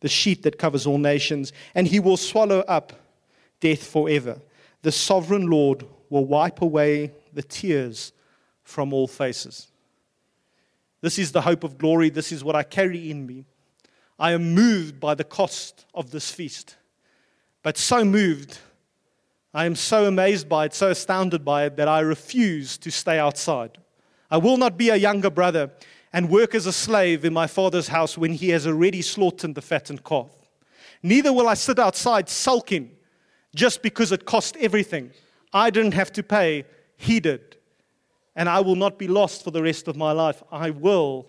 The 0.00 0.08
sheet 0.08 0.42
that 0.42 0.58
covers 0.58 0.86
all 0.86 0.98
nations, 0.98 1.52
and 1.74 1.86
he 1.86 2.00
will 2.00 2.16
swallow 2.16 2.60
up 2.60 2.92
death 3.60 3.84
forever. 3.84 4.40
The 4.82 4.92
sovereign 4.92 5.48
Lord 5.48 5.84
will 6.10 6.24
wipe 6.24 6.60
away 6.62 7.12
the 7.32 7.42
tears 7.42 8.12
from 8.62 8.92
all 8.92 9.06
faces. 9.08 9.68
This 11.00 11.18
is 11.18 11.32
the 11.32 11.42
hope 11.42 11.64
of 11.64 11.78
glory. 11.78 12.10
This 12.10 12.32
is 12.32 12.42
what 12.42 12.56
I 12.56 12.62
carry 12.62 13.10
in 13.10 13.26
me. 13.26 13.44
I 14.18 14.32
am 14.32 14.54
moved 14.54 14.98
by 14.98 15.14
the 15.14 15.24
cost 15.24 15.84
of 15.94 16.10
this 16.10 16.30
feast, 16.30 16.76
but 17.62 17.76
so 17.76 18.04
moved, 18.04 18.58
I 19.52 19.66
am 19.66 19.76
so 19.76 20.06
amazed 20.06 20.48
by 20.48 20.66
it, 20.66 20.74
so 20.74 20.90
astounded 20.90 21.44
by 21.44 21.66
it, 21.66 21.76
that 21.76 21.88
I 21.88 22.00
refuse 22.00 22.78
to 22.78 22.90
stay 22.90 23.18
outside. 23.18 23.78
I 24.30 24.38
will 24.38 24.56
not 24.56 24.76
be 24.76 24.88
a 24.90 24.96
younger 24.96 25.30
brother 25.30 25.70
and 26.12 26.30
work 26.30 26.54
as 26.54 26.66
a 26.66 26.72
slave 26.72 27.24
in 27.24 27.32
my 27.32 27.46
father's 27.46 27.88
house 27.88 28.16
when 28.16 28.32
he 28.32 28.48
has 28.50 28.66
already 28.66 29.02
slaughtered 29.02 29.54
the 29.54 29.62
fattened 29.62 30.04
calf. 30.04 30.30
Neither 31.02 31.32
will 31.32 31.48
I 31.48 31.54
sit 31.54 31.78
outside 31.78 32.28
sulking 32.28 32.90
just 33.54 33.82
because 33.82 34.12
it 34.12 34.24
cost 34.24 34.56
everything. 34.56 35.10
I 35.52 35.70
didn't 35.70 35.94
have 35.94 36.12
to 36.12 36.22
pay, 36.22 36.64
he 36.96 37.20
did. 37.20 37.56
And 38.34 38.48
I 38.48 38.60
will 38.60 38.76
not 38.76 38.98
be 38.98 39.08
lost 39.08 39.44
for 39.44 39.50
the 39.50 39.62
rest 39.62 39.88
of 39.88 39.96
my 39.96 40.12
life. 40.12 40.42
I 40.50 40.70
will 40.70 41.26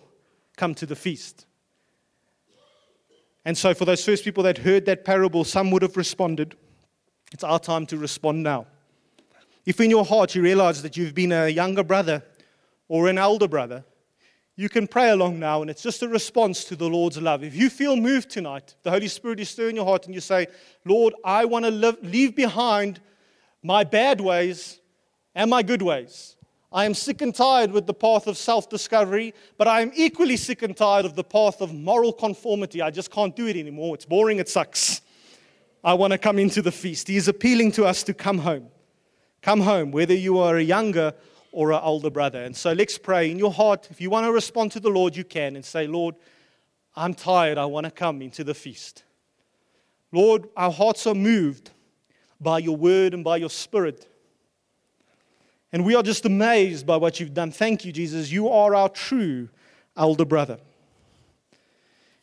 come 0.56 0.74
to 0.74 0.86
the 0.86 0.96
feast. 0.96 1.46
And 3.44 3.56
so, 3.56 3.72
for 3.72 3.86
those 3.86 4.04
first 4.04 4.24
people 4.24 4.42
that 4.42 4.58
heard 4.58 4.84
that 4.86 5.04
parable, 5.04 5.44
some 5.44 5.70
would 5.70 5.80
have 5.80 5.96
responded. 5.96 6.54
It's 7.32 7.44
our 7.44 7.58
time 7.58 7.86
to 7.86 7.96
respond 7.96 8.42
now. 8.42 8.66
If 9.64 9.80
in 9.80 9.90
your 9.90 10.04
heart 10.04 10.34
you 10.34 10.42
realize 10.42 10.82
that 10.82 10.96
you've 10.96 11.14
been 11.14 11.32
a 11.32 11.48
younger 11.48 11.82
brother 11.82 12.22
or 12.88 13.08
an 13.08 13.18
elder 13.18 13.48
brother, 13.48 13.84
you 14.56 14.68
can 14.68 14.88
pray 14.88 15.10
along 15.10 15.38
now, 15.38 15.62
and 15.62 15.70
it's 15.70 15.82
just 15.82 16.02
a 16.02 16.08
response 16.08 16.64
to 16.64 16.74
the 16.74 16.88
Lord's 16.88 17.16
love. 17.16 17.44
If 17.44 17.54
you 17.54 17.70
feel 17.70 17.94
moved 17.94 18.28
tonight, 18.28 18.74
the 18.82 18.90
Holy 18.90 19.06
Spirit 19.06 19.38
is 19.38 19.48
stirring 19.48 19.76
your 19.76 19.84
heart, 19.84 20.06
and 20.06 20.14
you 20.14 20.20
say, 20.20 20.48
Lord, 20.84 21.14
I 21.24 21.44
want 21.44 21.64
to 21.64 21.96
leave 22.02 22.34
behind 22.34 23.00
my 23.62 23.84
bad 23.84 24.20
ways 24.20 24.80
and 25.34 25.48
my 25.48 25.62
good 25.62 25.80
ways. 25.80 26.36
I 26.72 26.84
am 26.84 26.92
sick 26.92 27.22
and 27.22 27.34
tired 27.34 27.70
with 27.70 27.86
the 27.86 27.94
path 27.94 28.26
of 28.26 28.36
self 28.36 28.68
discovery, 28.68 29.32
but 29.56 29.68
I 29.68 29.80
am 29.80 29.92
equally 29.94 30.36
sick 30.36 30.62
and 30.62 30.76
tired 30.76 31.04
of 31.06 31.14
the 31.14 31.24
path 31.24 31.60
of 31.60 31.72
moral 31.72 32.12
conformity. 32.12 32.82
I 32.82 32.90
just 32.90 33.10
can't 33.10 33.36
do 33.36 33.46
it 33.46 33.56
anymore. 33.56 33.94
It's 33.94 34.04
boring, 34.04 34.38
it 34.38 34.48
sucks. 34.48 35.00
I 35.84 35.94
want 35.94 36.12
to 36.12 36.18
come 36.18 36.38
into 36.38 36.60
the 36.60 36.72
feast. 36.72 37.06
He 37.06 37.16
is 37.16 37.28
appealing 37.28 37.72
to 37.72 37.84
us 37.84 38.02
to 38.02 38.12
come 38.12 38.38
home. 38.38 38.68
Come 39.40 39.60
home, 39.60 39.92
whether 39.92 40.14
you 40.14 40.38
are 40.38 40.56
a 40.56 40.62
younger 40.62 41.14
or 41.52 41.72
an 41.72 41.80
older 41.82 42.10
brother. 42.10 42.42
And 42.42 42.56
so 42.56 42.72
let's 42.72 42.98
pray 42.98 43.30
in 43.30 43.38
your 43.38 43.52
heart. 43.52 43.88
If 43.90 44.00
you 44.00 44.10
want 44.10 44.26
to 44.26 44.32
respond 44.32 44.72
to 44.72 44.80
the 44.80 44.90
Lord, 44.90 45.16
you 45.16 45.24
can 45.24 45.56
and 45.56 45.64
say, 45.64 45.86
Lord, 45.86 46.14
I'm 46.94 47.14
tired. 47.14 47.58
I 47.58 47.64
want 47.64 47.84
to 47.84 47.90
come 47.90 48.22
into 48.22 48.44
the 48.44 48.54
feast. 48.54 49.04
Lord, 50.12 50.48
our 50.56 50.70
hearts 50.70 51.06
are 51.06 51.14
moved 51.14 51.70
by 52.40 52.58
your 52.58 52.76
word 52.76 53.14
and 53.14 53.24
by 53.24 53.36
your 53.36 53.50
spirit. 53.50 54.06
And 55.72 55.84
we 55.84 55.94
are 55.94 56.02
just 56.02 56.24
amazed 56.24 56.86
by 56.86 56.96
what 56.96 57.20
you've 57.20 57.34
done. 57.34 57.50
Thank 57.50 57.84
you, 57.84 57.92
Jesus. 57.92 58.30
You 58.30 58.48
are 58.48 58.74
our 58.74 58.88
true 58.88 59.48
elder 59.96 60.24
brother. 60.24 60.58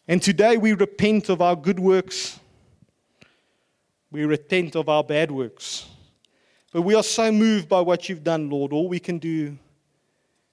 And 0.08 0.22
today 0.22 0.58
we 0.58 0.74
repent 0.74 1.30
of 1.30 1.42
our 1.42 1.56
good 1.56 1.80
works. 1.80 2.40
We 4.12 4.26
repent 4.26 4.76
of 4.76 4.88
our 4.88 5.04
bad 5.04 5.32
works. 5.32 5.88
But 6.76 6.82
we 6.82 6.94
are 6.94 7.04
so 7.04 7.32
moved 7.32 7.70
by 7.70 7.80
what 7.80 8.10
you've 8.10 8.26
done, 8.26 8.50
Lord. 8.50 8.74
All 8.74 8.90
we 8.90 9.00
can 9.00 9.18
do 9.18 9.58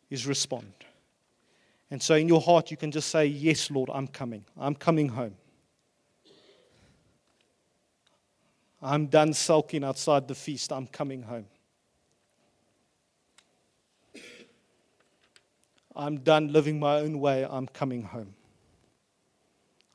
is 0.09 0.25
respond. 0.25 0.73
And 1.91 2.01
so 2.01 2.15
in 2.15 2.29
your 2.29 2.41
heart, 2.41 2.71
you 2.71 2.77
can 2.77 2.93
just 2.93 3.09
say, 3.09 3.27
Yes, 3.27 3.73
Lord, 3.73 3.91
I'm 3.93 4.07
coming. 4.07 4.45
I'm 4.57 4.77
coming 4.77 5.09
home. 5.09 5.35
I'm 8.81 9.07
done 9.07 9.33
sulking 9.33 9.83
outside 9.83 10.29
the 10.29 10.37
feast. 10.37 10.73
I'm 10.73 10.87
coming 10.87 11.25
home. 11.25 11.47
I'm 15.97 16.19
done 16.19 16.53
living 16.53 16.79
my 16.79 17.01
own 17.01 17.19
way. 17.19 17.45
I'm 17.51 17.67
coming 17.67 18.05
home. 18.05 18.33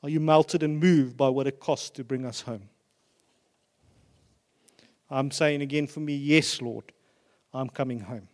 Are 0.02 0.10
you 0.10 0.20
melted 0.20 0.62
and 0.62 0.78
moved 0.78 1.16
by 1.16 1.30
what 1.30 1.46
it 1.46 1.58
costs 1.58 1.88
to 1.88 2.04
bring 2.04 2.26
us 2.26 2.42
home? 2.42 2.68
I'm 5.10 5.30
saying 5.30 5.62
again 5.62 5.86
for 5.86 6.00
me, 6.00 6.14
yes, 6.14 6.60
Lord, 6.60 6.84
I'm 7.52 7.68
coming 7.68 8.00
home. 8.00 8.28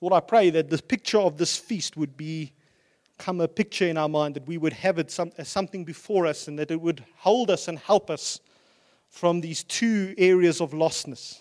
Lord, 0.00 0.14
I 0.14 0.20
pray 0.20 0.50
that 0.50 0.70
the 0.70 0.78
picture 0.78 1.18
of 1.18 1.36
this 1.36 1.56
feast 1.56 1.96
would 1.96 2.16
become 2.16 3.40
a 3.40 3.46
picture 3.48 3.86
in 3.86 3.98
our 3.98 4.08
mind, 4.08 4.34
that 4.34 4.46
we 4.48 4.56
would 4.56 4.72
have 4.72 4.98
it 4.98 5.10
some, 5.10 5.30
as 5.36 5.48
something 5.48 5.84
before 5.84 6.26
us, 6.26 6.48
and 6.48 6.58
that 6.58 6.70
it 6.70 6.80
would 6.80 7.04
hold 7.16 7.50
us 7.50 7.68
and 7.68 7.78
help 7.78 8.08
us 8.08 8.40
from 9.10 9.42
these 9.42 9.62
two 9.64 10.14
areas 10.16 10.60
of 10.60 10.70
lostness. 10.70 11.40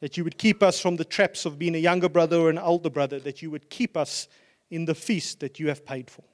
That 0.00 0.16
you 0.16 0.24
would 0.24 0.38
keep 0.38 0.62
us 0.62 0.80
from 0.80 0.96
the 0.96 1.04
traps 1.04 1.44
of 1.44 1.58
being 1.58 1.74
a 1.74 1.78
younger 1.78 2.08
brother 2.08 2.36
or 2.36 2.50
an 2.50 2.58
older 2.58 2.90
brother, 2.90 3.18
that 3.20 3.42
you 3.42 3.50
would 3.50 3.68
keep 3.68 3.96
us 3.96 4.28
in 4.70 4.84
the 4.84 4.94
feast 4.94 5.40
that 5.40 5.58
you 5.58 5.68
have 5.68 5.84
paid 5.84 6.10
for. 6.10 6.24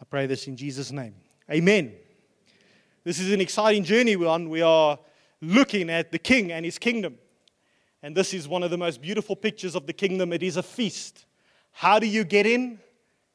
I 0.00 0.04
pray 0.04 0.26
this 0.26 0.46
in 0.46 0.56
Jesus' 0.56 0.90
name. 0.90 1.14
Amen. 1.50 1.92
This 3.04 3.18
is 3.18 3.32
an 3.32 3.40
exciting 3.40 3.84
journey 3.84 4.16
we're 4.16 4.28
on. 4.28 4.48
We 4.48 4.62
are 4.62 4.98
looking 5.40 5.90
at 5.90 6.12
the 6.12 6.18
King 6.18 6.52
and 6.52 6.64
his 6.64 6.78
kingdom. 6.78 7.18
And 8.02 8.16
this 8.16 8.32
is 8.32 8.48
one 8.48 8.62
of 8.62 8.70
the 8.70 8.78
most 8.78 9.02
beautiful 9.02 9.36
pictures 9.36 9.74
of 9.74 9.86
the 9.86 9.92
kingdom. 9.92 10.32
It 10.32 10.42
is 10.42 10.56
a 10.56 10.62
feast. 10.62 11.26
How 11.72 11.98
do 11.98 12.06
you 12.06 12.24
get 12.24 12.46
in? 12.46 12.78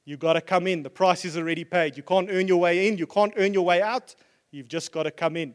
You've 0.05 0.19
got 0.19 0.33
to 0.33 0.41
come 0.41 0.67
in. 0.67 0.83
The 0.83 0.89
price 0.89 1.25
is 1.25 1.37
already 1.37 1.63
paid. 1.63 1.97
You 1.97 2.03
can't 2.03 2.29
earn 2.31 2.47
your 2.47 2.59
way 2.59 2.87
in, 2.87 2.97
you 2.97 3.07
can't 3.07 3.33
earn 3.37 3.53
your 3.53 3.65
way 3.65 3.81
out. 3.81 4.15
You've 4.51 4.67
just 4.67 4.91
got 4.91 5.03
to 5.03 5.11
come 5.11 5.35
in. 5.35 5.53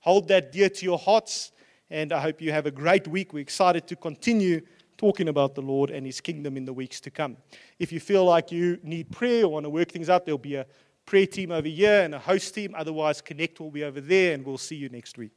Hold 0.00 0.28
that 0.28 0.52
dear 0.52 0.68
to 0.68 0.84
your 0.84 0.98
hearts, 0.98 1.52
and 1.90 2.12
I 2.12 2.20
hope 2.20 2.40
you 2.40 2.52
have 2.52 2.66
a 2.66 2.70
great 2.70 3.08
week. 3.08 3.32
We're 3.32 3.40
excited 3.40 3.86
to 3.88 3.96
continue 3.96 4.60
talking 4.96 5.28
about 5.28 5.54
the 5.54 5.62
Lord 5.62 5.90
and 5.90 6.06
His 6.06 6.20
kingdom 6.20 6.56
in 6.56 6.64
the 6.64 6.72
weeks 6.72 7.00
to 7.00 7.10
come. 7.10 7.36
If 7.78 7.90
you 7.90 8.00
feel 8.00 8.24
like 8.24 8.52
you 8.52 8.78
need 8.82 9.10
prayer 9.10 9.44
or 9.44 9.48
want 9.48 9.64
to 9.64 9.70
work 9.70 9.90
things 9.90 10.10
out, 10.10 10.24
there'll 10.24 10.38
be 10.38 10.56
a 10.56 10.66
prayer 11.06 11.26
team 11.26 11.50
over 11.50 11.66
here 11.66 12.02
and 12.02 12.14
a 12.14 12.18
host 12.18 12.54
team. 12.54 12.74
Otherwise, 12.76 13.20
Connect 13.20 13.58
will 13.60 13.70
be 13.70 13.82
over 13.82 14.00
there, 14.00 14.34
and 14.34 14.44
we'll 14.44 14.58
see 14.58 14.76
you 14.76 14.88
next 14.88 15.18
week. 15.18 15.32